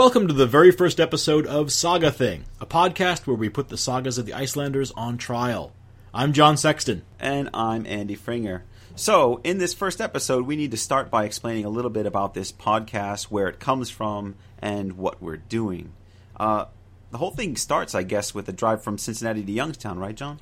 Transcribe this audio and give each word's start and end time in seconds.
Welcome 0.00 0.28
to 0.28 0.32
the 0.32 0.46
very 0.46 0.70
first 0.70 0.98
episode 0.98 1.46
of 1.46 1.70
Saga 1.70 2.10
Thing, 2.10 2.46
a 2.58 2.64
podcast 2.64 3.26
where 3.26 3.36
we 3.36 3.50
put 3.50 3.68
the 3.68 3.76
sagas 3.76 4.16
of 4.16 4.24
the 4.24 4.32
Icelanders 4.32 4.92
on 4.92 5.18
trial. 5.18 5.74
I'm 6.14 6.32
John 6.32 6.56
Sexton. 6.56 7.02
And 7.18 7.50
I'm 7.52 7.84
Andy 7.86 8.16
Pfrimmer. 8.16 8.62
So, 8.96 9.42
in 9.44 9.58
this 9.58 9.74
first 9.74 10.00
episode, 10.00 10.46
we 10.46 10.56
need 10.56 10.70
to 10.70 10.78
start 10.78 11.10
by 11.10 11.26
explaining 11.26 11.66
a 11.66 11.68
little 11.68 11.90
bit 11.90 12.06
about 12.06 12.32
this 12.32 12.50
podcast, 12.50 13.24
where 13.24 13.46
it 13.46 13.60
comes 13.60 13.90
from, 13.90 14.36
and 14.58 14.94
what 14.94 15.20
we're 15.20 15.36
doing. 15.36 15.92
Uh, 16.34 16.64
the 17.10 17.18
whole 17.18 17.32
thing 17.32 17.54
starts, 17.56 17.94
I 17.94 18.02
guess, 18.02 18.34
with 18.34 18.48
a 18.48 18.52
drive 18.52 18.82
from 18.82 18.96
Cincinnati 18.96 19.44
to 19.44 19.52
Youngstown, 19.52 19.98
right, 19.98 20.14
John? 20.14 20.40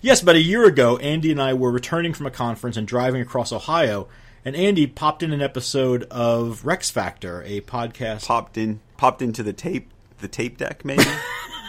Yes, 0.00 0.22
about 0.22 0.34
a 0.34 0.42
year 0.42 0.64
ago, 0.64 0.96
Andy 0.96 1.30
and 1.30 1.40
I 1.40 1.54
were 1.54 1.70
returning 1.70 2.14
from 2.14 2.26
a 2.26 2.32
conference 2.32 2.76
and 2.76 2.88
driving 2.88 3.22
across 3.22 3.52
Ohio 3.52 4.08
and 4.44 4.56
Andy 4.56 4.86
popped 4.86 5.22
in 5.22 5.32
an 5.32 5.42
episode 5.42 6.04
of 6.04 6.64
Rex 6.64 6.90
Factor, 6.90 7.42
a 7.44 7.60
podcast. 7.60 8.26
Popped 8.26 8.56
in, 8.56 8.80
popped 8.98 9.22
into 9.22 9.42
the 9.42 9.54
tape, 9.54 9.90
the 10.18 10.28
tape 10.28 10.58
deck, 10.58 10.84
maybe. 10.84 11.02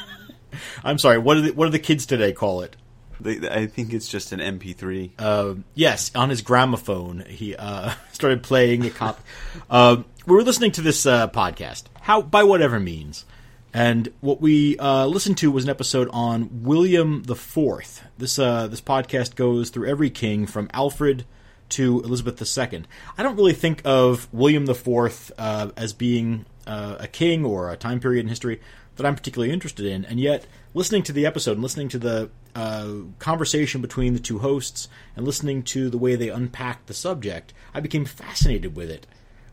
I'm 0.83 0.97
sorry. 0.97 1.17
What 1.17 1.35
do 1.35 1.41
the, 1.43 1.51
what 1.53 1.65
do 1.67 1.71
the 1.71 1.79
kids 1.79 2.05
today 2.05 2.33
call 2.33 2.61
it? 2.61 2.75
They, 3.21 3.49
I 3.49 3.67
think 3.67 3.93
it's 3.93 4.09
just 4.09 4.31
an 4.33 4.39
MP3. 4.39 5.11
Uh, 5.17 5.55
yes, 5.75 6.11
on 6.15 6.29
his 6.29 6.41
gramophone, 6.41 7.23
he 7.27 7.55
uh, 7.55 7.93
started 8.11 8.43
playing 8.43 8.85
a 8.85 8.89
cop. 8.89 9.21
uh, 9.69 10.03
we 10.25 10.35
were 10.35 10.43
listening 10.43 10.71
to 10.73 10.81
this 10.81 11.05
uh, 11.05 11.27
podcast, 11.29 11.83
how 12.01 12.21
by 12.21 12.43
whatever 12.43 12.79
means, 12.79 13.25
and 13.73 14.11
what 14.21 14.41
we 14.41 14.77
uh, 14.79 15.05
listened 15.05 15.37
to 15.39 15.51
was 15.51 15.63
an 15.63 15.69
episode 15.69 16.09
on 16.11 16.63
William 16.63 17.23
the 17.23 17.35
Fourth. 17.35 18.03
This 18.17 18.39
uh, 18.39 18.67
this 18.67 18.81
podcast 18.81 19.35
goes 19.35 19.69
through 19.69 19.87
every 19.87 20.09
king 20.09 20.45
from 20.45 20.69
Alfred 20.73 21.25
to 21.69 22.01
Elizabeth 22.01 22.57
II. 22.57 22.83
I 23.17 23.23
don't 23.23 23.35
really 23.35 23.53
think 23.53 23.81
of 23.85 24.27
William 24.33 24.67
IV 24.69 25.31
uh, 25.37 25.69
as 25.77 25.93
being 25.93 26.45
uh, 26.69 26.97
a 26.99 27.07
king 27.07 27.43
or 27.43 27.71
a 27.71 27.75
time 27.75 27.99
period 27.99 28.21
in 28.21 28.29
history 28.29 28.61
that 28.95 29.05
I'm 29.05 29.15
particularly 29.15 29.51
interested 29.51 29.85
in, 29.85 30.05
and 30.05 30.19
yet 30.19 30.45
listening 30.73 31.03
to 31.03 31.13
the 31.13 31.25
episode 31.25 31.53
and 31.53 31.63
listening 31.63 31.89
to 31.89 31.97
the 31.97 32.29
uh, 32.53 32.89
conversation 33.17 33.81
between 33.81 34.13
the 34.13 34.19
two 34.19 34.39
hosts 34.39 34.87
and 35.15 35.25
listening 35.25 35.63
to 35.63 35.89
the 35.89 35.97
way 35.97 36.15
they 36.15 36.29
unpacked 36.29 36.87
the 36.87 36.93
subject, 36.93 37.53
I 37.73 37.79
became 37.79 38.05
fascinated 38.05 38.75
with 38.75 38.89
it. 38.89 39.07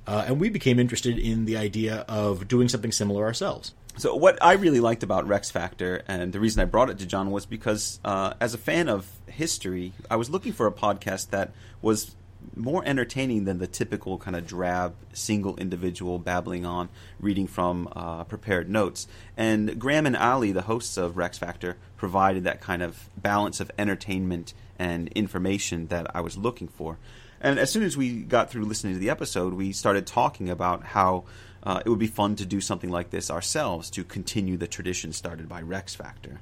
Uh, 0.07 0.25
and 0.27 0.39
we 0.39 0.49
became 0.51 0.79
interested 0.79 1.19
in 1.19 1.47
the 1.47 1.57
idea 1.57 2.05
of 2.07 2.47
doing 2.47 2.69
something 2.69 2.93
similar 2.93 3.25
ourselves. 3.25 3.73
So, 3.97 4.15
what 4.15 4.39
I 4.43 4.53
really 4.53 4.81
liked 4.81 5.03
about 5.03 5.27
Rex 5.27 5.51
Factor, 5.51 6.03
and 6.07 6.33
the 6.33 6.39
reason 6.39 6.61
I 6.61 6.67
brought 6.67 6.91
it 6.91 6.99
to 6.99 7.07
John, 7.07 7.31
was 7.31 7.47
because 7.47 7.99
uh, 8.05 8.35
as 8.41 8.53
a 8.53 8.59
fan 8.59 8.89
of 8.89 9.11
history, 9.27 9.95
I 10.11 10.17
was 10.17 10.29
looking 10.29 10.53
for 10.53 10.67
a 10.67 10.73
podcast 10.73 11.31
that 11.31 11.53
was 11.81 12.15
more 12.55 12.83
entertaining 12.85 13.45
than 13.45 13.59
the 13.59 13.67
typical 13.67 14.19
kind 14.19 14.37
of 14.37 14.47
drab 14.47 14.95
single 15.13 15.57
individual 15.57 16.19
babbling 16.19 16.65
on, 16.65 16.89
reading 17.21 17.47
from 17.47 17.89
uh, 17.93 18.25
prepared 18.25 18.69
notes. 18.69 19.07
And 19.37 19.79
Graham 19.79 20.07
and 20.07 20.17
Ali, 20.17 20.53
the 20.53 20.63
hosts 20.63 20.97
of 20.97 21.17
Rex 21.17 21.39
Factor, 21.39 21.77
provided 21.97 22.45
that 22.45 22.61
kind 22.61 22.83
of 22.83 23.11
balance 23.17 23.61
of 23.61 23.71
entertainment 23.79 24.55
and 24.79 25.09
information 25.09 25.87
that 25.89 26.15
I 26.15 26.21
was 26.21 26.37
looking 26.37 26.69
for. 26.69 26.99
And 27.41 27.59
as 27.59 27.71
soon 27.71 27.83
as 27.83 27.97
we 27.97 28.23
got 28.23 28.51
through 28.51 28.65
listening 28.65 28.95
to 28.95 28.99
the 28.99 29.11
episode, 29.11 29.55
we 29.55 29.73
started 29.73 30.07
talking 30.07 30.49
about 30.49 30.85
how 30.85 31.25
uh, 31.63 31.83
it 31.85 31.89
would 31.89 31.99
be 31.99 32.07
fun 32.07 32.37
to 32.37 32.47
do 32.47 32.61
something 32.61 32.91
like 32.91 33.11
this 33.11 33.31
ourselves 33.31 33.91
to 33.91 34.05
continue 34.05 34.57
the 34.57 34.67
tradition 34.67 35.13
started 35.13 35.49
by 35.49 35.61
Rex 35.61 35.95
Factor 35.95 36.41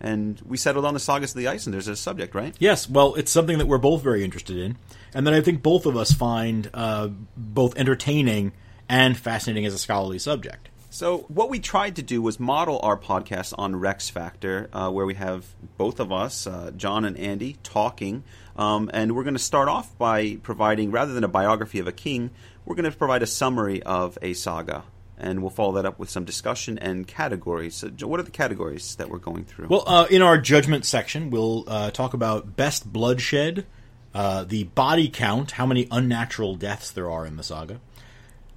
and 0.00 0.40
we 0.44 0.56
settled 0.56 0.84
on 0.84 0.94
the 0.94 1.00
sagas 1.00 1.32
of 1.32 1.38
the 1.38 1.48
Icelanders 1.48 1.88
as 1.88 1.98
a 1.98 2.02
subject, 2.02 2.34
right? 2.34 2.54
Yes. 2.58 2.88
Well, 2.88 3.14
it's 3.14 3.32
something 3.32 3.58
that 3.58 3.66
we're 3.66 3.78
both 3.78 4.02
very 4.02 4.24
interested 4.24 4.56
in, 4.56 4.76
and 5.14 5.26
that 5.26 5.34
I 5.34 5.40
think 5.40 5.62
both 5.62 5.86
of 5.86 5.96
us 5.96 6.12
find 6.12 6.70
uh, 6.72 7.08
both 7.36 7.76
entertaining 7.76 8.52
and 8.88 9.16
fascinating 9.16 9.66
as 9.66 9.74
a 9.74 9.78
scholarly 9.78 10.18
subject. 10.18 10.68
So, 10.90 11.26
what 11.28 11.50
we 11.50 11.60
tried 11.60 11.96
to 11.96 12.02
do 12.02 12.22
was 12.22 12.40
model 12.40 12.80
our 12.82 12.96
podcast 12.96 13.52
on 13.58 13.76
Rex 13.76 14.08
Factor, 14.08 14.70
uh, 14.72 14.90
where 14.90 15.04
we 15.04 15.14
have 15.14 15.44
both 15.76 16.00
of 16.00 16.10
us, 16.10 16.46
uh, 16.46 16.70
John 16.74 17.04
and 17.04 17.16
Andy, 17.18 17.58
talking. 17.62 18.24
Um, 18.56 18.90
and 18.94 19.14
we're 19.14 19.22
going 19.22 19.34
to 19.34 19.40
start 19.40 19.68
off 19.68 19.96
by 19.98 20.36
providing, 20.42 20.90
rather 20.90 21.12
than 21.12 21.24
a 21.24 21.28
biography 21.28 21.78
of 21.78 21.86
a 21.86 21.92
king, 21.92 22.30
we're 22.64 22.74
going 22.74 22.90
to 22.90 22.96
provide 22.96 23.22
a 23.22 23.26
summary 23.26 23.82
of 23.82 24.18
a 24.22 24.32
saga 24.32 24.84
and 25.18 25.40
we'll 25.40 25.50
follow 25.50 25.72
that 25.72 25.84
up 25.84 25.98
with 25.98 26.08
some 26.08 26.24
discussion 26.24 26.78
and 26.78 27.06
categories. 27.06 27.74
So, 27.74 28.06
what 28.06 28.20
are 28.20 28.22
the 28.22 28.30
categories 28.30 28.94
that 28.96 29.10
we're 29.10 29.18
going 29.18 29.44
through? 29.44 29.68
Well, 29.68 29.84
uh, 29.86 30.06
in 30.08 30.22
our 30.22 30.38
judgment 30.38 30.86
section, 30.86 31.30
we'll 31.30 31.64
uh, 31.66 31.90
talk 31.90 32.14
about 32.14 32.56
best 32.56 32.90
bloodshed, 32.90 33.66
uh, 34.14 34.44
the 34.44 34.64
body 34.64 35.08
count, 35.08 35.52
how 35.52 35.66
many 35.66 35.88
unnatural 35.90 36.54
deaths 36.54 36.90
there 36.90 37.10
are 37.10 37.26
in 37.26 37.36
the 37.36 37.42
saga. 37.42 37.80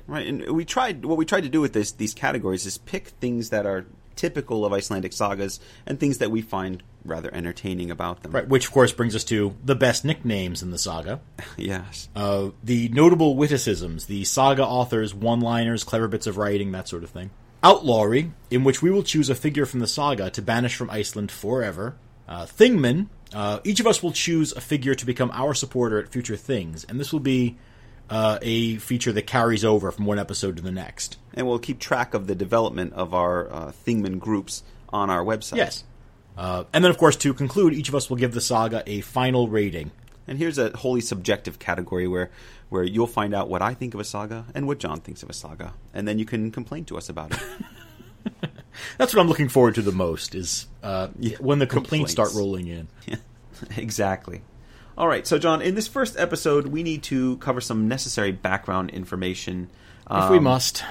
Right, 0.08 0.28
and 0.28 0.52
we 0.52 0.66
tried. 0.66 1.06
What 1.06 1.18
we 1.18 1.26
tried 1.26 1.42
to 1.42 1.50
do 1.50 1.62
with 1.62 1.74
this 1.74 1.92
these 1.92 2.14
categories 2.14 2.66
is 2.66 2.78
pick 2.78 3.08
things 3.08 3.50
that 3.50 3.66
are 3.66 3.86
typical 4.16 4.66
of 4.66 4.74
Icelandic 4.74 5.14
sagas 5.14 5.60
and 5.86 6.00
things 6.00 6.20
that 6.20 6.30
we 6.30 6.42
find 6.42 6.84
rather 7.04 7.34
entertaining 7.34 7.92
about 7.92 8.24
them. 8.24 8.32
Right, 8.32 8.48
which 8.48 8.68
of 8.68 8.72
course 8.72 8.92
brings 8.92 9.16
us 9.16 9.24
to 9.26 9.56
the 9.64 9.76
best 9.76 10.06
nicknames 10.06 10.62
in 10.62 10.72
the 10.72 10.78
saga. 10.78 11.20
yes. 11.58 12.10
Uh, 12.16 12.50
the 12.64 12.90
notable 12.90 13.36
witticisms, 13.36 14.06
the 14.06 14.24
saga 14.24 14.66
authors' 14.66 15.14
one-liners, 15.14 15.84
clever 15.84 16.08
bits 16.08 16.28
of 16.28 16.38
writing, 16.38 16.72
that 16.72 16.88
sort 16.88 17.04
of 17.04 17.10
thing. 17.10 17.32
Outlawry, 17.64 18.32
in 18.50 18.64
which 18.64 18.82
we 18.82 18.90
will 18.90 19.04
choose 19.04 19.30
a 19.30 19.36
figure 19.36 19.66
from 19.66 19.80
the 19.80 19.88
saga 19.88 20.30
to 20.32 20.42
banish 20.42 20.76
from 20.76 20.90
Iceland 20.90 21.32
forever. 21.32 21.96
Uh, 22.28 22.46
Thingman, 22.46 23.08
uh, 23.34 23.60
each 23.64 23.80
of 23.80 23.88
us 23.88 24.02
will 24.02 24.12
choose 24.12 24.52
a 24.54 24.62
figure 24.62 24.96
to 24.96 25.06
become 25.06 25.30
our 25.34 25.54
supporter 25.54 26.00
at 26.00 26.10
future 26.10 26.36
things, 26.36 26.84
and 26.86 27.00
this 27.00 27.12
will 27.12 27.20
be 27.20 27.58
uh, 28.10 28.40
a 28.42 28.78
feature 28.78 29.12
that 29.12 29.28
carries 29.28 29.64
over 29.64 29.92
from 29.92 30.06
one 30.06 30.20
episode 30.20 30.58
to 30.58 30.64
the 30.64 30.72
next. 30.72 31.18
And 31.34 31.48
we'll 31.48 31.60
keep 31.60 31.80
track 31.80 32.14
of 32.14 32.28
the 32.28 32.36
development 32.36 32.94
of 32.94 33.14
our 33.14 33.52
uh, 33.52 33.72
Thingman 33.72 34.20
groups 34.20 34.64
on 34.90 35.10
our 35.10 35.24
website. 35.24 35.58
Yes. 35.58 35.84
Uh, 36.38 36.64
and 36.74 36.84
then, 36.84 36.92
of 36.92 36.98
course, 36.98 37.16
to 37.18 37.34
conclude, 37.34 37.74
each 37.74 37.90
of 37.90 37.96
us 37.96 38.10
will 38.10 38.18
give 38.18 38.34
the 38.34 38.42
saga 38.42 38.84
a 38.86 39.02
final 39.02 39.48
rating. 39.48 39.92
And 40.28 40.38
here's 40.38 40.58
a 40.58 40.76
wholly 40.78 41.02
subjective 41.02 41.60
category 41.60 42.08
where, 42.08 42.32
where 42.70 42.84
you'll 42.84 43.08
find 43.08 43.34
out 43.34 43.50
what 43.50 43.62
I 43.62 43.74
think 43.74 43.94
of 43.94 44.00
a 44.00 44.04
saga 44.04 44.46
and 44.56 44.68
what 44.68 44.80
John 44.80 45.02
thinks 45.02 45.24
of 45.24 45.30
a 45.30 45.34
saga, 45.34 45.74
and 45.94 46.08
then 46.08 46.20
you 46.20 46.26
can 46.26 46.52
complain 46.52 46.86
to 46.86 46.98
us 46.98 47.10
about 47.10 47.34
it. 47.34 47.40
That's 48.98 49.14
what 49.14 49.22
I'm 49.22 49.28
looking 49.28 49.50
forward 49.50 49.76
to 49.76 49.82
the 49.82 49.92
most 49.92 50.36
is 50.36 50.68
uh, 50.84 51.10
yeah, 51.20 51.38
when 51.40 51.60
the 51.60 51.68
complaints, 51.68 51.90
complaints 51.90 52.12
start 52.12 52.34
rolling 52.34 52.68
in. 52.68 52.88
Yeah, 53.06 53.18
exactly. 53.78 54.42
All 54.98 55.08
right, 55.08 55.26
so 55.26 55.38
John, 55.38 55.62
in 55.62 55.76
this 55.76 55.88
first 55.88 56.18
episode, 56.18 56.68
we 56.68 56.84
need 56.84 57.04
to 57.04 57.38
cover 57.38 57.62
some 57.62 57.88
necessary 57.88 58.32
background 58.32 58.92
information. 58.92 59.70
If 60.06 60.12
um, 60.12 60.32
we 60.32 60.40
must. 60.40 60.84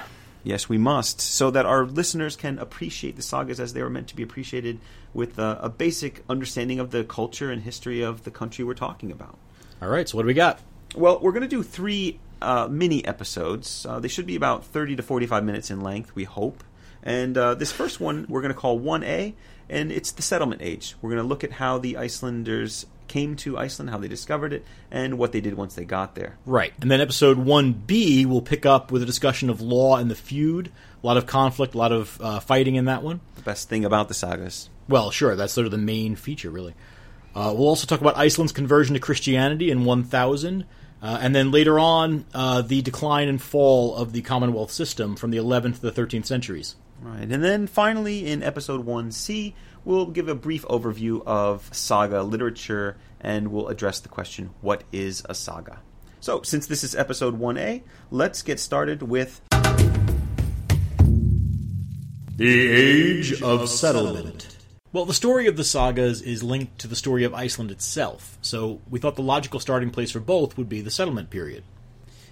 Yes, 0.43 0.67
we 0.67 0.77
must, 0.77 1.21
so 1.21 1.51
that 1.51 1.65
our 1.65 1.85
listeners 1.85 2.35
can 2.35 2.57
appreciate 2.57 3.15
the 3.15 3.21
sagas 3.21 3.59
as 3.59 3.73
they 3.73 3.83
were 3.83 3.89
meant 3.89 4.07
to 4.07 4.15
be 4.15 4.23
appreciated 4.23 4.79
with 5.13 5.37
a, 5.37 5.59
a 5.61 5.69
basic 5.69 6.23
understanding 6.27 6.79
of 6.79 6.91
the 6.91 7.03
culture 7.03 7.51
and 7.51 7.61
history 7.61 8.01
of 8.01 8.23
the 8.23 8.31
country 8.31 8.65
we're 8.65 8.73
talking 8.73 9.11
about. 9.11 9.37
All 9.81 9.89
right, 9.89 10.07
so 10.09 10.17
what 10.17 10.23
do 10.23 10.27
we 10.27 10.33
got? 10.33 10.59
Well, 10.95 11.19
we're 11.21 11.31
going 11.31 11.43
to 11.43 11.47
do 11.47 11.63
three 11.63 12.19
uh, 12.41 12.67
mini 12.69 13.05
episodes. 13.05 13.85
Uh, 13.85 13.99
they 13.99 14.07
should 14.07 14.25
be 14.25 14.35
about 14.35 14.65
30 14.65 14.95
to 14.95 15.03
45 15.03 15.43
minutes 15.43 15.69
in 15.69 15.81
length, 15.81 16.15
we 16.15 16.23
hope. 16.23 16.63
And 17.03 17.37
uh, 17.37 17.55
this 17.55 17.71
first 17.71 17.99
one 17.99 18.25
we're 18.27 18.41
going 18.41 18.53
to 18.53 18.59
call 18.59 18.79
1A, 18.79 19.33
and 19.69 19.91
it's 19.91 20.11
the 20.11 20.21
settlement 20.21 20.61
age. 20.61 20.95
We're 21.01 21.11
going 21.11 21.21
to 21.21 21.27
look 21.27 21.43
at 21.43 21.53
how 21.53 21.77
the 21.77 21.97
Icelanders 21.97 22.85
came 23.07 23.35
to 23.37 23.57
Iceland, 23.57 23.89
how 23.89 23.97
they 23.97 24.07
discovered 24.07 24.53
it, 24.53 24.65
and 24.89 25.17
what 25.17 25.31
they 25.31 25.41
did 25.41 25.55
once 25.55 25.75
they 25.75 25.85
got 25.85 26.15
there. 26.15 26.37
Right. 26.45 26.73
And 26.81 26.89
then 26.89 27.01
episode 27.01 27.37
1B 27.37 28.25
will 28.25 28.41
pick 28.41 28.65
up 28.65 28.91
with 28.91 29.03
a 29.03 29.05
discussion 29.05 29.49
of 29.49 29.61
law 29.61 29.97
and 29.97 30.09
the 30.09 30.15
feud. 30.15 30.71
A 31.03 31.07
lot 31.07 31.17
of 31.17 31.25
conflict, 31.25 31.73
a 31.73 31.77
lot 31.77 31.91
of 31.91 32.19
uh, 32.21 32.39
fighting 32.39 32.75
in 32.75 32.85
that 32.85 33.03
one. 33.03 33.19
The 33.35 33.41
best 33.41 33.69
thing 33.69 33.85
about 33.85 34.07
the 34.07 34.13
sagas. 34.13 34.69
Well, 34.87 35.11
sure. 35.11 35.35
That's 35.35 35.53
sort 35.53 35.65
of 35.65 35.71
the 35.71 35.77
main 35.77 36.15
feature, 36.15 36.49
really. 36.49 36.73
Uh, 37.33 37.53
we'll 37.55 37.67
also 37.67 37.87
talk 37.87 38.01
about 38.01 38.17
Iceland's 38.17 38.51
conversion 38.51 38.93
to 38.93 38.99
Christianity 38.99 39.71
in 39.71 39.85
1000. 39.85 40.65
Uh, 41.01 41.17
and 41.19 41.33
then 41.33 41.49
later 41.49 41.79
on, 41.79 42.25
uh, 42.33 42.61
the 42.61 42.81
decline 42.81 43.27
and 43.27 43.41
fall 43.41 43.95
of 43.95 44.13
the 44.13 44.21
Commonwealth 44.21 44.71
system 44.71 45.15
from 45.15 45.31
the 45.31 45.37
11th 45.37 45.75
to 45.75 45.81
the 45.81 45.91
13th 45.91 46.25
centuries. 46.25 46.75
Right. 47.01 47.31
And 47.31 47.43
then 47.43 47.65
finally, 47.65 48.27
in 48.27 48.43
episode 48.43 48.85
1C, 48.85 49.53
we'll 49.85 50.07
give 50.07 50.27
a 50.27 50.35
brief 50.35 50.63
overview 50.63 51.23
of 51.25 51.69
saga 51.73 52.23
literature 52.23 52.97
and 53.19 53.49
we'll 53.49 53.67
address 53.67 53.99
the 53.99 54.09
question 54.09 54.51
what 54.61 54.83
is 54.91 55.23
a 55.29 55.35
saga? 55.35 55.79
So, 56.19 56.41
since 56.43 56.67
this 56.67 56.83
is 56.83 56.95
episode 56.95 57.39
1A, 57.39 57.81
let's 58.11 58.43
get 58.43 58.59
started 58.59 59.01
with 59.01 59.41
The 62.35 62.69
Age 62.69 63.41
of 63.41 63.67
Settlement. 63.69 64.57
Well, 64.93 65.05
the 65.05 65.13
story 65.13 65.47
of 65.47 65.55
the 65.55 65.63
sagas 65.63 66.21
is 66.21 66.43
linked 66.43 66.77
to 66.79 66.87
the 66.87 66.97
story 66.97 67.23
of 67.23 67.33
Iceland 67.33 67.71
itself, 67.71 68.37
so 68.41 68.81
we 68.89 68.99
thought 68.99 69.15
the 69.15 69.23
logical 69.23 69.59
starting 69.59 69.89
place 69.89 70.11
for 70.11 70.19
both 70.19 70.57
would 70.57 70.67
be 70.67 70.81
the 70.81 70.91
settlement 70.91 71.29
period. 71.29 71.63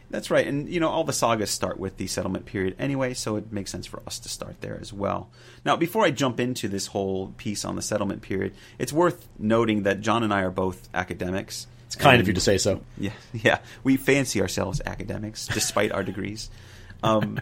That's 0.09 0.31
right, 0.31 0.47
and 0.47 0.67
you 0.67 0.79
know 0.79 0.89
all 0.89 1.03
the 1.03 1.13
sagas 1.13 1.51
start 1.51 1.79
with 1.79 1.97
the 1.97 2.07
settlement 2.07 2.45
period 2.45 2.75
anyway, 2.79 3.13
so 3.13 3.35
it 3.35 3.51
makes 3.51 3.71
sense 3.71 3.85
for 3.85 4.01
us 4.07 4.17
to 4.19 4.29
start 4.29 4.61
there 4.61 4.77
as 4.81 4.91
well. 4.91 5.29
Now, 5.63 5.75
before 5.75 6.03
I 6.03 6.09
jump 6.09 6.39
into 6.39 6.67
this 6.67 6.87
whole 6.87 7.33
piece 7.37 7.63
on 7.63 7.75
the 7.75 7.81
settlement 7.83 8.23
period, 8.23 8.53
it's 8.79 8.91
worth 8.91 9.27
noting 9.37 9.83
that 9.83 10.01
John 10.01 10.23
and 10.23 10.33
I 10.33 10.41
are 10.41 10.51
both 10.51 10.89
academics. 10.95 11.67
It's 11.85 11.95
kind 11.95 12.15
and, 12.15 12.21
of 12.21 12.27
you 12.27 12.33
to 12.33 12.41
say 12.41 12.57
so. 12.57 12.81
Yeah, 12.97 13.11
yeah, 13.33 13.59
we 13.83 13.97
fancy 13.97 14.41
ourselves 14.41 14.81
academics 14.83 15.47
despite 15.47 15.91
our 15.91 16.03
degrees. 16.03 16.49
Um, 17.03 17.39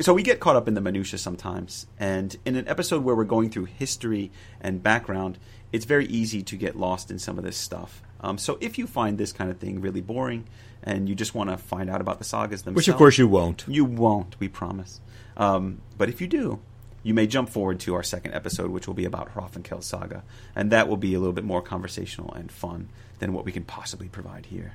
So 0.00 0.12
we 0.12 0.24
get 0.24 0.40
caught 0.40 0.56
up 0.56 0.66
in 0.66 0.74
the 0.74 0.80
minutia 0.80 1.18
sometimes, 1.18 1.86
and 2.00 2.36
in 2.44 2.56
an 2.56 2.66
episode 2.66 3.04
where 3.04 3.14
we're 3.14 3.24
going 3.24 3.50
through 3.50 3.66
history 3.66 4.32
and 4.60 4.82
background, 4.82 5.38
it's 5.70 5.84
very 5.84 6.06
easy 6.06 6.42
to 6.42 6.56
get 6.56 6.76
lost 6.76 7.12
in 7.12 7.18
some 7.20 7.38
of 7.38 7.44
this 7.44 7.56
stuff. 7.56 8.02
Um, 8.20 8.36
so 8.36 8.58
if 8.60 8.76
you 8.76 8.88
find 8.88 9.18
this 9.18 9.32
kind 9.32 9.50
of 9.50 9.58
thing 9.58 9.80
really 9.80 10.00
boring, 10.00 10.46
and 10.82 11.08
you 11.08 11.14
just 11.14 11.34
want 11.34 11.50
to 11.50 11.56
find 11.56 11.88
out 11.88 12.00
about 12.00 12.18
the 12.18 12.24
sagas 12.24 12.62
themselves, 12.62 12.76
Which, 12.76 12.88
of 12.88 12.96
course, 12.96 13.18
you 13.18 13.28
won't. 13.28 13.64
you 13.68 13.84
won't, 13.84 14.38
we 14.40 14.48
promise. 14.48 15.00
Um, 15.36 15.80
but 15.96 16.08
if 16.08 16.20
you 16.20 16.26
do, 16.26 16.60
you 17.04 17.14
may 17.14 17.26
jump 17.26 17.48
forward 17.48 17.78
to 17.80 17.94
our 17.94 18.02
second 18.02 18.34
episode, 18.34 18.70
which 18.70 18.86
will 18.86 18.94
be 18.94 19.04
about 19.04 19.34
Hrafnkel's 19.34 19.86
saga, 19.86 20.24
and 20.56 20.72
that 20.72 20.88
will 20.88 20.96
be 20.96 21.14
a 21.14 21.18
little 21.20 21.32
bit 21.32 21.44
more 21.44 21.62
conversational 21.62 22.32
and 22.32 22.50
fun 22.50 22.88
than 23.20 23.32
what 23.32 23.44
we 23.44 23.52
can 23.52 23.64
possibly 23.64 24.08
provide 24.08 24.46
here. 24.46 24.74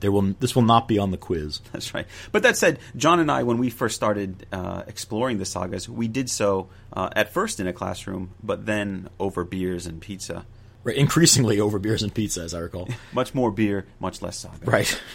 There 0.00 0.12
will 0.12 0.34
this 0.40 0.54
will 0.54 0.62
not 0.62 0.86
be 0.88 0.98
on 0.98 1.10
the 1.10 1.16
quiz. 1.16 1.60
That's 1.72 1.92
right. 1.94 2.06
But 2.32 2.42
that 2.44 2.56
said, 2.56 2.78
John 2.96 3.20
and 3.20 3.30
I, 3.30 3.42
when 3.42 3.58
we 3.58 3.70
first 3.70 3.94
started 3.96 4.46
uh, 4.52 4.82
exploring 4.86 5.38
the 5.38 5.44
sagas, 5.44 5.88
we 5.88 6.08
did 6.08 6.30
so 6.30 6.68
uh, 6.92 7.10
at 7.16 7.32
first 7.32 7.60
in 7.60 7.66
a 7.66 7.72
classroom, 7.72 8.30
but 8.42 8.66
then 8.66 9.08
over 9.18 9.44
beers 9.44 9.86
and 9.86 10.00
pizza. 10.00 10.46
Right, 10.84 10.96
increasingly 10.96 11.58
over 11.60 11.78
beers 11.78 12.02
and 12.02 12.14
pizza, 12.14 12.42
as 12.42 12.54
I 12.54 12.60
recall. 12.60 12.88
Much 13.12 13.34
more 13.34 13.50
beer, 13.50 13.86
much 13.98 14.22
less 14.22 14.38
saga. 14.38 14.70
right. 14.70 15.00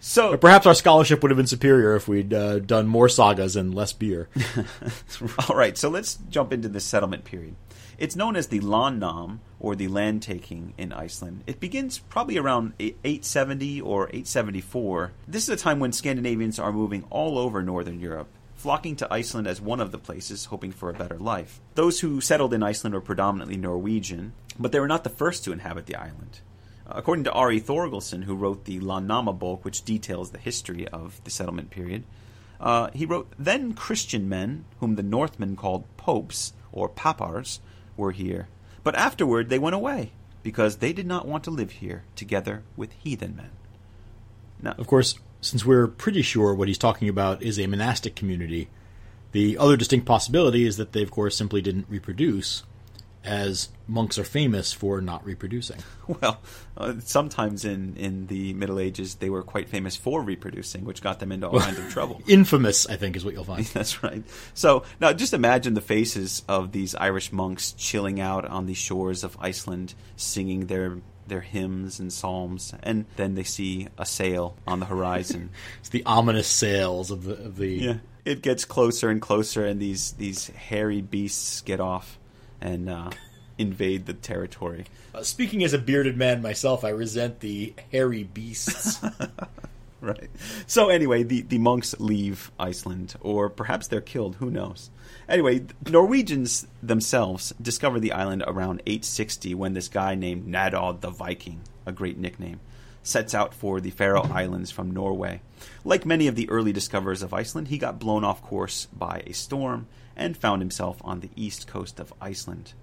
So 0.00 0.30
But 0.30 0.40
perhaps 0.40 0.64
our 0.64 0.74
scholarship 0.74 1.22
would 1.22 1.32
have 1.32 1.36
been 1.36 1.48
superior 1.48 1.96
if 1.96 2.06
we'd 2.06 2.32
uh, 2.32 2.60
done 2.60 2.86
more 2.86 3.08
sagas 3.08 3.56
and 3.56 3.74
less 3.74 3.92
beer. 3.92 4.28
All 5.48 5.56
right, 5.56 5.76
so 5.76 5.88
let's 5.88 6.14
jump 6.30 6.52
into 6.52 6.68
the 6.68 6.78
settlement 6.78 7.24
period. 7.24 7.56
It's 7.98 8.14
known 8.14 8.36
as 8.36 8.46
the 8.46 8.60
Landnam, 8.60 9.40
or 9.58 9.74
the 9.74 9.88
land 9.88 10.22
taking 10.22 10.72
in 10.78 10.92
Iceland. 10.92 11.42
It 11.48 11.58
begins 11.58 11.98
probably 11.98 12.38
around 12.38 12.74
870 12.78 13.80
or 13.80 14.04
874. 14.04 15.12
This 15.26 15.42
is 15.42 15.48
a 15.48 15.56
time 15.56 15.80
when 15.80 15.90
Scandinavians 15.90 16.60
are 16.60 16.72
moving 16.72 17.04
all 17.10 17.38
over 17.38 17.60
northern 17.60 17.98
Europe, 17.98 18.28
flocking 18.54 18.94
to 18.96 19.12
Iceland 19.12 19.48
as 19.48 19.60
one 19.60 19.80
of 19.80 19.90
the 19.90 19.98
places, 19.98 20.44
hoping 20.44 20.70
for 20.70 20.90
a 20.90 20.94
better 20.94 21.18
life. 21.18 21.60
Those 21.74 21.98
who 21.98 22.20
settled 22.20 22.54
in 22.54 22.62
Iceland 22.62 22.94
were 22.94 23.00
predominantly 23.00 23.56
Norwegian, 23.56 24.32
but 24.56 24.70
they 24.70 24.78
were 24.78 24.86
not 24.86 25.02
the 25.02 25.10
first 25.10 25.42
to 25.44 25.52
inhabit 25.52 25.86
the 25.86 25.96
island. 25.96 26.38
According 26.86 27.24
to 27.24 27.32
Ari 27.32 27.60
Thorgilsson, 27.60 28.22
who 28.22 28.36
wrote 28.36 28.64
the 28.64 28.78
Landnama 28.78 29.36
Bok, 29.36 29.64
which 29.64 29.84
details 29.84 30.30
the 30.30 30.38
history 30.38 30.86
of 30.86 31.20
the 31.24 31.32
settlement 31.32 31.70
period, 31.70 32.04
uh, 32.60 32.90
he 32.94 33.04
wrote, 33.06 33.32
Then 33.36 33.72
Christian 33.72 34.28
men, 34.28 34.66
whom 34.78 34.94
the 34.94 35.02
Northmen 35.02 35.56
called 35.56 35.84
popes, 35.96 36.52
or 36.70 36.88
papars, 36.88 37.58
were 37.98 38.12
here. 38.12 38.48
But 38.82 38.94
afterward 38.94 39.50
they 39.50 39.58
went 39.58 39.74
away, 39.74 40.12
because 40.42 40.76
they 40.76 40.92
did 40.92 41.06
not 41.06 41.26
want 41.26 41.44
to 41.44 41.50
live 41.50 41.72
here 41.72 42.04
together 42.16 42.62
with 42.76 42.92
heathen 42.92 43.36
men. 43.36 43.50
Now, 44.62 44.74
Of 44.78 44.86
course, 44.86 45.18
since 45.40 45.64
we're 45.64 45.86
pretty 45.86 46.22
sure 46.22 46.54
what 46.54 46.68
he's 46.68 46.78
talking 46.78 47.08
about 47.08 47.42
is 47.42 47.58
a 47.58 47.66
monastic 47.66 48.16
community, 48.16 48.68
the 49.32 49.58
other 49.58 49.76
distinct 49.76 50.06
possibility 50.06 50.64
is 50.64 50.76
that 50.78 50.92
they, 50.92 51.02
of 51.02 51.10
course, 51.10 51.36
simply 51.36 51.60
didn't 51.60 51.86
reproduce, 51.88 52.62
as 53.24 53.68
monks 53.86 54.18
are 54.18 54.24
famous 54.24 54.72
for 54.72 55.00
not 55.00 55.24
reproducing. 55.24 55.78
well, 56.06 56.40
uh, 56.76 56.94
sometimes 57.00 57.64
in, 57.64 57.96
in 57.96 58.26
the 58.26 58.52
Middle 58.54 58.78
Ages 58.78 59.16
they 59.16 59.30
were 59.30 59.42
quite 59.42 59.68
famous 59.68 59.96
for 59.96 60.22
reproducing, 60.22 60.84
which 60.84 61.02
got 61.02 61.20
them 61.20 61.32
into 61.32 61.48
all 61.48 61.60
kinds 61.60 61.78
of 61.78 61.88
trouble. 61.92 62.22
Infamous, 62.26 62.86
I 62.86 62.96
think, 62.96 63.16
is 63.16 63.24
what 63.24 63.34
you'll 63.34 63.44
find. 63.44 63.64
That's 63.72 64.02
right. 64.02 64.22
So 64.54 64.84
now 65.00 65.12
just 65.12 65.34
imagine 65.34 65.74
the 65.74 65.80
faces 65.80 66.42
of 66.48 66.72
these 66.72 66.94
Irish 66.94 67.32
monks 67.32 67.72
chilling 67.72 68.20
out 68.20 68.44
on 68.44 68.66
the 68.66 68.74
shores 68.74 69.24
of 69.24 69.36
Iceland, 69.40 69.94
singing 70.16 70.66
their 70.66 70.98
their 71.26 71.40
hymns 71.42 72.00
and 72.00 72.10
psalms, 72.10 72.72
and 72.82 73.04
then 73.16 73.34
they 73.34 73.42
see 73.42 73.86
a 73.98 74.06
sail 74.06 74.56
on 74.66 74.80
the 74.80 74.86
horizon. 74.86 75.50
It's 75.80 75.90
the 75.90 76.02
ominous 76.04 76.48
sails 76.48 77.10
of 77.10 77.24
the 77.24 77.34
of 77.34 77.56
the. 77.56 77.68
yeah, 77.68 77.94
it 78.24 78.42
gets 78.42 78.64
closer 78.64 79.10
and 79.10 79.20
closer, 79.20 79.64
and 79.66 79.80
these 79.80 80.12
these 80.12 80.48
hairy 80.48 81.02
beasts 81.02 81.60
get 81.60 81.80
off 81.80 82.18
and 82.60 82.88
uh, 82.88 83.10
invade 83.56 84.06
the 84.06 84.14
territory. 84.14 84.86
Uh, 85.14 85.22
speaking 85.22 85.64
as 85.64 85.72
a 85.72 85.78
bearded 85.78 86.16
man 86.16 86.42
myself, 86.42 86.84
I 86.84 86.90
resent 86.90 87.40
the 87.40 87.74
hairy 87.90 88.24
beasts. 88.24 89.00
Right. 90.00 90.30
So 90.68 90.90
anyway, 90.90 91.24
the, 91.24 91.42
the 91.42 91.58
monks 91.58 91.98
leave 91.98 92.52
Iceland, 92.58 93.16
or 93.20 93.50
perhaps 93.50 93.88
they're 93.88 94.00
killed. 94.00 94.36
Who 94.36 94.48
knows? 94.48 94.90
Anyway, 95.28 95.66
Norwegians 95.88 96.68
themselves 96.82 97.52
discover 97.60 97.98
the 97.98 98.12
island 98.12 98.44
around 98.46 98.82
860 98.86 99.54
when 99.56 99.74
this 99.74 99.88
guy 99.88 100.14
named 100.14 100.46
Nadod 100.46 101.00
the 101.00 101.10
Viking, 101.10 101.62
a 101.84 101.90
great 101.90 102.16
nickname, 102.16 102.60
sets 103.02 103.34
out 103.34 103.52
for 103.52 103.80
the 103.80 103.90
Faroe 103.90 104.22
Islands 104.22 104.70
from 104.70 104.92
Norway. 104.92 105.40
Like 105.84 106.06
many 106.06 106.28
of 106.28 106.36
the 106.36 106.48
early 106.48 106.72
discoverers 106.72 107.22
of 107.22 107.34
Iceland, 107.34 107.66
he 107.68 107.78
got 107.78 107.98
blown 107.98 108.22
off 108.22 108.40
course 108.40 108.86
by 108.86 109.24
a 109.26 109.32
storm 109.32 109.88
and 110.18 110.36
found 110.36 110.60
himself 110.60 111.00
on 111.02 111.20
the 111.20 111.30
east 111.36 111.66
coast 111.66 112.00
of 112.00 112.12
Iceland. 112.20 112.74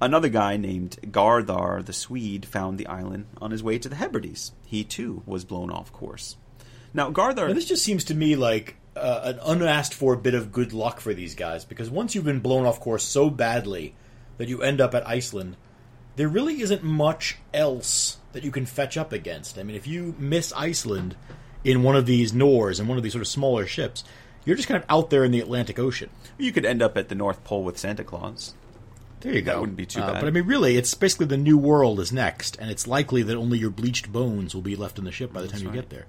Another 0.00 0.30
guy 0.30 0.56
named 0.56 0.98
Gardar 1.10 1.84
the 1.84 1.92
Swede 1.92 2.46
found 2.46 2.78
the 2.78 2.86
island 2.86 3.26
on 3.40 3.50
his 3.50 3.62
way 3.62 3.78
to 3.78 3.88
the 3.88 3.96
Hebrides. 3.96 4.52
He 4.64 4.82
too 4.82 5.22
was 5.26 5.44
blown 5.44 5.70
off 5.70 5.92
course. 5.92 6.36
Now 6.94 7.10
Gardar, 7.10 7.48
Now, 7.48 7.52
this 7.52 7.66
just 7.66 7.84
seems 7.84 8.04
to 8.04 8.14
me 8.14 8.34
like 8.34 8.76
uh, 8.96 9.20
an 9.24 9.38
unasked 9.42 9.94
for 9.94 10.16
bit 10.16 10.34
of 10.34 10.52
good 10.52 10.72
luck 10.72 11.00
for 11.00 11.12
these 11.12 11.34
guys 11.34 11.64
because 11.64 11.90
once 11.90 12.14
you've 12.14 12.24
been 12.24 12.40
blown 12.40 12.66
off 12.66 12.80
course 12.80 13.04
so 13.04 13.28
badly 13.28 13.94
that 14.38 14.48
you 14.48 14.62
end 14.62 14.80
up 14.80 14.94
at 14.94 15.06
Iceland, 15.06 15.56
there 16.16 16.28
really 16.28 16.60
isn't 16.62 16.82
much 16.82 17.36
else 17.52 18.18
that 18.32 18.42
you 18.42 18.50
can 18.50 18.66
fetch 18.66 18.96
up 18.96 19.12
against. 19.12 19.58
I 19.58 19.62
mean, 19.62 19.76
if 19.76 19.86
you 19.86 20.14
miss 20.18 20.52
Iceland 20.54 21.16
in 21.62 21.82
one 21.82 21.96
of 21.96 22.06
these 22.06 22.32
knarrs 22.32 22.80
and 22.80 22.88
one 22.88 22.96
of 22.96 23.04
these 23.04 23.12
sort 23.12 23.22
of 23.22 23.28
smaller 23.28 23.66
ships, 23.66 24.02
you're 24.44 24.56
just 24.56 24.68
kind 24.68 24.82
of 24.82 24.88
out 24.90 25.10
there 25.10 25.24
in 25.24 25.32
the 25.32 25.40
Atlantic 25.40 25.78
Ocean. 25.78 26.10
you 26.38 26.52
could 26.52 26.64
end 26.64 26.80
up 26.82 26.96
at 26.96 27.08
the 27.08 27.14
North 27.14 27.42
Pole 27.44 27.62
with 27.64 27.78
Santa 27.78 28.04
Claus. 28.04 28.54
There 29.20 29.34
you 29.34 29.42
That 29.42 29.54
go. 29.54 29.60
wouldn't 29.60 29.76
be 29.76 29.84
too 29.86 30.00
Uh, 30.00 30.12
bad. 30.14 30.20
But 30.20 30.28
I 30.28 30.30
mean, 30.30 30.46
really, 30.46 30.76
it's 30.78 30.94
basically 30.94 31.26
the 31.26 31.36
New 31.36 31.58
World 31.58 32.00
is 32.00 32.10
next, 32.10 32.56
and 32.58 32.70
it's 32.70 32.86
likely 32.86 33.22
that 33.22 33.36
only 33.36 33.58
your 33.58 33.68
bleached 33.70 34.10
bones 34.10 34.54
will 34.54 34.62
be 34.62 34.76
left 34.76 34.98
in 34.98 35.04
the 35.04 35.12
ship 35.12 35.30
by 35.32 35.42
the 35.42 35.48
time 35.48 35.60
you 35.60 35.66
right. 35.68 35.74
get 35.74 35.90
there. 35.90 36.06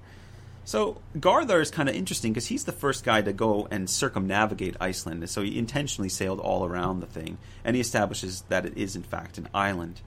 So 0.63 1.01
Garthar 1.17 1.59
is 1.61 1.71
kind 1.71 1.89
of 1.89 1.95
interesting 1.95 2.31
because 2.31 2.47
he's 2.47 2.63
the 2.63 2.71
first 2.71 3.03
guy 3.03 3.21
to 3.23 3.33
go 3.33 3.67
and 3.69 3.89
circumnavigate 3.89 4.77
Iceland. 4.79 5.27
So 5.29 5.41
he 5.41 5.57
intentionally 5.57 6.07
sailed 6.07 6.39
all 6.39 6.63
around 6.65 7.01
the 7.01 7.07
thing, 7.07 7.37
and 7.65 7.75
he 7.75 7.81
establishes 7.81 8.43
that 8.47 8.65
it 8.65 8.77
is 8.77 8.95
in 8.95 9.03
fact 9.03 9.37
an 9.37 9.49
island. 9.53 9.99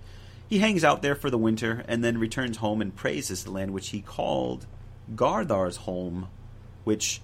He 0.48 0.58
hangs 0.60 0.84
out 0.84 1.02
there 1.02 1.14
for 1.16 1.28
the 1.28 1.36
winter 1.38 1.84
and 1.88 2.02
then 2.04 2.16
returns 2.18 2.58
home 2.58 2.80
and 2.80 2.94
praises 2.94 3.44
the 3.44 3.50
land 3.50 3.72
which 3.72 3.88
he 3.90 4.00
called 4.00 4.64
Garthar's 5.14 5.78
home, 5.78 6.28
which 6.84 7.20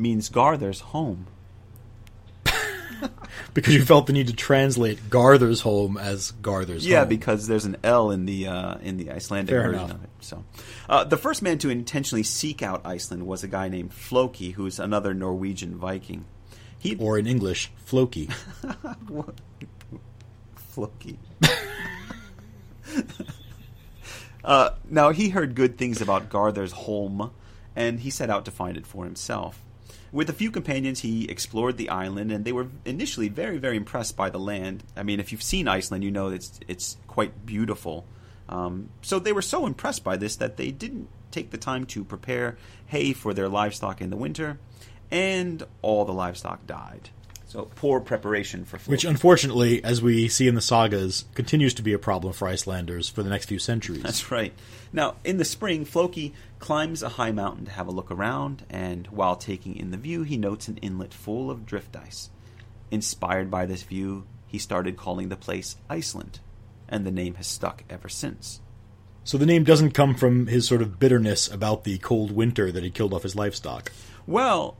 means 0.00 0.28
Garther's 0.28 0.80
home. 0.80 1.26
Because 3.54 3.74
you 3.74 3.84
felt 3.84 4.06
the 4.06 4.12
need 4.12 4.26
to 4.28 4.34
translate 4.34 5.08
Garther's 5.08 5.60
home 5.62 5.96
as 5.96 6.32
Garther's 6.42 6.82
home. 6.84 6.92
Yeah, 6.92 7.00
home. 7.00 7.08
because 7.08 7.46
there's 7.46 7.64
an 7.64 7.76
L 7.82 8.10
in 8.10 8.26
the 8.26 8.46
uh, 8.46 8.76
in 8.78 8.96
the 8.96 9.10
Icelandic 9.10 9.52
Fair 9.52 9.62
version 9.68 9.84
enough. 9.84 9.96
of 9.96 10.04
it. 10.04 10.10
So, 10.20 10.44
uh, 10.88 11.04
the 11.04 11.16
first 11.16 11.42
man 11.42 11.58
to 11.58 11.70
intentionally 11.70 12.22
seek 12.22 12.62
out 12.62 12.82
Iceland 12.84 13.26
was 13.26 13.42
a 13.42 13.48
guy 13.48 13.68
named 13.68 13.92
Floki, 13.94 14.50
who's 14.50 14.78
another 14.78 15.14
Norwegian 15.14 15.76
Viking. 15.76 16.26
He 16.78 16.96
or 17.00 17.18
in 17.18 17.26
English, 17.26 17.70
Floki. 17.76 18.28
Floki. 20.54 21.18
uh, 24.44 24.70
now 24.88 25.10
he 25.10 25.30
heard 25.30 25.54
good 25.54 25.76
things 25.78 26.00
about 26.00 26.28
Garther's 26.28 26.72
home, 26.72 27.30
and 27.74 28.00
he 28.00 28.10
set 28.10 28.30
out 28.30 28.44
to 28.44 28.50
find 28.50 28.76
it 28.76 28.86
for 28.86 29.04
himself. 29.04 29.60
With 30.12 30.28
a 30.28 30.32
few 30.32 30.50
companions, 30.50 31.00
he 31.00 31.30
explored 31.30 31.76
the 31.76 31.88
island, 31.88 32.32
and 32.32 32.44
they 32.44 32.52
were 32.52 32.68
initially 32.84 33.28
very, 33.28 33.58
very 33.58 33.76
impressed 33.76 34.16
by 34.16 34.28
the 34.28 34.38
land. 34.38 34.82
I 34.96 35.04
mean, 35.04 35.20
if 35.20 35.30
you've 35.30 35.42
seen 35.42 35.68
Iceland, 35.68 36.02
you 36.02 36.10
know 36.10 36.28
it's 36.28 36.58
it's 36.66 36.96
quite 37.06 37.46
beautiful. 37.46 38.06
Um, 38.48 38.88
so 39.02 39.20
they 39.20 39.32
were 39.32 39.42
so 39.42 39.66
impressed 39.66 40.02
by 40.02 40.16
this 40.16 40.34
that 40.36 40.56
they 40.56 40.72
didn't 40.72 41.08
take 41.30 41.50
the 41.50 41.58
time 41.58 41.86
to 41.86 42.04
prepare 42.04 42.58
hay 42.86 43.12
for 43.12 43.32
their 43.32 43.48
livestock 43.48 44.00
in 44.00 44.10
the 44.10 44.16
winter, 44.16 44.58
and 45.12 45.62
all 45.80 46.04
the 46.04 46.12
livestock 46.12 46.66
died. 46.66 47.10
So 47.50 47.68
poor 47.74 47.98
preparation 47.98 48.64
for 48.64 48.78
Which, 48.88 49.04
unfortunately, 49.04 49.82
as 49.82 50.00
we 50.00 50.28
see 50.28 50.46
in 50.46 50.54
the 50.54 50.60
sagas, 50.60 51.24
continues 51.34 51.74
to 51.74 51.82
be 51.82 51.92
a 51.92 51.98
problem 51.98 52.32
for 52.32 52.46
Icelanders 52.46 53.08
for 53.08 53.24
the 53.24 53.28
next 53.28 53.46
few 53.46 53.58
centuries. 53.58 54.04
That's 54.04 54.30
right. 54.30 54.52
Now, 54.92 55.16
in 55.24 55.38
the 55.38 55.44
spring, 55.44 55.84
Floki 55.84 56.32
climbs 56.60 57.02
a 57.02 57.08
high 57.08 57.32
mountain 57.32 57.64
to 57.64 57.72
have 57.72 57.88
a 57.88 57.90
look 57.90 58.12
around, 58.12 58.64
and 58.70 59.08
while 59.08 59.34
taking 59.34 59.74
in 59.74 59.90
the 59.90 59.96
view, 59.96 60.22
he 60.22 60.36
notes 60.36 60.68
an 60.68 60.76
inlet 60.76 61.12
full 61.12 61.50
of 61.50 61.66
drift 61.66 61.96
ice. 61.96 62.30
Inspired 62.92 63.50
by 63.50 63.66
this 63.66 63.82
view, 63.82 64.28
he 64.46 64.58
started 64.58 64.96
calling 64.96 65.28
the 65.28 65.34
place 65.34 65.76
Iceland, 65.88 66.38
and 66.88 67.04
the 67.04 67.10
name 67.10 67.34
has 67.34 67.48
stuck 67.48 67.82
ever 67.90 68.08
since. 68.08 68.60
So 69.24 69.38
the 69.38 69.46
name 69.46 69.64
doesn't 69.64 69.90
come 69.90 70.14
from 70.14 70.46
his 70.46 70.68
sort 70.68 70.82
of 70.82 71.00
bitterness 71.00 71.48
about 71.48 71.82
the 71.82 71.98
cold 71.98 72.30
winter 72.30 72.70
that 72.70 72.84
he 72.84 72.90
killed 72.90 73.12
off 73.12 73.24
his 73.24 73.34
livestock. 73.34 73.90
Well, 74.24 74.76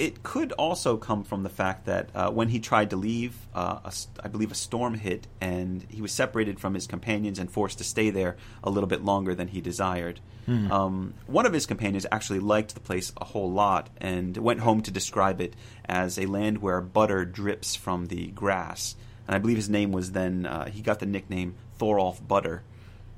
it 0.00 0.22
could 0.22 0.52
also 0.52 0.96
come 0.96 1.24
from 1.24 1.42
the 1.42 1.50
fact 1.50 1.84
that 1.84 2.08
uh, 2.14 2.30
when 2.30 2.48
he 2.48 2.58
tried 2.58 2.88
to 2.88 2.96
leave, 2.96 3.36
uh, 3.54 3.80
a 3.84 3.92
I 4.24 4.28
believe 4.28 4.50
a 4.50 4.54
storm 4.54 4.94
hit, 4.94 5.26
and 5.42 5.84
he 5.90 6.00
was 6.00 6.10
separated 6.10 6.58
from 6.58 6.72
his 6.72 6.86
companions 6.86 7.38
and 7.38 7.50
forced 7.50 7.76
to 7.78 7.84
stay 7.84 8.08
there 8.08 8.38
a 8.64 8.70
little 8.70 8.88
bit 8.88 9.04
longer 9.04 9.34
than 9.34 9.48
he 9.48 9.60
desired. 9.60 10.20
Hmm. 10.46 10.72
Um, 10.72 11.14
one 11.26 11.44
of 11.44 11.52
his 11.52 11.66
companions 11.66 12.06
actually 12.10 12.40
liked 12.40 12.72
the 12.72 12.80
place 12.80 13.12
a 13.20 13.26
whole 13.26 13.52
lot 13.52 13.90
and 13.98 14.34
went 14.38 14.60
home 14.60 14.80
to 14.82 14.90
describe 14.90 15.38
it 15.42 15.54
as 15.84 16.18
a 16.18 16.24
land 16.24 16.62
where 16.62 16.80
butter 16.80 17.26
drips 17.26 17.76
from 17.76 18.06
the 18.06 18.28
grass. 18.28 18.96
And 19.28 19.36
I 19.36 19.38
believe 19.38 19.58
his 19.58 19.68
name 19.68 19.92
was 19.92 20.12
then, 20.12 20.46
uh, 20.46 20.70
he 20.70 20.80
got 20.80 21.00
the 21.00 21.06
nickname 21.06 21.56
Thorolf 21.78 22.26
Butter 22.26 22.62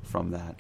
from 0.02 0.32
that. 0.32 0.56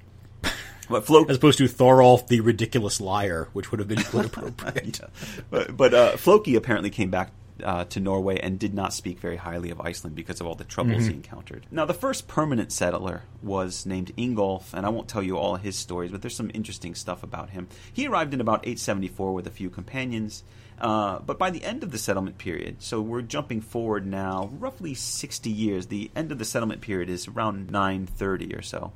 But 0.88 1.06
Flo- 1.06 1.24
As 1.24 1.36
opposed 1.36 1.58
to 1.58 1.68
Thorolf 1.68 2.28
the 2.28 2.40
ridiculous 2.40 3.00
liar, 3.00 3.48
which 3.52 3.70
would 3.70 3.78
have 3.78 3.88
been 3.88 3.98
appropriate. 4.12 5.00
Yeah. 5.00 5.42
But, 5.50 5.76
but 5.76 5.94
uh, 5.94 6.16
Floki 6.16 6.56
apparently 6.56 6.90
came 6.90 7.10
back 7.10 7.30
uh, 7.62 7.84
to 7.84 8.00
Norway 8.00 8.38
and 8.38 8.58
did 8.58 8.74
not 8.74 8.92
speak 8.92 9.20
very 9.20 9.36
highly 9.36 9.70
of 9.70 9.80
Iceland 9.80 10.16
because 10.16 10.40
of 10.40 10.46
all 10.46 10.54
the 10.54 10.64
troubles 10.64 11.06
he 11.06 11.14
encountered. 11.14 11.66
Now, 11.70 11.84
the 11.84 11.94
first 11.94 12.28
permanent 12.28 12.72
settler 12.72 13.22
was 13.42 13.86
named 13.86 14.12
Ingolf, 14.16 14.74
and 14.74 14.84
I 14.84 14.88
won't 14.88 15.08
tell 15.08 15.22
you 15.22 15.38
all 15.38 15.56
his 15.56 15.76
stories, 15.76 16.10
but 16.10 16.22
there's 16.22 16.36
some 16.36 16.50
interesting 16.54 16.94
stuff 16.94 17.22
about 17.22 17.50
him. 17.50 17.68
He 17.92 18.06
arrived 18.06 18.34
in 18.34 18.40
about 18.40 18.60
874 18.66 19.32
with 19.32 19.46
a 19.46 19.50
few 19.50 19.70
companions. 19.70 20.42
Uh, 20.80 21.20
but 21.20 21.38
by 21.38 21.50
the 21.50 21.64
end 21.64 21.84
of 21.84 21.92
the 21.92 21.98
settlement 21.98 22.38
period, 22.38 22.82
so 22.82 23.00
we're 23.00 23.22
jumping 23.22 23.60
forward 23.60 24.04
now 24.04 24.50
roughly 24.58 24.94
60 24.94 25.48
years, 25.48 25.86
the 25.86 26.10
end 26.16 26.32
of 26.32 26.38
the 26.38 26.44
settlement 26.44 26.80
period 26.80 27.08
is 27.08 27.28
around 27.28 27.70
930 27.70 28.54
or 28.56 28.62
so 28.62 28.92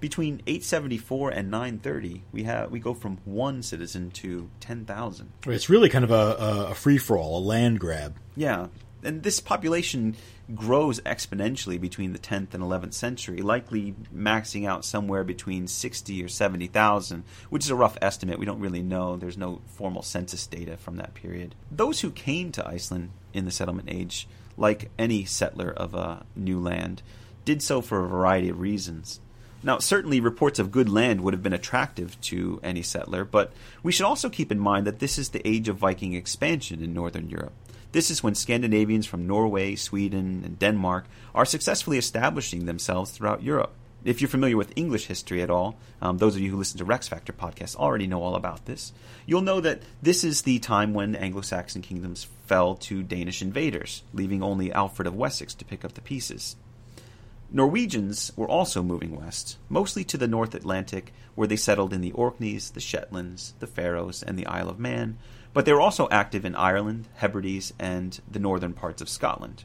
between 0.00 0.42
874 0.46 1.30
and 1.30 1.50
930, 1.50 2.24
we 2.32 2.44
have 2.44 2.70
we 2.70 2.80
go 2.80 2.94
from 2.94 3.18
one 3.24 3.62
citizen 3.62 4.10
to 4.12 4.50
10,000. 4.60 5.32
It's 5.46 5.68
really 5.68 5.88
kind 5.88 6.04
of 6.04 6.10
a, 6.10 6.68
a 6.70 6.74
free 6.74 6.98
for 6.98 7.16
all, 7.16 7.38
a 7.38 7.44
land 7.44 7.80
grab. 7.80 8.16
Yeah, 8.34 8.68
and 9.02 9.22
this 9.22 9.40
population 9.40 10.16
grows 10.54 11.00
exponentially 11.00 11.80
between 11.80 12.12
the 12.12 12.18
10th 12.18 12.54
and 12.54 12.62
11th 12.62 12.94
century, 12.94 13.38
likely 13.38 13.94
maxing 14.14 14.66
out 14.66 14.84
somewhere 14.84 15.24
between 15.24 15.66
60 15.66 16.22
or 16.22 16.28
70,000, 16.28 17.24
which 17.50 17.64
is 17.64 17.70
a 17.70 17.74
rough 17.76 17.96
estimate. 18.02 18.38
We 18.38 18.46
don't 18.46 18.60
really 18.60 18.82
know. 18.82 19.16
There's 19.16 19.38
no 19.38 19.60
formal 19.66 20.02
census 20.02 20.46
data 20.46 20.76
from 20.76 20.96
that 20.96 21.14
period. 21.14 21.54
Those 21.70 22.00
who 22.00 22.10
came 22.10 22.52
to 22.52 22.66
Iceland 22.66 23.10
in 23.32 23.44
the 23.44 23.50
settlement 23.50 23.88
age, 23.90 24.28
like 24.56 24.90
any 24.98 25.24
settler 25.24 25.70
of 25.70 25.94
a 25.94 26.26
new 26.34 26.60
land, 26.60 27.02
did 27.44 27.62
so 27.62 27.80
for 27.80 28.04
a 28.04 28.08
variety 28.08 28.48
of 28.48 28.60
reasons. 28.60 29.20
Now, 29.66 29.80
certainly 29.80 30.20
reports 30.20 30.60
of 30.60 30.70
good 30.70 30.88
land 30.88 31.22
would 31.22 31.34
have 31.34 31.42
been 31.42 31.52
attractive 31.52 32.20
to 32.20 32.60
any 32.62 32.82
settler, 32.82 33.24
but 33.24 33.52
we 33.82 33.90
should 33.90 34.06
also 34.06 34.28
keep 34.28 34.52
in 34.52 34.60
mind 34.60 34.86
that 34.86 35.00
this 35.00 35.18
is 35.18 35.30
the 35.30 35.44
age 35.44 35.68
of 35.68 35.76
Viking 35.76 36.14
expansion 36.14 36.80
in 36.84 36.94
Northern 36.94 37.28
Europe. 37.28 37.52
This 37.90 38.08
is 38.08 38.22
when 38.22 38.36
Scandinavians 38.36 39.06
from 39.06 39.26
Norway, 39.26 39.74
Sweden, 39.74 40.42
and 40.44 40.56
Denmark 40.56 41.06
are 41.34 41.44
successfully 41.44 41.98
establishing 41.98 42.66
themselves 42.66 43.10
throughout 43.10 43.42
Europe. 43.42 43.72
If 44.04 44.20
you're 44.20 44.28
familiar 44.28 44.56
with 44.56 44.72
English 44.76 45.06
history 45.06 45.42
at 45.42 45.50
all, 45.50 45.74
um, 46.00 46.18
those 46.18 46.36
of 46.36 46.42
you 46.42 46.52
who 46.52 46.58
listen 46.58 46.78
to 46.78 46.84
Rex 46.84 47.08
Factor 47.08 47.32
podcasts 47.32 47.74
already 47.74 48.06
know 48.06 48.22
all 48.22 48.36
about 48.36 48.66
this. 48.66 48.92
You'll 49.26 49.42
know 49.42 49.60
that 49.60 49.82
this 50.00 50.22
is 50.22 50.42
the 50.42 50.60
time 50.60 50.94
when 50.94 51.16
Anglo 51.16 51.40
Saxon 51.40 51.82
kingdoms 51.82 52.28
fell 52.46 52.76
to 52.76 53.02
Danish 53.02 53.42
invaders, 53.42 54.04
leaving 54.14 54.44
only 54.44 54.72
Alfred 54.72 55.08
of 55.08 55.16
Wessex 55.16 55.54
to 55.54 55.64
pick 55.64 55.84
up 55.84 55.94
the 55.94 56.00
pieces. 56.02 56.54
Norwegians 57.50 58.32
were 58.36 58.48
also 58.48 58.82
moving 58.82 59.16
west, 59.16 59.56
mostly 59.68 60.04
to 60.04 60.16
the 60.16 60.28
North 60.28 60.54
Atlantic, 60.54 61.12
where 61.34 61.46
they 61.46 61.56
settled 61.56 61.92
in 61.92 62.00
the 62.00 62.12
Orkneys, 62.12 62.70
the 62.70 62.80
Shetlands, 62.80 63.54
the 63.60 63.66
Faroes, 63.66 64.22
and 64.22 64.38
the 64.38 64.46
Isle 64.46 64.68
of 64.68 64.78
Man, 64.78 65.18
but 65.52 65.64
they 65.64 65.72
were 65.72 65.80
also 65.80 66.08
active 66.10 66.44
in 66.44 66.54
Ireland, 66.54 67.08
Hebrides, 67.14 67.72
and 67.78 68.20
the 68.30 68.38
northern 68.38 68.74
parts 68.74 69.00
of 69.00 69.08
Scotland. 69.08 69.64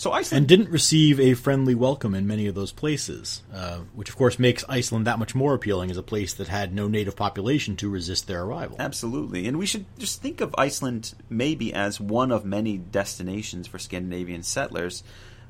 So 0.00 0.12
Iceland 0.12 0.38
And 0.40 0.48
didn't 0.48 0.72
receive 0.72 1.20
a 1.20 1.34
friendly 1.34 1.74
welcome 1.74 2.14
in 2.14 2.26
many 2.26 2.46
of 2.46 2.54
those 2.54 2.72
places, 2.72 3.42
uh, 3.52 3.80
which 3.94 4.08
of 4.08 4.16
course 4.16 4.38
makes 4.38 4.64
Iceland 4.66 5.06
that 5.06 5.18
much 5.18 5.34
more 5.34 5.52
appealing 5.52 5.90
as 5.90 5.98
a 5.98 6.02
place 6.02 6.32
that 6.32 6.48
had 6.48 6.74
no 6.74 6.88
native 6.88 7.16
population 7.16 7.76
to 7.76 7.90
resist 7.90 8.26
their 8.26 8.42
arrival. 8.44 8.76
Absolutely. 8.78 9.46
And 9.46 9.58
we 9.58 9.66
should 9.66 9.84
just 9.98 10.22
think 10.22 10.40
of 10.40 10.54
Iceland 10.56 11.12
maybe 11.28 11.74
as 11.74 12.00
one 12.00 12.32
of 12.32 12.46
many 12.46 12.78
destinations 12.78 13.66
for 13.66 13.78
Scandinavian 13.78 14.42
settlers. 14.42 15.02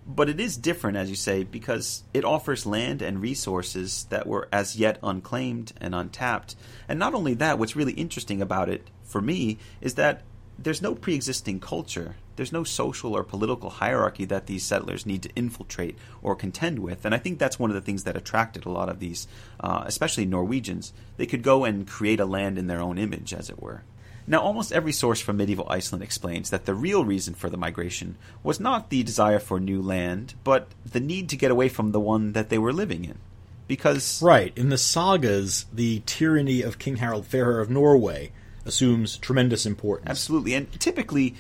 But 0.07 0.29
it 0.29 0.41
is 0.41 0.57
different, 0.57 0.97
as 0.97 1.09
you 1.09 1.17
say, 1.17 1.45
because 1.45 2.03
it 2.13 2.25
offers 2.25 2.67
land 2.67 3.03
and 3.03 3.23
resources 3.23 4.07
that 4.11 4.27
were 4.27 4.49
as 4.53 4.77
yet 4.77 4.99
unclaimed 5.03 5.73
and 5.81 5.95
untapped. 5.95 6.57
And 6.89 6.99
not 6.99 7.15
only 7.15 7.35
that, 7.35 7.59
what's 7.59 7.77
really 7.77 7.93
interesting 7.93 8.43
about 8.43 8.69
it 8.69 8.89
for 9.05 9.21
me 9.21 9.59
is 9.81 9.95
that 9.95 10.23
there's 10.59 10.83
no 10.83 10.95
pre 10.95 11.15
existing 11.15 11.61
culture. 11.61 12.17
There's 12.37 12.53
no 12.53 12.65
social 12.65 13.15
or 13.15 13.23
political 13.23 13.69
hierarchy 13.69 14.25
that 14.27 14.47
these 14.47 14.65
settlers 14.65 15.05
need 15.05 15.23
to 15.25 15.31
infiltrate 15.37 15.99
or 16.23 16.35
contend 16.35 16.79
with. 16.79 17.05
And 17.05 17.15
I 17.15 17.19
think 17.19 17.39
that's 17.39 17.59
one 17.59 17.71
of 17.71 17.75
the 17.75 17.83
things 17.83 18.05
that 18.05 18.17
attracted 18.17 18.65
a 18.65 18.71
lot 18.71 18.89
of 18.89 18.99
these, 18.99 19.29
uh, 19.61 19.83
especially 19.87 20.25
Norwegians. 20.25 20.93
They 21.17 21.27
could 21.27 21.43
go 21.43 21.65
and 21.65 21.87
create 21.87 22.21
a 22.21 22.25
land 22.25 22.59
in 22.59 22.67
their 22.67 22.81
own 22.81 22.99
image, 22.99 23.35
as 23.35 23.51
it 23.51 23.61
were. 23.61 23.83
Now, 24.31 24.43
almost 24.43 24.71
every 24.71 24.93
source 24.93 25.21
from 25.21 25.39
medieval 25.39 25.67
Iceland 25.69 26.05
explains 26.05 26.51
that 26.51 26.65
the 26.65 26.73
real 26.73 27.05
reason 27.05 27.35
for 27.35 27.51
the 27.51 27.57
migration 27.57 28.17
was 28.45 28.61
not 28.61 28.89
the 28.89 29.03
desire 29.03 29.41
for 29.41 29.59
new 29.59 29.83
land, 29.83 30.35
but 30.45 30.69
the 30.87 31.01
need 31.01 31.29
to 31.31 31.37
get 31.37 31.51
away 31.51 31.69
from 31.69 31.91
the 31.91 31.99
one 31.99 32.33
that 32.35 32.49
they 32.49 32.57
were 32.57 32.73
living 32.73 33.05
in. 33.05 33.19
Because 33.67 34.23
Right. 34.23 34.57
In 34.57 34.69
the 34.69 34.79
sagas, 34.79 35.67
the 35.73 36.05
tyranny 36.07 36.63
of 36.63 36.79
King 36.79 36.99
Harald 36.99 37.27
Fairhair 37.27 37.61
of 37.61 37.71
Norway 37.71 38.31
assumes 38.65 39.17
tremendous 39.17 39.67
importance. 39.67 40.09
Absolutely. 40.09 40.55
And 40.55 40.79
typically, 40.79 41.35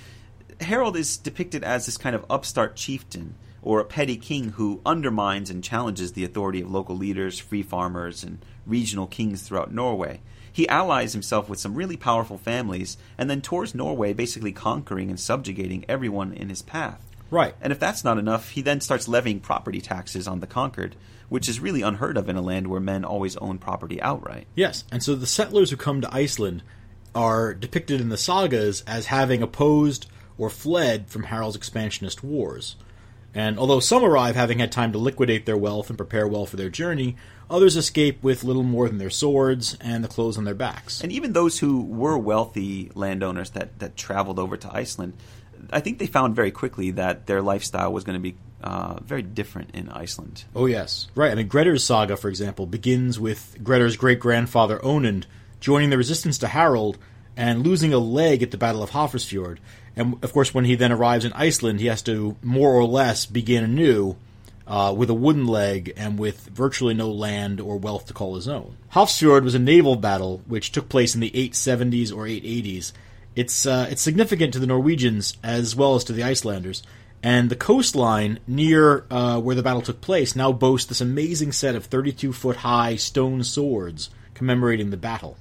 Harold 0.61 0.97
is 0.97 1.17
depicted 1.17 1.63
as 1.63 1.87
this 1.87 1.97
kind 1.97 2.17
of 2.17 2.27
upstart 2.29 2.75
chieftain 2.75 3.37
or 3.62 3.81
a 3.81 3.85
petty 3.85 4.17
king 4.17 4.50
who 4.50 4.81
undermines 4.87 5.50
and 5.50 5.62
challenges 5.62 6.12
the 6.12 6.25
authority 6.25 6.61
of 6.61 6.71
local 6.71 6.97
leaders, 6.97 7.38
free 7.38 7.62
farmers, 7.62 8.23
and 8.23 8.45
regional 8.67 9.07
kings 9.07 9.43
throughout 9.43 9.73
Norway. 9.73 10.21
He 10.52 10.69
allies 10.69 11.12
himself 11.12 11.49
with 11.49 11.61
some 11.61 11.75
really 11.75 11.97
powerful 11.97 12.38
families 12.38 12.97
and 13.17 13.31
then 13.31 13.40
tours 13.40 13.75
Norway, 13.75 14.12
basically 14.12 14.52
conquering 14.52 15.11
and 15.11 15.21
subjugating 15.21 15.85
everyone 15.88 16.33
in 16.33 16.49
his 16.49 16.62
path. 16.62 17.07
Right. 17.31 17.55
And 17.61 17.73
if 17.73 17.79
that's 17.79 18.02
not 18.02 18.19
enough, 18.19 18.50
he 18.50 18.62
then 18.62 18.81
starts 18.81 19.07
levying 19.07 19.40
property 19.40 19.81
taxes 19.81 20.26
on 20.26 20.40
the 20.40 20.47
conquered, 20.47 20.97
which 21.29 21.49
is 21.49 21.61
really 21.61 21.83
unheard 21.83 22.17
of 22.17 22.29
in 22.29 22.37
a 22.37 22.43
land 22.43 22.67
where 22.67 22.81
men 22.81 23.05
always 23.05 23.37
own 23.37 23.59
property 23.59 24.02
outright. 24.02 24.49
Yes, 24.57 24.85
and 24.90 25.02
so 25.02 25.14
the 25.14 25.26
settlers 25.26 25.71
who 25.71 25.76
come 25.76 26.00
to 26.00 26.12
Iceland 26.14 26.62
are 27.14 27.55
depicted 27.55 28.00
in 28.00 28.09
the 28.09 28.17
sagas 28.17 28.83
as 28.87 29.07
having 29.07 29.43
opposed 29.43 30.07
or 30.37 30.50
fled 30.50 31.09
from 31.09 31.25
Harald's 31.25 31.57
expansionist 31.57 32.25
wars. 32.25 32.76
And 33.35 33.59
although 33.59 33.81
some 33.81 34.05
arrive 34.05 34.35
having 34.35 34.59
had 34.59 34.73
time 34.73 34.93
to 34.93 34.99
liquidate 34.99 35.47
their 35.47 35.57
wealth 35.57 35.89
and 35.89 35.97
prepare 35.97 36.27
well 36.27 36.47
for 36.47 36.57
their 36.57 36.69
journey, 36.69 37.17
others 37.49 37.77
escape 37.77 38.23
with 38.23 38.45
little 38.45 38.63
more 38.63 38.89
than 38.89 38.99
their 38.99 39.11
swords 39.11 39.77
and 39.81 40.03
the 40.03 40.09
clothes 40.09 40.37
on 40.37 40.45
their 40.45 40.55
backs. 40.55 41.01
And 41.01 41.13
even 41.13 41.33
those 41.33 41.59
who 41.59 41.83
were 41.83 42.19
wealthy 42.19 42.91
landowners 42.95 43.51
that, 43.51 43.79
that 43.79 43.97
traveled 43.97 44.39
over 44.39 44.57
to 44.57 44.75
Iceland, 44.75 45.15
I 45.71 45.81
think 45.81 45.99
they 45.99 46.07
found 46.07 46.35
very 46.35 46.51
quickly 46.51 46.93
that 46.93 47.27
their 47.27 47.43
lifestyle 47.43 47.93
was 47.93 48.05
going 48.05 48.19
to 48.19 48.23
be 48.23 48.37
uh, 48.63 48.99
very 49.01 49.23
different 49.23 49.71
in 49.75 49.89
Iceland. 49.89 50.45
Oh 50.55 50.67
yes, 50.67 51.09
right. 51.15 51.31
I 51.31 51.35
mean, 51.35 51.49
Grettir's 51.49 51.85
saga, 51.85 52.17
for 52.17 52.29
example, 52.29 52.67
begins 52.67 53.19
with 53.19 53.57
Grettir's 53.63 53.97
great 53.97 54.21
grandfather 54.21 54.79
Onund 54.79 55.25
joining 55.61 55.91
the 55.91 55.99
resistance 55.99 56.39
to 56.39 56.49
Harald 56.49 56.99
and 57.37 57.65
losing 57.65 57.93
a 57.93 57.99
leg 57.99 58.43
at 58.43 58.51
the 58.51 58.59
Battle 58.59 58.83
of 58.83 58.91
Hafrsfjord. 58.91 59.59
And 60.00 60.25
of 60.25 60.33
course, 60.33 60.54
when 60.54 60.64
he 60.64 60.76
then 60.76 60.92
arrives 60.92 61.26
in 61.26 61.33
Iceland, 61.35 61.78
he 61.78 61.87
has 61.88 62.00
to 62.02 62.35
more 62.42 62.73
or 62.73 62.85
less 62.85 63.26
begin 63.26 63.62
anew 63.62 64.16
uh, 64.66 64.95
with 64.97 65.11
a 65.11 65.14
wooden 65.14 65.47
leg 65.47 65.92
and 65.95 66.19
with 66.19 66.47
virtually 66.47 66.95
no 66.95 67.11
land 67.11 67.61
or 67.61 67.76
wealth 67.76 68.07
to 68.07 68.14
call 68.14 68.35
his 68.35 68.49
own. 68.49 68.78
Hafrsfjord 68.95 69.42
was 69.42 69.54
a 69.54 69.59
naval 69.59 69.97
battle 69.97 70.40
which 70.47 70.73
took 70.73 70.88
place 70.88 71.14
in 71.14 71.21
the 71.21 71.30
870s 71.33 72.16
or 72.16 72.25
880s. 72.25 72.92
It's 73.37 73.66
uh, 73.66 73.88
it's 73.90 74.00
significant 74.00 74.54
to 74.54 74.59
the 74.59 74.66
Norwegians 74.66 75.37
as 75.42 75.76
well 75.76 75.97
as 75.97 76.04
to 76.04 76.14
the 76.14 76.23
Icelanders. 76.23 76.83
And 77.23 77.50
the 77.50 77.57
coastline 77.57 78.38
near 78.47 79.04
uh, 79.11 79.38
where 79.38 79.54
the 79.54 79.62
battle 79.62 79.83
took 79.83 80.00
place 80.00 80.35
now 80.35 80.50
boasts 80.50 80.88
this 80.88 81.02
amazing 81.02 81.52
set 81.52 81.75
of 81.75 81.85
32 81.85 82.33
foot 82.33 82.57
high 82.57 82.97
stone 82.97 83.45
swords 83.45 84.09
commemorating 84.33 84.88
the 84.88 84.97
battle. 84.97 85.37